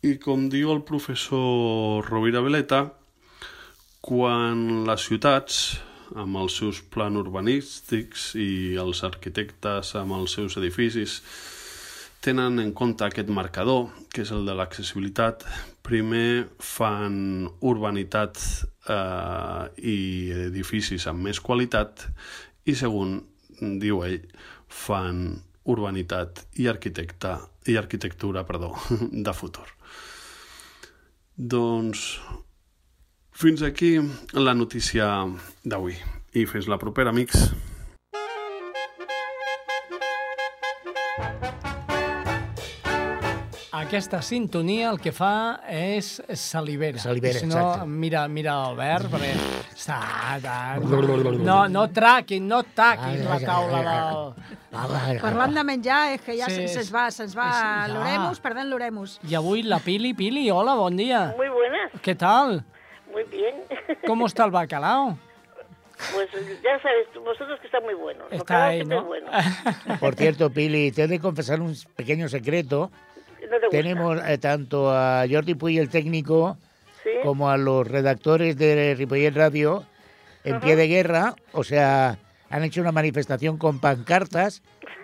I 0.05 0.18
com 0.20 0.51
diu 0.53 0.72
el 0.74 0.84
professor 0.84 2.05
Rovira 2.05 2.45
Veleta, 2.45 2.84
quan 4.05 4.84
les 4.84 5.09
ciutats, 5.09 5.64
amb 6.20 6.36
els 6.36 6.59
seus 6.61 6.82
plans 6.92 7.16
urbanístics 7.16 8.34
i 8.36 8.76
els 8.80 9.01
arquitectes 9.07 9.95
amb 9.97 10.18
els 10.18 10.36
seus 10.36 10.59
edificis, 10.61 11.22
tenen 12.25 12.59
en 12.62 12.72
compte 12.72 13.05
aquest 13.05 13.29
marcador, 13.29 13.91
que 14.12 14.22
és 14.25 14.31
el 14.33 14.47
de 14.49 14.55
l'accessibilitat, 14.57 15.45
primer 15.85 16.47
fan 16.64 17.49
urbanitat 17.61 18.41
eh, 18.89 19.64
i 19.85 19.99
edificis 20.47 21.05
amb 21.11 21.29
més 21.29 21.41
qualitat 21.45 22.07
i 22.64 22.77
segon, 22.79 23.18
diu 23.81 24.01
ell, 24.07 24.22
fan 24.68 25.27
urbanitat 25.68 26.47
i, 26.61 26.68
arquitecta, 26.68 27.37
i 27.68 27.77
arquitectura 27.81 28.47
perdó, 28.49 28.72
de 29.29 29.37
futur. 29.37 29.68
Doncs 31.37 32.07
fins 33.35 33.64
aquí 33.66 33.97
la 34.33 34.55
notícia 34.55 35.11
d'avui. 35.64 35.99
I 36.35 36.49
fins 36.51 36.70
la 36.70 36.81
propera, 36.81 37.11
amics. 37.11 37.49
Aquesta 43.95 44.18
sintonia 44.26 44.88
el 44.90 44.97
que 44.99 45.12
fa 45.14 45.61
és 45.70 46.16
salivera. 46.34 46.99
Salivera, 46.99 47.38
si 47.38 47.47
no, 47.47 47.61
exacte. 47.61 47.86
mira, 47.86 48.24
mira 48.26 48.57
Albert, 48.66 49.07
perquè 49.12 49.28
està... 49.70 49.99
No, 51.38 51.61
no 51.70 51.84
traquin, 51.99 52.49
no 52.51 52.64
taquin 52.74 53.22
la 53.22 53.38
taula 53.38 53.82
del... 53.86 55.20
Parlant 55.22 55.55
de 55.55 55.62
menjar, 55.68 56.01
és 56.16 56.24
que 56.26 56.34
ja 56.34 56.49
Sí, 56.51 56.66
se'ns 56.72 56.90
va, 56.90 57.05
se'ns 57.14 57.36
va 57.38 57.47
ja. 57.53 57.86
l'oremus, 57.92 58.42
perdent 58.42 58.72
l'oremus. 58.72 59.20
Y 59.22 59.38
avui 59.38 59.62
la 59.62 59.78
Pili. 59.78 60.11
Pili, 60.18 60.49
hola, 60.51 60.74
buen 60.74 60.99
día. 60.99 61.32
Muy 61.36 61.49
buenas, 61.49 61.92
¿Qué 62.03 62.16
tal? 62.16 62.64
muy 63.12 63.22
bien. 63.30 63.62
¿Cómo 64.09 64.26
está 64.26 64.45
el 64.45 64.51
bacalao? 64.51 65.16
Pues 66.12 66.28
ya 66.64 66.82
sabes, 66.82 67.07
vosotros 67.24 67.61
que 67.61 67.66
está 67.66 67.80
muy 67.80 67.95
bueno. 67.95 68.24
Está 68.32 68.66
ahí, 68.66 68.84
¿no? 68.84 68.99
es 68.99 69.05
bueno. 69.07 69.30
Por 70.01 70.16
cierto, 70.16 70.51
Pili, 70.51 70.90
te 70.90 71.05
he 71.05 71.07
de 71.07 71.20
confesar 71.20 71.61
un 71.61 71.76
pequeño 71.95 72.28
secreto. 72.28 72.90
No 73.51 73.59
te. 73.61 73.68
Tenemos 73.68 74.20
eh, 74.26 74.38
tanto 74.38 74.90
a 74.90 75.24
Jordi 75.30 75.55
Puy, 75.55 75.78
el 75.78 75.88
técnico, 75.88 76.57
¿Sí? 77.03 77.11
como 77.22 77.51
a 77.51 77.57
los 77.57 77.86
redactores 77.86 78.57
de 78.57 78.95
Ripollet 78.97 79.34
Radio 79.34 79.84
en 80.45 80.61
pie 80.61 80.76
de 80.76 80.88
guerra. 80.88 81.34
O 81.53 81.64
sea, 81.64 82.18
han 82.51 82.64
hecho 82.64 82.80
una 82.80 82.92
manifestación 82.92 83.59
con 83.59 83.80
pancartas 83.80 84.62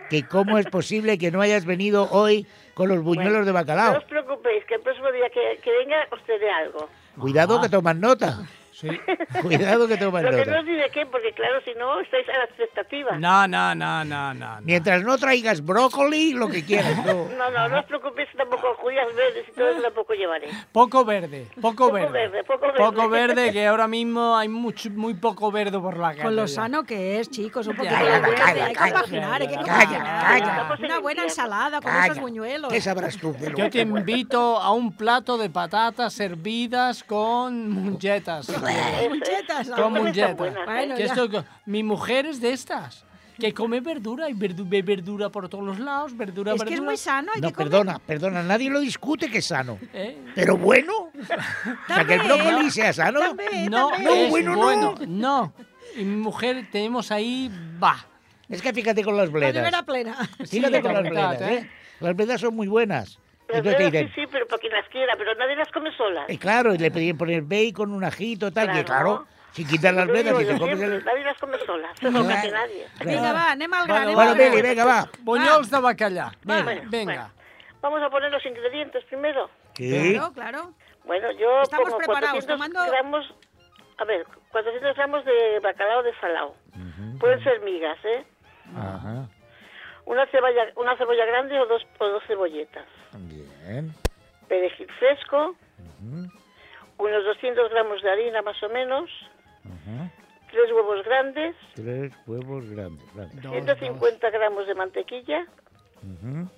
que 0.09 0.25
cómo 0.27 0.59
es 0.59 0.67
posible 0.67 1.19
que 1.19 1.31
no 1.31 1.41
hayas 1.41 1.65
venido 1.65 2.09
hoy 2.11 2.47
con 2.75 2.89
los 2.89 3.03
buñuelos 3.03 3.47
de 3.47 3.53
No 3.53 3.59
bacalao. 3.59 3.99
os 3.99 4.05
preocupéis, 4.05 4.65
que 4.65 4.75
el 4.75 4.81
próximo 4.81 5.11
día 5.13 5.29
que, 5.31 5.61
que 5.63 5.71
venga 5.71 5.97
os 6.11 6.23
tendré 6.25 6.51
algo. 6.51 6.89
Cuidado 7.19 7.61
que 7.61 7.69
toman 7.69 8.01
nota. 8.01 8.39
Sí. 8.81 8.89
Cuidado 9.43 9.87
que 9.87 9.97
toman 9.99 10.25
Lo 10.31 10.31
que 10.31 10.47
no 10.47 10.63
diré 10.63 10.89
qué, 10.91 11.05
porque 11.07 11.33
claro, 11.33 11.61
si 11.65 11.75
no, 11.75 12.01
estáis 12.01 12.27
a 12.31 12.39
la 12.39 12.45
expectativa. 12.45 13.17
No, 13.19 13.47
no, 13.47 13.75
no, 13.75 14.05
no, 14.05 14.33
no. 14.35 14.59
Mientras 14.63 15.03
no 15.03 15.19
traigas 15.19 15.65
brócoli, 15.65 16.33
lo 16.33 16.49
que 16.49 16.65
quieras. 16.65 16.97
No. 17.05 17.29
No, 17.41 17.51
no, 17.51 17.69
no 17.69 17.79
os 17.81 17.87
preocupéis, 17.87 18.29
tampoco 18.37 18.75
judías 18.77 19.07
verdes 19.15 19.47
y 19.49 19.53
todo 19.53 19.71
eso 19.71 19.81
tampoco 19.83 20.13
llevaré. 20.13 20.49
Poco 20.73 21.05
verde, 21.07 21.47
poco, 21.61 21.87
Poco 21.87 21.93
verde. 21.93 22.13
verde, 22.13 22.45
poco 22.45 22.67
verde. 22.67 22.79
Poco 22.79 23.09
verde, 23.09 23.53
que 23.53 23.67
ahora 23.67 23.89
mismo 23.89 24.37
hay 24.37 24.49
mucho, 24.49 24.91
muy 24.91 25.15
poco 25.15 25.51
verde 25.51 25.79
por 25.79 25.97
la 25.97 26.11
calle. 26.11 26.23
Con 26.23 26.37
lo 26.37 26.47
sano 26.47 26.85
que 26.85 27.19
es, 27.19 27.31
chicos, 27.31 27.67
un 27.67 27.77
poquito 27.77 27.95
Ya, 27.95 28.21
de 28.21 28.35
calla, 28.35 28.65
hay 28.67 28.73
que 28.73 28.79
calla, 28.79 28.93
compaginar, 28.93 29.41
hay 29.43 29.49
que 29.49 29.55
calla, 29.55 29.67
compaginar. 29.67 30.43
calla. 30.43 30.77
Una 30.85 30.99
buena 31.01 31.23
ensalada 31.25 31.81
con 31.81 31.91
Calla. 31.91 32.07
esos 32.07 32.19
buñuelos. 32.21 32.73
¿Qué 32.73 32.81
sabrás 32.81 33.17
tú 33.17 33.33
de 33.33 33.51
lo 33.51 33.57
Yo 33.59 33.71
te 33.71 33.81
invito 33.81 34.59
a 34.59 34.73
un 34.73 34.93
plato 34.95 35.39
de 35.39 35.49
patatas 35.51 36.13
servidas 36.13 37.03
con 37.05 37.71
munchetas. 37.71 38.49
Quieres. 38.73 39.09
Muchetas, 39.11 39.69
Con 39.69 39.77
están 39.77 39.93
buenas, 39.93 40.17
¿eh? 40.19 40.35
Bueno, 40.67 40.95
Que 40.97 41.05
esto- 41.05 41.45
mi 41.67 41.83
mujer 41.83 42.27
es 42.27 42.41
de 42.41 42.53
estas. 42.53 43.05
Que 43.39 43.55
come 43.55 43.81
verdura 43.81 44.29
y 44.29 44.35
verdu- 44.35 44.69
ve 44.69 44.83
verdura 44.83 45.31
por 45.31 45.49
todos 45.49 45.65
los 45.65 45.79
lados, 45.79 46.15
verdura, 46.15 46.53
Es 46.53 46.59
que 46.63 46.65
es 46.65 46.71
verdura. 46.73 46.91
muy 46.91 46.97
sano, 46.99 47.33
hay 47.35 47.41
No, 47.41 47.49
que 47.49 47.55
comer. 47.55 47.71
perdona, 47.71 47.99
perdona, 47.99 48.43
nadie 48.43 48.69
lo 48.69 48.81
discute 48.81 49.31
que 49.31 49.39
es 49.39 49.47
sano. 49.47 49.79
¿Eh? 49.95 50.19
Pero 50.35 50.59
bueno, 50.59 50.93
o 50.95 51.11
sea, 51.95 52.05
que 52.05 52.15
el 52.15 52.21
brócoli 52.23 52.71
sea 52.71 52.93
sano. 52.93 53.21
També, 53.21 53.69
No, 53.71 53.89
també. 53.89 54.05
No, 54.05 54.29
bueno, 54.29 54.57
bueno, 54.57 54.95
no. 55.01 55.07
no. 55.07 55.53
Y 55.97 56.05
mi 56.05 56.17
mujer 56.17 56.69
tenemos 56.71 57.11
ahí, 57.11 57.51
va. 57.83 58.05
Es 58.47 58.61
que 58.61 58.75
fíjate 58.75 59.03
con 59.03 59.17
las 59.17 59.29
La 59.29 59.33
bledas. 59.33 59.55
nevera 59.55 59.83
plena. 59.85 60.17
Fíjate 60.47 60.77
Sí, 60.77 60.83
con 60.83 60.93
las 60.93 61.03
la 61.05 61.11
bledas, 61.11 61.41
eh? 61.41 61.55
¿eh? 61.55 61.71
Las 62.01 62.15
bledas 62.17 62.41
son 62.43 62.55
muy 62.55 62.67
buenas. 62.69 63.19
Las 63.51 63.59
Entonces 63.59 63.93
dicen, 63.93 64.09
sí, 64.15 64.21
sí, 64.23 64.27
pero 64.31 64.47
para 64.47 64.61
quien 64.61 64.73
las 64.73 64.89
quiera, 64.89 65.15
pero 65.17 65.35
nadie 65.35 65.57
las 65.57 65.71
come 65.73 65.91
solas. 65.97 66.29
eh, 66.29 66.39
claro, 66.39 66.75
y 66.75 66.79
le 66.79 66.91
pedían 66.91 67.17
poner 67.19 67.43
bacon, 67.43 67.93
un 67.93 68.05
ajito, 68.05 68.53
tal, 68.53 68.67
que 68.73 68.85
Claro. 68.85 68.87
claro, 69.25 69.27
si 69.53 69.65
quitas 69.67 69.93
las 69.95 70.07
digo 70.07 70.41
y 70.41 70.45
te 70.47 70.59
comes 70.59 70.79
siempre, 70.79 70.97
el... 70.99 71.05
Nadie 71.05 71.25
las 71.25 71.39
come 71.39 71.59
solas, 71.67 72.03
no 72.03 72.27
casi 72.29 72.51
nadie. 72.51 72.87
Vinga, 73.05 73.33
va, 73.33 73.51
anem 73.51 73.73
al 73.75 73.87
gra, 73.87 73.95
Bueno, 73.95 74.03
anem 74.03 74.15
Bueno, 74.15 74.31
al 74.31 74.37
gra. 74.37 74.51
Pili, 74.51 74.63
venga, 74.63 74.85
va. 74.85 75.09
Buñols 75.21 75.71
de 75.71 75.81
bacallà. 75.81 76.33
Bueno, 76.45 76.65
Venga. 76.89 77.05
bueno. 77.05 77.31
Vamos 77.81 78.03
a 78.03 78.11
poner 78.11 78.31
los 78.31 78.45
ingredientes 78.47 79.05
primero. 79.05 79.51
Sí. 79.75 80.13
Claro, 80.15 80.33
claro. 80.33 80.73
Bueno, 81.05 81.33
yo 81.33 81.63
Estamos 81.63 81.87
pongo 81.89 81.99
preparados, 81.99 82.45
400 82.45 82.47
tomando- 82.57 82.93
gramos, 82.93 83.35
a 83.99 84.05
ver, 84.05 84.27
400 84.53 84.95
gramos 84.97 85.25
de 85.25 85.59
bacalao 85.63 86.03
de 86.03 86.15
salao. 86.21 86.55
Pueden 87.19 87.43
ser 87.43 87.61
migas, 87.63 87.99
¿eh? 88.05 88.25
Ajá. 88.77 89.27
Una 90.11 90.27
cebolla, 90.27 90.63
una 90.77 90.97
cebolla 90.97 91.25
grande 91.25 91.59
o 91.61 91.67
dos, 91.67 91.83
o 91.99 92.05
dos 92.07 92.23
cebolletas, 92.27 92.87
Bien. 93.13 93.95
perejil 94.49 94.89
fresco, 94.99 95.55
unos 96.99 97.25
200 97.25 97.71
gramos 97.71 98.03
de 98.03 98.11
harina 98.11 98.43
más 98.43 98.61
o 98.63 98.69
menos, 98.69 99.09
tres 100.51 100.73
huevos 100.73 101.05
grandes, 101.05 101.55
Tres 101.75 102.13
huevos 102.27 102.69
grandes. 102.71 103.15
Vale. 103.15 103.31
Dos, 103.35 103.53
150 103.53 104.31
gramos 104.31 104.67
de 104.67 104.75
mantequilla, 104.75 105.47
Ujú. 106.03 106.49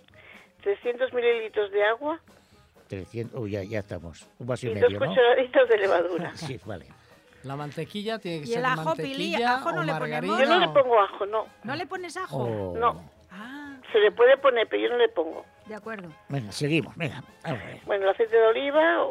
300 0.63 1.13
mililitros 1.13 1.71
de 1.73 1.85
agua 1.85 2.19
300. 2.89 3.41
Uy, 3.41 3.51
ya, 3.53 3.63
ya 3.65 3.79
estamos. 3.81 4.29
Un 4.39 4.47
vaso 4.47 4.67
y 4.67 4.71
y 4.71 4.75
dos 4.75 4.83
medio, 4.83 5.01
¿no? 5.01 5.07
cucharaditas 5.09 5.69
de 5.69 5.77
levadura. 5.79 6.33
Sí, 6.37 6.61
vale. 6.65 6.87
La 7.43 7.57
mantequilla 7.57 8.19
tiene 8.19 8.39
que 8.41 8.45
¿Y 8.45 8.49
ser 8.53 8.59
el 8.61 8.65
ajo, 8.67 8.95
Pili? 8.95 9.35
¿Ajo 9.43 9.73
no 9.73 9.81
o 9.81 9.85
le 9.85 9.93
margarina. 9.93 10.33
ponemos? 10.37 10.41
Yo 10.41 10.47
no 10.47 10.61
le 10.61 10.69
pongo 10.69 11.01
ajo, 11.01 11.27
no. 11.27 11.47
¿No 11.65 11.75
le 11.75 11.87
pones 11.87 12.17
ajo? 12.17 12.37
Oh. 12.39 12.79
No. 12.79 13.03
Se 13.93 13.99
le 14.01 14.11
puede 14.11 14.37
poner, 14.39 14.67
pero 14.69 14.83
yo 14.83 14.89
no 14.89 14.97
le 14.97 15.09
pongo. 15.09 15.45
de 15.67 15.75
acuerdo. 15.75 16.09
Venga, 16.29 16.51
seguimos. 16.51 16.97
Venga, 16.97 17.23
vamos 17.45 17.61
a 17.63 17.67
ver. 17.67 17.81
Bueno, 17.85 18.05
el 18.05 18.11
aceite 18.11 18.37
de 18.37 18.47
oliva 18.47 19.07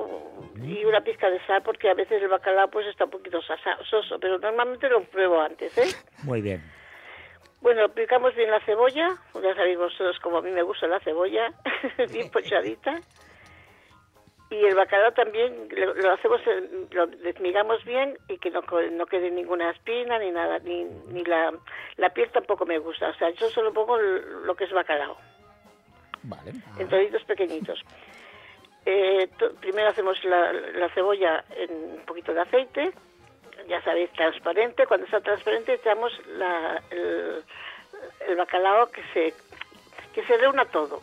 y 0.64 0.84
una 0.86 1.02
pizca 1.02 1.30
de 1.30 1.40
sal, 1.46 1.62
porque 1.64 1.90
a 1.90 1.94
veces 1.94 2.22
el 2.22 2.28
bacalao 2.28 2.70
pues 2.70 2.88
está 2.88 3.06
un 3.06 3.12
poquito 3.12 3.40
soso, 3.42 4.20
pero 4.20 4.40
normalmente 4.40 4.90
lo 4.90 5.04
pruebo 5.04 5.40
antes, 5.40 5.78
¿eh? 5.78 5.96
Muy 6.24 6.42
bien. 6.42 6.62
Bueno, 7.62 7.90
picamos 7.90 8.34
bien 8.34 8.50
la 8.50 8.60
cebolla, 8.62 9.10
ya 9.36 9.56
sabéis 9.56 9.78
vosotros 9.78 10.18
como 10.20 10.38
a 10.40 10.42
mí 10.42 10.50
me 10.50 10.64
gusta 10.64 10.88
la 10.88 11.00
cebolla, 11.02 11.54
bien 12.12 12.32
pochadita. 12.32 13.00
Y 14.52 14.66
el 14.66 14.76
bacalao 14.76 15.14
también 15.14 15.70
lo, 15.72 15.94
lo 15.94 16.12
hacemos, 16.12 16.42
lo 16.92 17.08
desmigamos 17.08 17.84
bien 17.86 18.18
y 18.28 18.38
que 18.38 18.52
no, 18.52 18.62
no 18.92 19.06
quede 19.06 19.32
ninguna 19.32 19.72
espina 19.72 20.20
ni 20.20 20.30
nada, 20.30 20.60
ni, 20.60 20.84
ni 20.84 21.24
la, 21.24 21.54
la 21.96 22.10
piel 22.10 22.30
tampoco 22.32 22.66
me 22.66 22.78
gusta. 22.78 23.10
O 23.10 23.14
sea, 23.14 23.30
yo 23.30 23.50
solo 23.50 23.72
pongo 23.72 23.98
lo 23.98 24.54
que 24.56 24.66
es 24.66 24.72
bacalao, 24.74 25.18
Vale. 26.24 26.52
en 26.78 26.88
trocitos 26.90 27.24
pequeñitos. 27.24 27.82
Eh, 28.86 29.30
primero 29.62 29.88
hacemos 29.90 30.22
la, 30.26 30.52
la 30.52 30.90
cebolla 30.90 31.46
en 31.56 31.72
un 32.00 32.06
poquito 32.06 32.34
de 32.34 32.42
aceite, 32.42 32.92
ya 33.70 33.82
sabéis, 33.84 34.12
transparente. 34.12 34.86
Cuando 34.86 35.06
está 35.06 35.22
transparente 35.22 35.76
echamos 35.76 36.12
la- 36.28 36.82
el, 36.92 37.42
el 38.28 38.36
bacalao 38.36 38.88
que 38.92 39.02
se, 39.14 39.34
que 40.14 40.26
se 40.26 40.38
reúna 40.38 40.66
todo. 40.66 41.00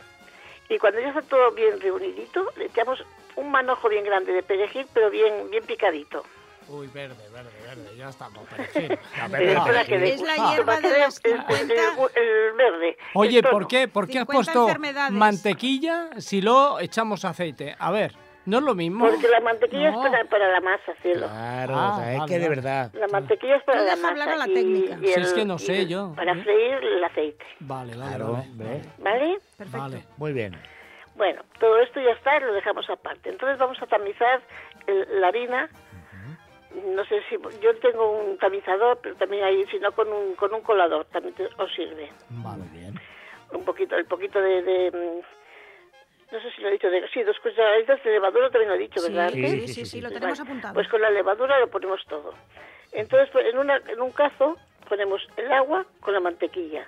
Y 0.69 0.77
cuando 0.77 0.99
ya 0.99 1.09
está 1.09 1.23
todo 1.23 1.49
bien 1.51 1.81
reunidito, 1.81 2.51
le 2.57 2.65
echamos 2.65 3.03
un 3.39 3.51
manojo 3.51 3.89
bien 3.89 4.03
grande 4.03 4.31
de 4.33 4.43
perejil, 4.43 4.85
pero 4.93 5.09
bien, 5.09 5.49
bien 5.49 5.63
picadito. 5.65 6.23
Uy, 6.67 6.85
verde, 6.93 7.15
verde, 7.33 7.49
verde, 7.65 7.97
ya 7.97 8.09
estamos. 8.09 8.47
perejil. 8.47 8.99
La 9.31 9.81
Eh, 9.81 9.85
que 9.87 9.97
dé 9.97 10.13
Es 10.13 10.21
la 10.21 10.35
hierba 10.35 10.75
de 10.75 10.81
Para 10.81 10.81
que 10.81 10.99
las 10.99 11.21
dé 11.23 11.29
el- 11.31 11.35
el- 11.35 11.41
50. 11.47 11.73
el- 11.73 12.23
el 12.23 12.53
verde. 12.53 12.97
Oye, 13.15 13.39
el. 13.39 13.43
¿por 13.49 13.67
qué, 13.67 13.87
¿por 13.87 14.07
qué 14.07 14.19
has 14.19 14.27
50 14.27 14.53
puesto 14.53 14.79
mantequilla 15.11 16.09
si 16.19 16.41
lo 16.41 16.79
echamos 16.79 17.25
aceite? 17.25 17.75
A 17.79 17.89
ver, 17.89 18.13
no 18.45 18.59
es 18.59 18.63
lo 18.63 18.75
mismo. 18.75 19.07
Porque 19.09 19.27
la 19.27 19.39
mantequilla 19.39 19.89
No. 19.91 20.05
es 20.05 20.11
para, 20.11 20.23
para 20.25 20.51
la 20.51 20.61
masa, 20.61 20.93
cielo. 21.01 21.25
Claro, 21.27 21.73
Ah, 21.75 21.91
o 21.95 21.99
sea, 22.01 22.13
es 22.13 22.19
vale, 22.19 22.33
que 22.33 22.39
de 22.39 22.49
verdad. 22.49 22.91
La 22.93 23.07
mantequilla 23.07 23.55
es 23.55 23.63
para 23.63 23.81
la 23.81 23.95
deja 23.95 24.07
hablar 24.07 24.27
masa. 24.27 24.43
a 24.43 24.47
la 24.47 24.51
y- 24.51 24.53
técnica. 24.53 24.97
y 25.01 25.07
Si 25.07 25.19
es 25.19 25.33
que 25.33 25.45
no 25.45 25.57
sé 25.57 25.87
yo. 25.87 26.13
Para 26.15 26.35
freír 26.35 26.73
el 26.83 27.03
aceite, 27.03 27.45
Vale, 27.61 27.95
vale, 27.95 28.09
Claro, 28.15 28.31
vale. 28.33 28.45
hombre. 28.47 28.81
¿vale? 28.99 29.39
Perfecto. 29.57 29.81
Vale. 29.81 30.03
Muy 30.17 30.33
bien. 30.33 30.55
Bueno, 31.19 31.41
todo 31.59 31.77
esto 31.79 31.99
ya 31.99 32.11
está, 32.11 32.39
lo 32.39 32.53
dejamos 32.53 32.89
aparte. 32.89 33.29
Entonces 33.29 33.57
vamos 33.59 33.77
a 33.81 33.85
tamizar 33.87 34.39
el- 34.87 35.19
la 35.19 35.27
harina. 35.27 35.69
No 36.95 37.03
sé 37.03 37.21
si 37.27 37.35
yo 37.61 37.75
tengo 37.79 38.09
un 38.21 38.37
tamizador, 38.37 38.99
pero 39.03 39.15
también 39.15 39.43
hay, 39.43 39.65
si 39.67 39.79
no 39.79 39.91
con 39.91 40.07
un 40.07 40.35
con 40.35 40.53
un 40.53 40.61
colador 40.61 41.03
también 41.07 41.35
te- 41.35 41.49
os 41.57 41.73
sirve. 41.75 42.09
Vale. 42.29 42.63
Muy 42.63 42.69
bien. 42.79 42.95
Un 43.51 43.65
poquito, 43.65 43.97
el 43.97 44.05
poquito 44.05 44.39
de, 44.39 44.61
de, 44.61 44.91
mm, 44.91 46.33
no 46.33 46.41
sé 46.41 46.51
si 46.55 46.61
lo 46.61 46.69
he 46.69 46.71
dicho, 46.71 46.89
de, 46.89 47.05
sí, 47.09 47.21
dos 47.23 47.37
cucharaditas 47.41 48.01
de 48.01 48.11
levadura 48.11 48.49
también 48.49 48.69
lo 48.69 48.75
he 48.75 48.79
dicho, 48.79 49.01
Sí, 49.01 49.11
¿verdad? 49.11 49.29
sí, 49.31 49.41
sí, 49.41 49.67
sí, 49.73 49.85
sí, 49.87 50.01
lo 50.01 50.07
sí. 50.07 50.13
tenemos 50.13 50.39
Vale, 50.39 50.47
apuntado. 50.49 50.73
Pues 50.73 50.87
con 50.87 51.01
la 51.01 51.09
levadura 51.09 51.59
lo 51.59 51.67
ponemos 51.69 51.99
todo. 52.07 52.33
Entonces, 52.93 53.29
pues, 53.33 53.45
en, 53.47 53.57
una, 53.57 53.75
en 53.75 53.99
un 53.99 54.11
cazo 54.13 54.55
ponemos 54.87 55.27
el 55.35 55.51
agua 55.51 55.85
con 55.99 56.13
la 56.13 56.21
mantequilla. 56.21 56.87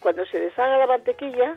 Cuando 0.00 0.26
se 0.26 0.40
deshaga 0.40 0.78
la 0.78 0.86
mantequilla, 0.88 1.56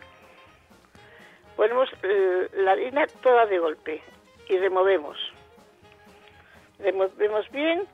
ponemos 1.56 1.90
eh, 2.04 2.50
la 2.54 2.72
harina 2.72 3.06
toda 3.22 3.46
de 3.46 3.60
golpe 3.60 4.02
y 4.50 4.58
removemos. 4.58 5.18
Removemos 6.80 7.50
bien 7.52 7.88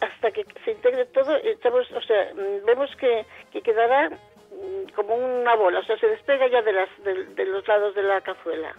hasta 0.00 0.30
que 0.30 0.44
se 0.64 0.72
integre 0.72 1.04
todo. 1.06 1.36
echamos, 1.36 1.90
o 1.92 2.00
sea, 2.02 2.32
mm, 2.34 2.64
vemos 2.64 2.90
que, 2.96 3.26
que 3.52 3.62
quedará 3.62 4.10
mm, 4.10 4.92
como 4.94 5.14
una 5.14 5.54
bola, 5.54 5.80
o 5.80 5.84
sea, 5.84 5.98
se 5.98 6.08
despega 6.08 6.48
ya 6.48 6.62
de, 6.62 6.72
las, 6.72 6.88
de, 7.04 7.24
de 7.26 7.44
los 7.46 7.66
lados 7.68 7.94
de 7.94 8.02
la 8.02 8.20
cazuela. 8.20 8.74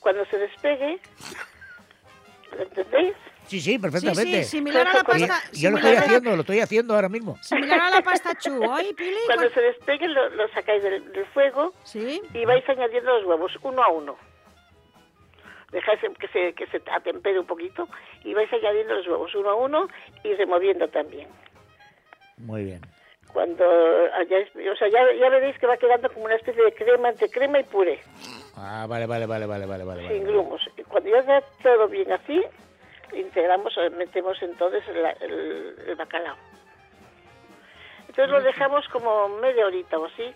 Cuando 0.00 0.24
se 0.26 0.38
despegue, 0.38 0.98
¿lo 2.56 2.62
entendéis? 2.62 3.14
Sí, 3.46 3.60
sí, 3.60 3.72
Sí, 3.72 3.78
perfectamente. 3.78 4.44
sí, 4.44 4.50
similar 4.50 4.86
a 4.88 4.92
la 4.92 4.98
Yo- 5.00 5.04
pasta. 5.04 5.40
yo 5.52 5.70
lo 5.70 5.76
estoy 5.76 5.92
la- 5.94 6.00
haciendo, 6.00 6.34
lo 6.36 6.40
estoy 6.40 6.60
haciendo 6.60 6.94
ahora 6.94 7.08
mismo. 7.08 7.36
Similar 7.42 7.80
a 7.80 7.90
la 7.90 8.02
pasta 8.02 8.34
chu, 8.38 8.62
¿hoy, 8.64 8.94
Pili? 8.94 9.16
Cuando 9.26 9.50
se 9.50 9.60
despegue 9.60 10.08
lo, 10.08 10.28
lo 10.30 10.48
sacáis 10.48 10.82
del, 10.82 11.12
del 11.12 11.26
fuego 11.26 11.74
Sí. 11.84 12.22
y 12.34 12.44
vais 12.44 12.66
añadiendo 12.68 13.12
los 13.18 13.26
huevos 13.26 13.52
uno 13.62 13.82
a 13.82 13.88
uno. 13.88 14.16
Dejáis 15.70 16.00
que 16.18 16.28
se, 16.28 16.52
que 16.54 16.66
se 16.66 16.82
atempere 16.90 17.38
un 17.40 17.46
poquito 17.46 17.88
y 18.24 18.34
vais 18.34 18.52
añadiendo 18.52 18.94
los 18.94 19.06
huevos 19.06 19.34
uno 19.34 19.50
a 19.50 19.54
uno 19.54 19.88
y 20.22 20.34
removiendo 20.34 20.86
también. 20.88 21.28
Muy 22.36 22.64
bien. 22.64 22.80
Cuando 23.32 23.64
hayáis, 24.14 24.48
o 24.54 24.76
sea, 24.76 24.88
ya, 24.88 25.00
ya 25.18 25.30
veréis 25.30 25.58
que 25.58 25.66
va 25.66 25.78
quedando 25.78 26.10
como 26.12 26.26
una 26.26 26.34
especie 26.34 26.62
de 26.62 26.74
crema 26.74 27.08
entre 27.08 27.30
crema 27.30 27.60
y 27.60 27.64
puré, 27.64 28.00
Ah, 28.54 28.84
vale, 28.86 29.06
vale, 29.06 29.24
vale, 29.24 29.46
vale, 29.46 29.64
vale, 29.64 29.84
vale. 29.84 30.02
sin 30.08 30.18
vale. 30.24 30.24
grumos. 30.32 30.60
Y 30.76 30.82
cuando 30.82 31.08
ya 31.08 31.18
está 31.20 31.40
todo 31.62 31.88
bien 31.88 32.12
así, 32.12 32.42
integramos, 33.14 33.76
eh, 33.78 33.90
metemos 33.90 34.40
entonces 34.42 34.82
el, 34.88 35.04
el- 35.20 35.76
el 35.88 35.96
bacalao. 35.96 36.36
Entonces 38.08 38.28
lo 38.30 38.42
dejamos 38.42 38.86
como 38.88 39.28
media 39.28 39.66
horita 39.66 39.98
o 39.98 40.06
así, 40.06 40.34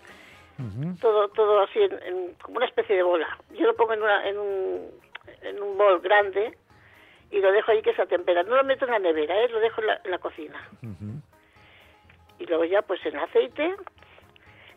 todo 1.00 1.28
todo 1.28 1.60
así 1.62 1.80
en, 1.80 1.92
en- 2.02 2.34
como 2.42 2.56
una 2.56 2.66
especie 2.66 2.96
de 2.96 3.02
bola. 3.02 3.28
Yo 3.50 3.66
lo 3.66 3.76
pongo 3.76 3.92
en, 3.92 4.02
una, 4.02 4.26
en 4.28 4.38
un 4.38 4.90
en 5.42 5.60
un 5.62 5.76
bol 5.76 6.00
grande 6.00 6.56
y 7.30 7.40
lo 7.40 7.52
dejo 7.52 7.72
ahí 7.72 7.82
que 7.82 7.94
se 7.94 8.02
atempera. 8.02 8.42
No 8.44 8.56
lo 8.56 8.64
meto 8.64 8.84
en 8.86 8.92
la 8.92 8.98
nevera, 8.98 9.38
¿eh? 9.42 9.48
lo 9.48 9.60
dejo 9.60 9.80
en 9.82 9.86
la, 9.88 10.00
en 10.04 10.10
la 10.10 10.18
cocina. 10.18 10.68
Y 12.38 12.46
luego 12.46 12.64
ya 12.64 12.82
pues 12.82 13.04
en 13.04 13.16
aceite 13.16 13.74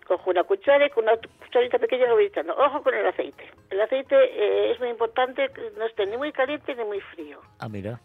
cojo 0.09 0.29
una 0.31 0.43
cuchara 0.43 0.87
y 0.87 0.89
con 0.89 1.03
una 1.05 1.13
cucharita 1.43 1.77
pequeña 1.77 2.07
lo 2.07 2.15
voy 2.15 2.25
echando. 2.25 2.53
Ojo 2.57 2.81
con 2.83 2.93
el 2.95 3.05
aceite. 3.05 3.49
El 3.69 3.79
aceite 3.79 4.15
eh, 4.15 4.71
es 4.71 4.79
muy 4.79 4.89
importante 4.89 5.47
que 5.53 5.71
no 5.77 5.85
esté 5.85 6.05
ni 6.07 6.17
muy 6.17 6.31
caliente 6.31 6.73
ni 6.75 6.83
muy 6.83 6.99
frío. 7.13 7.39
Ah, 7.59 7.69
mira. 7.69 8.01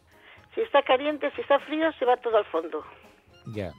Si 0.54 0.60
está 0.60 0.82
caliente, 0.82 1.32
si 1.34 1.40
está 1.40 1.58
frío, 1.60 1.90
se 1.94 2.04
va 2.04 2.16
todo 2.18 2.36
al 2.36 2.44
fondo. 2.44 2.84
Ya. 3.46 3.72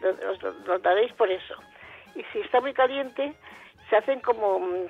Lo, 0.00 0.30
os 0.30 0.42
lo 0.42 0.52
notaréis 0.66 1.12
por 1.14 1.30
eso. 1.30 1.54
Y 2.14 2.22
si 2.32 2.40
está 2.40 2.60
muy 2.60 2.74
caliente, 2.74 3.34
se 3.88 3.96
hacen 3.96 4.20
como... 4.20 4.60
mm, 4.60 4.86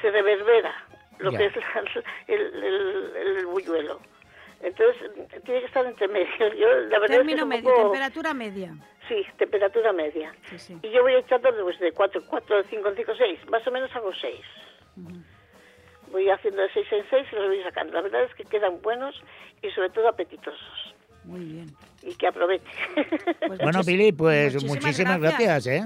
se 0.00 0.10
reverbera 0.12 0.72
lo 1.18 1.32
Ya. 1.32 1.38
que 1.38 1.46
es 1.46 1.56
la- 1.56 2.02
el, 2.28 2.62
el. 2.62 3.46
Entonces, 4.60 5.10
mm, 5.16 5.42
tiene 5.44 5.60
que 5.60 5.66
estar 5.66 5.86
entre 5.86 6.08
medio. 6.08 6.28
Yo, 6.58 6.68
la 6.90 6.98
verdad 6.98 7.00
es 7.00 7.00
que 7.00 7.04
es 7.04 7.10
Término 7.18 7.42
un 7.44 7.48
medio, 7.48 7.64
poco- 7.70 7.82
temperatura 7.90 8.34
media. 8.34 8.74
Sí, 9.08 9.24
temperatura 9.38 9.92
media. 9.92 10.34
Sí, 10.50 10.58
sí. 10.58 10.78
Y 10.82 10.90
yo 10.90 11.00
voy 11.02 11.14
echando 11.14 11.48
pues, 11.62 11.78
de 11.80 11.92
4, 11.92 12.22
4, 12.28 12.62
5, 12.68 12.90
5, 12.94 13.12
6. 13.16 13.40
Más 13.48 13.66
o 13.66 13.70
menos 13.70 13.90
hago 13.96 14.12
6. 14.12 14.34
Voy 16.10 16.28
haciendo 16.30 16.60
de 16.62 16.68
6 16.74 16.86
en 16.92 17.04
6 17.08 17.26
y 17.32 17.34
los 17.36 17.46
voy 17.48 17.62
sacando. 17.62 17.92
La 17.94 18.02
verdad 18.02 18.24
es 18.24 18.34
que 18.34 18.44
quedan 18.44 18.82
buenos 18.82 19.14
y 19.62 19.70
sobre 19.70 19.90
todo 19.90 20.08
apetitosos. 20.08 20.94
Muy 21.24 21.40
bien. 21.40 21.66
Y 22.02 22.14
que 22.16 22.26
aproveche. 22.26 22.64
Pues 23.46 23.58
Bueno, 23.62 23.80
Pili, 23.84 24.12
pues 24.12 24.54
muchísimas 24.54 24.82
muchísimas 24.84 25.20
gracias, 25.20 25.66
¿eh? 25.68 25.82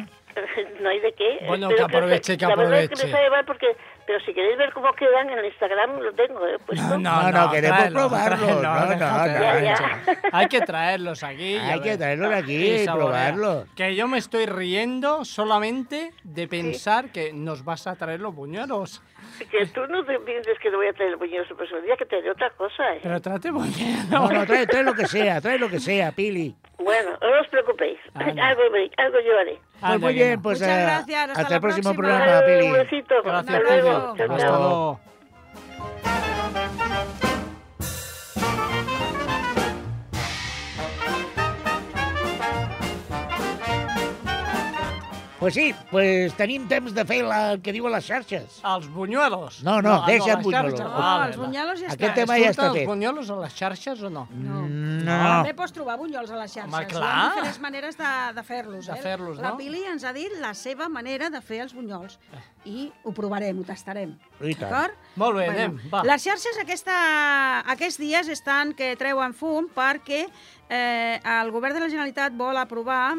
no 0.81 0.89
hay 0.89 1.01
de 1.01 1.13
qué. 1.13 1.45
Bueno, 1.47 1.69
Espero 1.71 1.89
que 1.89 1.97
aproveche, 1.97 2.39
que 2.39 2.47
la 2.47 2.57
verdad 2.57 2.81
es 2.83 2.89
que 2.89 2.95
aproveche. 2.95 3.07
me 3.07 3.13
sabe 3.13 3.31
mal 3.31 3.45
porque... 3.45 3.67
Pero 4.07 4.21
si 4.21 4.35
queréis 4.35 4.59
ver 4.59 4.73
cómo 4.73 4.93
quedan, 4.95 5.31
en 5.31 5.39
el 5.39 5.47
Instagram 5.47 6.01
lo 6.01 6.13
tengo, 6.13 6.47
¿eh? 6.47 6.59
Puesto. 6.67 6.99
No, 6.99 7.31
no, 7.31 7.51
queremos 7.51 7.79
tráelo, 7.79 7.99
probarlo. 7.99 8.61
tráelo, 8.61 8.63
No, 8.63 8.87
no, 8.87 9.77
no. 9.77 10.17
Hay 10.33 10.47
que 10.49 10.61
traerlos 10.63 11.23
aquí. 11.23 11.57
Hay 11.57 11.81
que 11.81 11.97
traerlos 11.97 12.33
aquí 12.33 12.83
y 12.83 12.87
probarlos. 12.87 13.67
Que 13.77 13.95
yo 13.95 14.09
me 14.09 14.19
estoy 14.19 14.47
riendo 14.47 15.25
solamente 15.25 16.13
de 16.25 16.49
pensar 16.49 17.11
que 17.11 17.33
nos 17.33 17.65
vas 17.65 17.87
a 17.87 17.95
traer 17.95 18.21
los 18.21 18.35
buñuelos. 18.35 19.03
Que 19.51 19.67
tú 19.67 19.87
no 19.89 20.05
te 20.05 20.19
pienses 20.21 20.59
que 20.59 20.71
te 20.71 20.77
voy 20.77 20.87
a 20.89 20.93
traer 20.93 21.13
el 21.13 21.19
puñero 21.19 21.45
su 21.47 21.57
próximo 21.57 21.81
día, 21.81 21.97
que 21.97 22.07
te 22.07 22.17
haré 22.17 22.31
otra 22.31 22.51
cosa, 22.51 22.95
¿eh? 22.95 23.01
Pero 23.03 23.21
trate 23.21 23.51
buñuelos. 23.51 24.09
No, 24.11 24.29
no, 24.31 24.47
trae, 24.47 24.67
trae 24.67 24.83
lo 24.83 24.95
que 24.95 25.07
sea, 25.07 25.41
trae 25.41 25.59
lo 25.59 25.69
que 25.69 25.81
sea, 25.81 26.13
Pili. 26.13 26.55
Bueno, 26.79 27.11
no 27.21 27.41
os 27.41 27.49
preocupéis. 27.49 27.99
Anda. 28.15 28.47
algo, 28.49 28.63
algo 28.97 29.19
yo 29.21 29.39
haré. 29.39 29.59
Pues 29.59 29.83
Anda, 29.83 29.99
muy 29.99 30.15
bien, 30.15 30.35
no. 30.37 30.43
pues 30.43 30.61
Muchas 30.61 30.79
eh, 30.79 30.83
gracias, 30.83 31.29
hasta 31.29 31.41
hasta 31.43 31.55
el 31.57 31.61
próximo 31.61 31.95
próxima. 31.95 32.19
programa, 32.19 32.41
Un 32.41 32.61
Pili. 32.61 32.73
besito. 32.73 33.15
Gracias, 33.23 33.55
Hasta 33.55 33.61
luego. 33.61 33.91
Chao, 34.17 34.33
Hasta 34.33 34.49
luego. 34.51 35.01
Pues 45.43 45.55
sí, 45.55 45.75
pues 45.91 46.37
tenim 46.39 46.69
temps 46.71 46.93
de 46.95 47.03
fer 47.05 47.25
la, 47.27 47.39
el 47.53 47.63
que 47.65 47.73
diuen 47.75 47.91
les 47.91 48.05
xarxes. 48.07 48.61
Els 48.63 48.85
buñuelos. 48.95 49.57
No, 49.67 49.81
no, 49.83 49.97
deixa 50.07 50.37
les 50.37 50.45
buñuelos. 50.45 50.77
xarxes. 50.79 50.87
Oh, 50.87 51.01
Vale, 51.03 51.25
els 51.33 51.39
bunyolos 51.41 51.81
ja 51.83 51.89
Aquest 51.91 52.05
està. 52.05 52.15
tema 52.21 52.37
ja 52.39 52.53
està 52.53 52.69
els 52.69 52.77
fet. 52.79 52.87
bunyolos 52.87 53.31
a 53.35 53.39
les 53.41 53.57
xarxes 53.59 54.05
o 54.07 54.11
no? 54.15 54.29
No. 54.31 54.61
No. 54.69 55.17
També 55.43 55.55
pots 55.59 55.75
trobar 55.75 55.97
bunyols 55.99 56.31
a 56.31 56.39
les 56.39 56.55
xarxes. 56.55 56.71
Home, 56.73 56.85
Hi 56.85 56.93
clar. 56.93 57.11
ha 57.11 57.27
diferents 57.33 57.59
maneres 57.67 57.99
de, 57.99 58.13
de 58.39 58.45
fer-los. 58.53 58.87
De 58.87 58.93
eh? 58.95 59.03
fer-los, 59.03 59.41
La 59.43 59.51
no? 59.51 59.57
Pili 59.59 59.83
ens 59.91 60.05
ha 60.07 60.13
dit 60.15 60.31
la 60.39 60.55
seva 60.55 60.89
manera 60.89 61.29
de 61.35 61.41
fer 61.43 61.59
els 61.67 61.75
bunyols. 61.75 62.21
I 62.65 62.93
ho 63.03 63.11
provarem, 63.11 63.59
ho 63.59 63.65
tastarem. 63.67 64.15
I 64.39 64.55
tant. 64.55 64.71
D'acord? 64.71 64.95
Molt 65.19 65.41
bé, 65.43 65.49
anem, 65.51 65.81
va. 65.91 66.05
Les 66.07 66.23
xarxes 66.23 66.63
aquesta, 66.63 66.95
aquests 67.67 67.99
dies 67.99 68.29
estan 68.31 68.77
que 68.79 68.95
treuen 68.95 69.35
fum 69.35 69.67
perquè 69.75 70.23
eh, 70.71 71.19
el 71.19 71.51
govern 71.51 71.75
de 71.75 71.81
la 71.83 71.91
Generalitat 71.91 72.39
vol 72.39 72.57
aprovar 72.63 73.17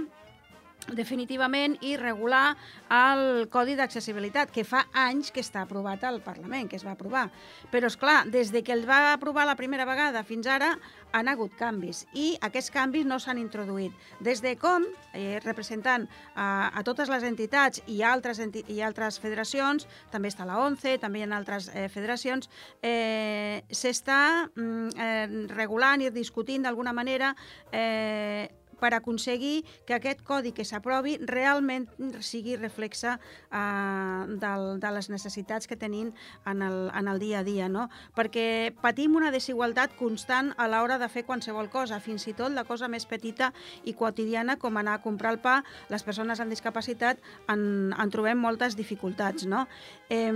definitivament 0.91 1.77
i 1.81 1.95
regular 1.97 2.55
el 2.91 3.47
Codi 3.53 3.77
d'Accessibilitat, 3.79 4.51
que 4.53 4.65
fa 4.67 4.85
anys 4.93 5.31
que 5.33 5.43
està 5.43 5.63
aprovat 5.63 6.03
al 6.03 6.21
Parlament, 6.25 6.69
que 6.69 6.77
es 6.79 6.85
va 6.85 6.93
aprovar. 6.97 7.29
Però, 7.71 7.87
és 7.87 7.97
clar, 7.99 8.23
des 8.31 8.51
de 8.53 8.63
que 8.63 8.73
el 8.75 8.85
va 8.89 9.13
aprovar 9.13 9.45
la 9.47 9.57
primera 9.59 9.87
vegada 9.89 10.23
fins 10.27 10.47
ara 10.47 10.73
han 11.13 11.29
hagut 11.29 11.53
canvis 11.57 12.03
i 12.17 12.33
aquests 12.41 12.71
canvis 12.73 13.05
no 13.05 13.19
s'han 13.21 13.37
introduït. 13.37 13.93
Des 14.19 14.41
de 14.41 14.55
com, 14.59 14.85
eh, 15.13 15.39
representant 15.43 16.07
a, 16.35 16.71
a 16.73 16.83
totes 16.83 17.09
les 17.09 17.23
entitats 17.27 17.83
i 17.87 18.01
altres, 18.03 18.41
enti 18.41 18.65
i 18.73 18.81
altres 18.81 19.19
federacions, 19.21 19.87
també 20.11 20.31
està 20.33 20.47
la 20.49 20.57
ONCE, 20.65 20.97
també 21.01 21.21
hi 21.21 21.27
ha 21.27 21.37
altres 21.37 21.69
eh, 21.73 21.87
federacions, 21.93 22.49
eh, 22.81 23.61
s'està 23.69 24.49
mm, 24.49 24.89
eh, 24.97 25.47
regulant 25.53 26.01
i 26.01 26.09
discutint 26.13 26.65
d'alguna 26.65 26.93
manera 26.93 27.35
eh, 27.71 28.49
per 28.83 28.91
aconseguir 28.97 29.63
que 29.87 29.95
aquest 29.95 30.25
codi 30.27 30.51
que 30.51 30.65
s'aprovi 30.67 31.15
realment 31.23 31.87
sigui 32.19 32.57
reflexe 32.59 33.13
eh, 33.15 34.23
del, 34.43 34.65
de 34.83 34.91
les 34.97 35.07
necessitats 35.13 35.69
que 35.71 35.79
tenim 35.79 36.11
en 36.49 36.65
el, 36.65 36.89
en 36.91 37.07
el 37.07 37.21
dia 37.23 37.39
a 37.39 37.47
dia, 37.47 37.69
no? 37.71 37.87
Perquè 38.17 38.73
patim 38.83 39.15
una 39.15 39.31
desigualtat 39.31 39.95
constant 39.95 40.51
a 40.59 40.67
l'hora 40.67 40.99
de 40.99 41.07
fer 41.07 41.23
qualsevol 41.23 41.71
cosa, 41.71 42.01
fins 42.03 42.27
i 42.27 42.35
tot 42.35 42.51
la 42.51 42.65
cosa 42.67 42.91
més 42.91 43.07
petita 43.07 43.53
i 43.87 43.95
quotidiana 43.95 44.57
com 44.59 44.75
anar 44.81 44.97
a 44.99 45.03
comprar 45.05 45.31
el 45.31 45.39
pa, 45.39 45.61
les 45.93 46.03
persones 46.03 46.43
amb 46.43 46.51
discapacitat 46.51 47.23
en, 47.47 47.93
en 47.95 48.11
trobem 48.11 48.39
moltes 48.39 48.75
dificultats, 48.75 49.47
no? 49.47 49.63
Eh, 50.11 50.33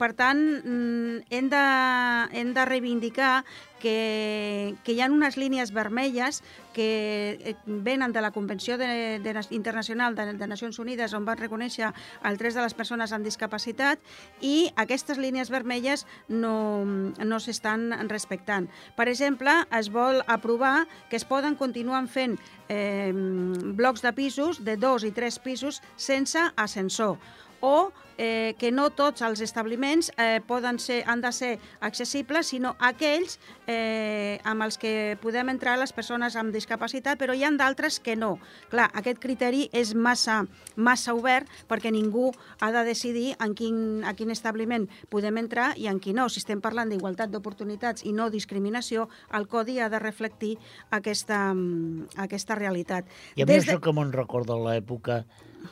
per 0.00 0.12
tant, 0.16 0.40
mm, 0.64 1.28
hem 1.28 1.52
de, 1.52 1.64
hem 2.40 2.56
de 2.56 2.64
reivindicar 2.64 3.34
que, 3.84 4.74
que 4.82 4.94
hi 4.96 5.02
ha 5.04 5.10
unes 5.12 5.36
línies 5.36 5.74
vermelles 5.76 6.40
que 6.72 7.36
eh, 7.36 7.54
venen 7.66 8.14
de 8.16 8.22
la 8.24 8.30
Convenció 8.32 8.78
de, 8.80 9.20
de, 9.20 9.34
Internacional 9.50 10.16
de, 10.16 10.32
de 10.40 10.48
Nacions 10.48 10.80
Unides 10.80 11.12
on 11.12 11.28
van 11.28 11.36
reconèixer 11.36 11.90
els 12.24 12.40
drets 12.40 12.56
de 12.56 12.64
les 12.64 12.74
persones 12.74 13.12
amb 13.12 13.28
discapacitat 13.28 14.00
i 14.40 14.72
aquestes 14.80 15.20
línies 15.20 15.52
vermelles 15.52 16.06
no, 16.28 16.56
no 16.84 17.40
s'estan 17.44 17.90
respectant. 18.08 18.70
Per 18.96 19.10
exemple, 19.12 19.52
es 19.76 19.92
vol 19.92 20.22
aprovar 20.26 20.86
que 21.10 21.20
es 21.20 21.28
poden 21.28 21.54
continuar 21.60 22.06
fent 22.08 22.38
eh, 22.72 23.12
blocs 23.12 24.02
de 24.02 24.16
pisos 24.16 24.64
de 24.64 24.78
dos 24.80 25.04
i 25.04 25.12
tres 25.12 25.38
pisos 25.38 25.82
sense 26.00 26.40
ascensor 26.56 27.18
o 27.64 27.92
eh, 28.18 28.54
que 28.58 28.70
no 28.70 28.90
tots 28.94 29.22
els 29.24 29.40
establiments 29.40 30.10
eh, 30.20 30.40
poden 30.46 30.78
ser, 30.78 31.00
han 31.08 31.22
de 31.24 31.30
ser 31.32 31.52
accessibles, 31.80 32.50
sinó 32.52 32.74
aquells 32.78 33.38
eh, 33.66 34.38
amb 34.44 34.66
els 34.66 34.76
que 34.78 35.16
podem 35.22 35.48
entrar 35.50 35.78
les 35.80 35.94
persones 35.96 36.36
amb 36.36 36.52
discapacitat, 36.54 37.18
però 37.18 37.34
hi 37.34 37.44
ha 37.44 37.52
d'altres 37.56 37.98
que 38.04 38.16
no. 38.20 38.36
Clar, 38.72 38.90
aquest 39.00 39.20
criteri 39.22 39.68
és 39.72 39.94
massa, 39.94 40.42
massa 40.76 41.14
obert 41.16 41.48
perquè 41.70 41.92
ningú 41.94 42.30
ha 42.60 42.70
de 42.74 42.84
decidir 42.86 43.32
en 43.40 43.56
quin, 43.56 43.78
a 44.04 44.14
quin 44.18 44.34
establiment 44.34 44.86
podem 45.12 45.40
entrar 45.40 45.72
i 45.80 45.88
en 45.88 46.02
quin 46.04 46.20
no. 46.20 46.28
Si 46.28 46.42
estem 46.42 46.60
parlant 46.64 46.92
d'igualtat 46.92 47.32
d'oportunitats 47.32 48.04
i 48.04 48.12
no 48.12 48.28
discriminació, 48.30 49.08
el 49.32 49.48
codi 49.48 49.80
ha 49.80 49.88
de 49.88 50.02
reflectir 50.02 50.54
aquesta, 50.94 51.40
aquesta 52.28 52.60
realitat. 52.60 53.08
I 53.34 53.42
a 53.42 53.48
mi 53.48 53.54
Des 53.56 53.66
això 53.68 53.80
que 53.80 53.96
me'n 53.96 54.12
recorda 54.12 54.58
l'època 54.60 55.24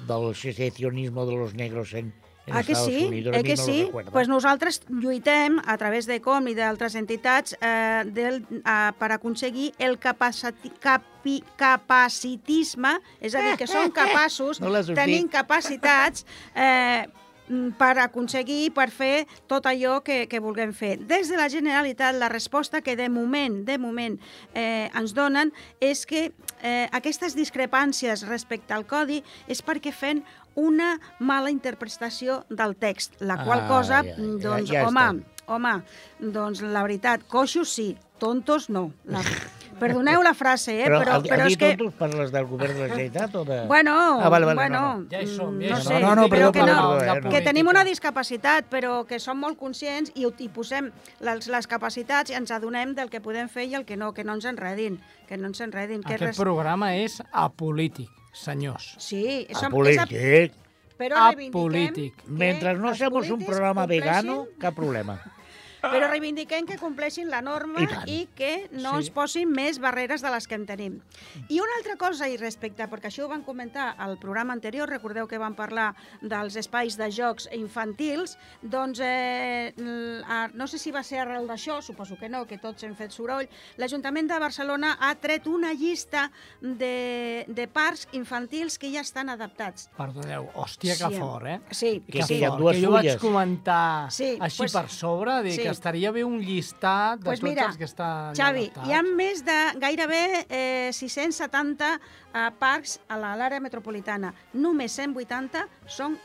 del 0.09 0.35
secesionisme 0.35 1.25
de 1.27 1.33
los 1.37 1.55
negros 1.55 1.93
en, 1.95 2.13
en 2.47 2.57
Ah, 2.57 2.63
que 2.65 2.73
Estados 2.73 2.93
sí? 2.93 3.05
Unidos. 3.07 3.37
Eh 3.37 3.43
que 3.45 3.57
lo 3.57 3.63
sí? 3.65 3.91
pues 4.11 4.27
nosaltres 4.29 4.83
lluitem 4.89 5.61
a 5.65 5.77
través 5.79 6.07
de 6.07 6.21
Com 6.21 6.49
i 6.51 6.55
d'altres 6.59 6.97
entitats 6.99 7.55
eh, 7.61 8.03
del, 8.07 8.43
eh, 8.51 8.91
per 8.99 9.13
aconseguir 9.15 9.73
el 9.79 9.99
capaciti, 10.03 10.73
capi, 10.83 11.43
capacitisme, 11.57 12.97
és 13.21 13.35
a 13.35 13.43
dir, 13.47 13.57
que 13.59 13.67
som 13.71 13.91
capaços, 14.03 14.61
No 14.61 14.73
tenim 14.95 15.29
capacitats 15.31 16.27
eh, 16.55 17.07
mm, 17.49 17.77
per 17.79 17.95
aconseguir, 18.03 18.73
per 18.75 18.89
fer 18.91 19.27
tot 19.47 19.67
allò 19.71 20.01
que, 20.03 20.27
que 20.27 20.41
vulguem 20.43 20.73
fer. 20.75 20.97
Des 20.99 21.31
de 21.31 21.39
la 21.39 21.49
Generalitat, 21.53 22.17
la 22.19 22.29
resposta 22.33 22.83
que 22.83 22.97
de 22.97 23.09
moment, 23.09 23.63
de 23.65 23.79
moment, 23.79 24.19
eh, 24.55 24.91
ens 24.91 25.15
donen 25.15 25.53
és 25.81 26.05
que 26.07 26.33
eh, 26.63 26.89
aquestes 26.93 27.35
discrepàncies 27.37 28.25
respecte 28.29 28.73
al 28.75 28.87
codi 28.87 29.23
és 29.49 29.61
perquè 29.63 29.93
fem 29.93 30.23
una 30.55 30.95
mala 31.19 31.51
interpretació 31.51 32.45
del 32.49 32.77
text, 32.77 33.19
la 33.21 33.39
qual 33.45 33.61
Ah, 33.65 33.69
cosa, 33.69 34.03
ja, 34.05 34.15
ja, 34.17 34.39
doncs, 34.47 34.71
ja 34.71 34.87
home, 34.87 35.01
estem. 35.01 35.25
home, 35.47 35.75
doncs 36.21 36.63
la 36.63 36.83
veritat, 36.83 37.25
coixos 37.29 37.69
sí, 37.73 37.97
tontos 38.19 38.69
no. 38.71 38.93
La, 39.05 39.23
perdoneu 39.83 40.23
la 40.25 40.33
frase, 40.39 40.77
eh? 40.81 40.87
Però, 40.87 41.01
però, 41.03 41.17
el, 41.19 41.27
però 41.29 41.47
és 41.51 41.57
que... 41.59 41.73
tontos 41.75 41.97
parles 41.99 42.31
del 42.33 42.47
govern 42.51 42.73
de 42.79 42.85
la 42.85 42.89
Generalitat 42.93 43.35
o 43.41 43.45
de... 43.49 43.59
Bueno, 43.67 43.97
Ah, 44.23 44.29
vale, 44.33 44.47
vale, 44.47 44.57
bueno, 44.63 44.81
no, 44.81 44.95
no. 45.03 45.09
Ja 45.11 45.21
hi 45.23 45.29
som, 45.29 45.59
ja 45.61 45.67
hi 45.67 45.75
no 45.75 45.81
sé, 45.83 45.99
No, 46.01 46.15
no, 46.15 46.29
però 46.31 46.49
perdó, 46.49 46.53
que, 46.53 46.61
no, 46.71 46.79
perdó, 46.99 47.17
eh, 47.17 47.21
no. 47.27 47.31
que 47.35 47.43
tenim 47.45 47.69
una 47.73 47.83
discapacitat, 47.89 48.71
però 48.71 49.03
que 49.09 49.19
som 49.21 49.39
molt 49.43 49.59
conscients 49.61 50.15
i, 50.15 50.25
i 50.25 50.49
posem 50.55 50.93
les, 51.21 51.51
les 51.51 51.67
capacitats 51.71 52.31
i 52.33 52.39
ens 52.39 52.55
adonem 52.55 52.95
del 52.95 53.11
que 53.13 53.21
podem 53.25 53.51
fer 53.53 53.67
i 53.69 53.75
el 53.79 53.85
que 53.89 53.97
no, 53.99 54.13
que 54.17 54.25
no 54.25 54.39
ens 54.39 54.47
enredin, 54.49 55.01
que 55.29 55.37
no 55.37 55.51
ens 55.53 55.61
enredin. 55.67 56.03
Que 56.07 56.15
Aquest 56.21 56.39
programa 56.41 56.95
és 56.97 57.19
apolític, 57.33 58.09
senyors. 58.33 58.95
Sí, 59.03 59.47
som, 59.53 59.75
és, 59.87 59.99
Apolític. 60.07 60.57
però 60.99 61.29
Apolític. 61.33 62.23
Mentre 62.29 62.75
no 62.79 62.91
hacemos 62.91 63.29
un 63.31 63.43
programa 63.45 63.85
compleixin- 63.87 64.05
vegano, 64.07 64.47
cap 64.61 64.75
problema. 64.75 65.19
Però 65.83 66.07
reivindiquem 66.09 66.65
que 66.69 66.77
compleixin 66.79 67.29
la 67.29 67.41
norma 67.43 67.83
I 68.07 68.13
i, 68.23 68.29
que 68.39 68.69
no 68.73 68.93
Sí. 68.93 68.97
ens 69.03 69.11
posin 69.11 69.51
més 69.51 69.81
barreres 69.83 70.23
de 70.23 70.31
les 70.31 70.47
que 70.47 70.55
en 70.55 70.65
tenim. 70.67 71.01
I 71.49 71.59
una 71.61 71.75
altra 71.79 71.97
cosa 71.99 72.29
i 72.31 72.37
respecte, 72.37 72.87
perquè 72.89 73.11
això 73.11 73.25
ho 73.25 73.29
van 73.29 73.43
comentar 73.43 73.95
al 73.99 74.17
programa 74.19 74.53
anterior, 74.55 74.89
recordeu 74.89 75.27
que 75.27 75.39
vam 75.43 75.55
parlar 75.59 75.95
dels 76.23 76.55
espais 76.57 76.97
de 76.97 77.11
jocs 77.11 77.49
infantils, 77.53 78.39
doncs 78.63 79.01
eh, 79.03 79.73
no 80.55 80.67
sé 80.69 80.79
si 80.79 80.93
va 80.95 81.03
ser 81.03 81.19
arrel 81.25 81.47
d'això, 81.51 81.81
suposo 81.83 82.17
que 82.17 82.29
no, 82.29 82.45
que 82.47 82.59
tots 82.63 82.85
hem 82.85 82.95
fet 82.95 83.11
soroll, 83.11 83.49
l'Ajuntament 83.77 84.29
de 84.31 84.39
Barcelona 84.39 84.97
ha 85.01 85.15
tret 85.17 85.47
una 85.51 85.73
llista 85.75 86.31
de, 86.61 87.45
de 87.49 87.67
parcs 87.69 88.07
infantils 88.13 88.79
que 88.79 88.93
ja 88.95 89.01
estan 89.03 89.29
adaptats. 89.33 89.89
Perdoneu, 89.99 90.49
hòstia, 90.55 90.95
que 90.97 91.11
Sí. 91.13 91.19
fort, 91.19 91.47
eh? 91.47 91.61
Sí, 91.71 91.93
Que 92.07 92.21
Que 92.21 92.23
sí, 92.25 92.45
amb 92.45 92.59
fort, 92.61 92.75
que 92.77 92.83
jo 92.85 92.91
vaig 92.93 93.19
comentar 93.19 94.11
Sí, 94.13 94.37
així 94.41 94.59
pues- 94.59 94.73
per 94.73 94.89
sobre, 94.89 95.43
dir 95.43 95.53
sí. 95.57 95.63
que 95.63 95.72
estaria 95.73 96.11
bé 96.13 96.23
un 96.25 96.39
llistat 96.41 97.19
de 97.21 97.25
pues 97.31 97.41
tots 97.41 97.49
mira, 97.51 97.67
els 97.67 97.77
que 97.81 97.85
estan 97.89 98.35
Xavi, 98.39 98.67
adaptats. 98.71 98.89
hi 98.89 98.93
ha 98.95 99.03
més 99.03 99.43
de 99.45 99.59
gairebé 99.81 100.23
eh, 100.49 100.91
670 100.93 101.91
eh, 101.99 102.51
parcs 102.59 102.99
a 103.09 103.17
la- 103.19 103.35
l'àrea 103.37 103.61
metropolitana. 103.61 104.33
Només 104.55 104.93
180 104.93 105.67
són 105.87 106.19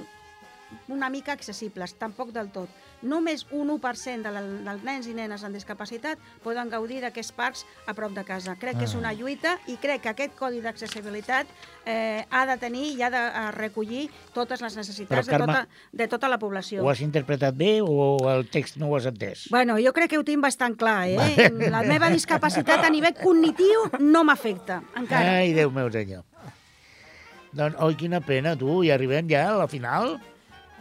una 0.89 1.09
mica 1.09 1.31
accessibles, 1.33 1.93
tampoc 1.95 2.31
del 2.35 2.49
tot. 2.51 2.69
Només 3.01 3.45
un 3.51 3.69
1% 3.69 4.23
de 4.25 4.31
la, 4.33 4.41
dels 4.41 4.83
nens 4.83 5.05
i 5.07 5.13
nenes 5.13 5.43
amb 5.45 5.53
discapacitat 5.53 6.17
poden 6.43 6.69
gaudir 6.69 7.01
d'aquests 7.03 7.31
parcs 7.37 7.65
a 7.85 7.93
prop 7.93 8.11
de 8.15 8.23
casa. 8.25 8.55
Crec 8.57 8.77
que 8.79 8.85
és 8.85 8.95
Ah. 8.95 8.97
una 8.97 9.13
lluita 9.13 9.57
i 9.67 9.75
crec 9.77 10.01
que 10.01 10.09
aquest 10.09 10.35
codi 10.35 10.61
d'accessibilitat 10.61 11.45
eh, 11.85 12.25
ha 12.29 12.45
de 12.45 12.57
tenir 12.57 12.87
i 12.97 13.01
ha 13.03 13.09
de 13.13 13.17
eh, 13.17 13.51
recollir 13.51 14.09
totes 14.33 14.61
les 14.61 14.75
necessitats 14.75 15.11
Però, 15.11 15.23
de, 15.25 15.31
Carme, 15.31 15.53
tota, 15.53 15.67
de 15.91 16.07
tota 16.07 16.27
la 16.29 16.39
població. 16.39 16.83
Ho 16.83 16.89
has 16.89 17.01
interpretat 17.01 17.53
bé 17.55 17.81
o 17.81 18.17
el 18.31 18.47
text 18.49 18.77
no 18.77 18.87
ho 18.89 18.95
has 18.97 19.05
entès? 19.05 19.45
Bueno, 19.51 19.77
jo 19.77 19.93
crec 19.93 20.09
que 20.09 20.17
ho 20.17 20.23
tinc 20.25 20.41
bastant 20.41 20.75
clar, 20.75 21.07
eh? 21.07 21.51
La 21.69 21.83
meva 21.83 22.09
discapacitat 22.09 22.83
a 22.83 22.89
nivell 22.89 23.13
cognitiu 23.21 23.91
no 23.99 24.23
m'afecta, 24.23 24.81
encara. 24.95 25.37
Ai, 25.43 25.53
Déu 25.53 25.69
meu 25.71 25.91
senyor. 25.91 26.23
Doncs, 27.53 27.77
oi, 27.79 27.95
quina 27.95 28.19
pena, 28.21 28.55
tu, 28.59 28.81
i 28.83 28.91
arribem 28.91 29.29
ja 29.29 29.45
a 29.53 29.57
la 29.57 29.67
final? 29.71 30.17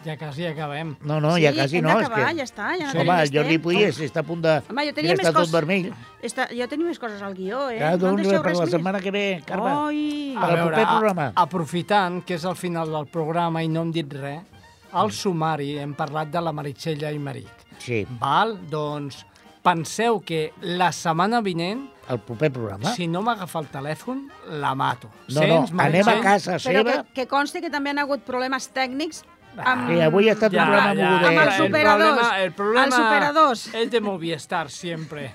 Ja 0.05 0.15
quasi 0.17 0.45
acabem. 0.47 0.95
No, 1.03 1.21
no, 1.21 1.33
sí, 1.35 1.43
ja 1.43 1.53
quasi 1.53 1.79
hem 1.79 1.85
no. 1.85 1.95
d'acabar, 1.97 2.19
és 2.21 2.27
ja 2.27 2.35
que... 2.37 2.45
està, 2.47 2.67
ja 2.79 2.87
no 2.87 2.93
Sí. 2.93 2.99
Home, 3.01 3.15
el 3.23 3.31
Jordi 3.33 3.55
temps. 3.57 3.63
Puyes 3.65 4.01
està 4.07 4.21
a 4.21 4.27
punt 4.29 4.43
de... 4.45 4.53
Home, 4.71 4.83
jo 4.85 4.91
ja 4.93 4.95
tenia 4.95 5.11
més 5.11 5.19
està 5.21 5.33
tot 5.33 5.39
coses... 5.41 5.53
vermell. 5.57 5.89
Està, 6.23 6.47
jo 6.55 6.69
tenia 6.71 6.87
més 6.87 6.99
coses 7.03 7.23
al 7.27 7.35
guió, 7.35 7.65
eh? 7.71 7.79
Ja, 7.81 7.91
no 7.97 7.99
doncs, 8.05 8.29
per 8.29 8.53
la 8.55 8.61
més. 8.61 8.71
setmana 8.71 9.01
que 9.01 9.11
ve, 9.11 9.25
Carme. 9.47 9.73
Ai, 9.89 10.35
Per 10.37 10.51
al 10.51 10.61
proper 10.63 10.85
programa. 10.93 11.27
a- 11.35 11.43
aprofitant 11.43 12.21
que 12.25 12.35
és 12.39 12.45
el 12.45 12.55
final 12.57 12.93
del 12.93 13.07
programa 13.11 13.63
i 13.65 13.69
no 13.73 13.83
hem 13.83 13.91
dit 13.97 14.13
res, 14.15 14.45
al 14.93 15.11
sumari 15.13 15.73
hem 15.79 15.95
parlat 15.99 16.31
de 16.31 16.41
la 16.41 16.53
Meritxell 16.53 17.03
Aymeric. 17.05 17.67
Sí. 17.83 18.05
Val? 18.21 18.55
Doncs 18.71 19.25
penseu 19.67 20.21
que 20.23 20.53
la 20.63 20.93
setmana 20.95 21.41
vinent 21.43 21.89
el 22.09 22.21
proper 22.23 22.53
programa. 22.55 22.93
Si 22.95 23.09
no 23.11 23.19
m'agafa 23.27 23.59
el 23.65 23.67
telèfon, 23.67 24.21
la 24.63 24.77
mato. 24.79 25.09
No, 25.35 25.41
no, 25.43 25.67
Sents, 25.67 25.73
anem 25.83 26.07
a 26.07 26.21
casa 26.23 26.53
Però 26.63 26.85
seva. 26.85 26.93
que, 27.03 27.15
que 27.17 27.27
consti 27.27 27.61
que 27.65 27.71
també 27.75 27.91
han 27.91 27.99
hagut 27.99 28.23
problemes 28.23 28.69
tècnics 28.73 29.25
amb... 29.65 29.89
Sí, 29.91 30.01
avui 30.01 30.29
ha 30.29 30.33
estat 30.33 30.53
un 30.53 30.59
programa 30.59 30.95
mogudet. 30.95 31.27
Amb 31.29 31.39
els 31.47 31.59
el 31.61 31.67
operadors. 31.67 32.17
problema- 32.17 32.43
El 32.43 32.53
problema 32.53 32.85
Els 32.87 32.99
operadors. 32.99 33.75
es 33.75 33.91
de 33.91 34.01
Movistar, 34.01 34.71
siempre. 34.71 35.33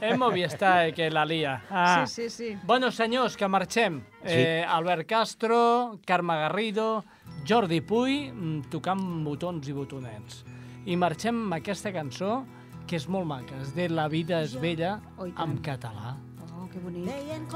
es 0.00 0.18
Movistar 0.22 0.86
el 0.86 0.94
que 0.94 1.10
la 1.10 1.24
lía. 1.24 1.62
Ah. 1.70 2.04
Sí, 2.06 2.28
sí, 2.28 2.30
sí. 2.30 2.58
Bueno, 2.64 2.90
senyors, 2.90 3.36
que 3.36 3.48
marxem. 3.48 4.02
Eh, 4.24 4.64
Albert 4.66 5.06
Castro, 5.08 5.98
Carme 6.06 6.34
Garrido, 6.34 7.04
Jordi 7.46 7.80
Puy, 7.80 8.30
mm, 8.32 8.70
tocant 8.70 9.00
botons 9.24 9.68
i 9.68 9.72
botonets. 9.72 10.44
I 10.86 10.96
marxem 10.96 11.42
amb 11.44 11.54
aquesta 11.54 11.92
cançó, 11.92 12.44
que 12.86 12.96
és 12.96 13.06
molt 13.08 13.24
maca, 13.26 13.54
és 13.62 13.74
de 13.74 13.88
La 13.88 14.08
vida 14.08 14.42
és 14.42 14.54
vella, 14.60 14.98
en 15.24 15.58
català. 15.62 16.16
Oh, 16.52 16.68
que 16.68 16.78
bonic. 16.78 17.08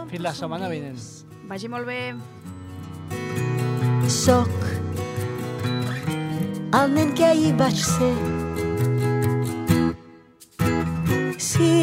Fins 0.08 0.22
la 0.22 0.32
setmana 0.34 0.68
vinent. 0.68 0.98
Vagi 1.48 1.68
molt 1.68 1.86
bé. 1.86 2.14
Soc 4.08 4.48
nen 6.72 7.12
que 7.14 7.24
ahir 7.24 7.54
vaig 7.56 7.76
ser. 7.76 8.14
Sí, 11.38 11.74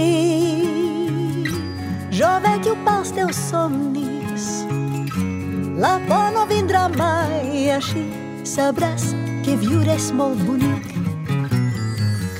jo 2.11 2.29
vetllo 2.43 2.75
pels 2.85 3.11
teus 3.11 3.35
somnis. 3.49 4.65
La 5.81 5.99
por 6.07 6.31
no 6.35 6.45
vindrà 6.45 6.87
mai, 6.97 7.71
així 7.71 8.05
sabràs 8.45 9.09
que 9.43 9.57
viure 9.57 9.95
és 9.95 10.11
molt 10.13 10.39
bonic. 10.45 10.93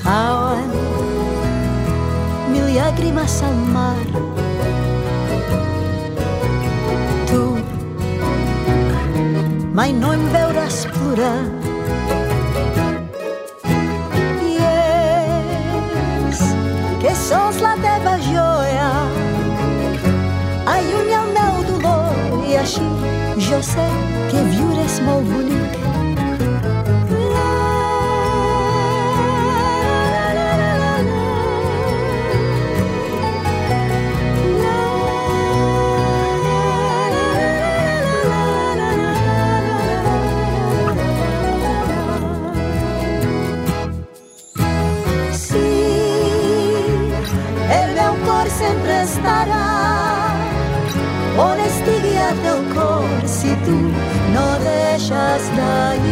Cauen 0.04 0.70
mil 2.52 2.70
llàgrimes 2.76 3.42
al 3.42 3.58
mar. 3.74 4.06
Tu 7.26 7.42
mai 9.74 9.92
no 9.92 10.14
em 10.14 10.26
veuràs 10.32 10.84
plorar. 10.94 11.38
La 17.54 17.74
teva 17.76 18.18
joia, 18.18 18.88
allunya 20.66 21.20
el 21.22 21.30
meu 21.38 21.60
dolor 21.70 22.48
i 22.48 22.56
així 22.62 22.88
jo 23.48 23.62
sé 23.62 23.86
que 24.30 24.42
viure 24.50 24.82
és 24.84 24.98
molt 25.06 25.30
bonic. 25.30 25.95
estará. 49.16 50.34
Honestigia 51.38 52.28
teu 52.42 52.58
cor 52.74 53.28
se 53.28 53.48
tu 53.64 53.76
não 54.34 54.58
deixas 54.64 55.42
daí 55.56 56.05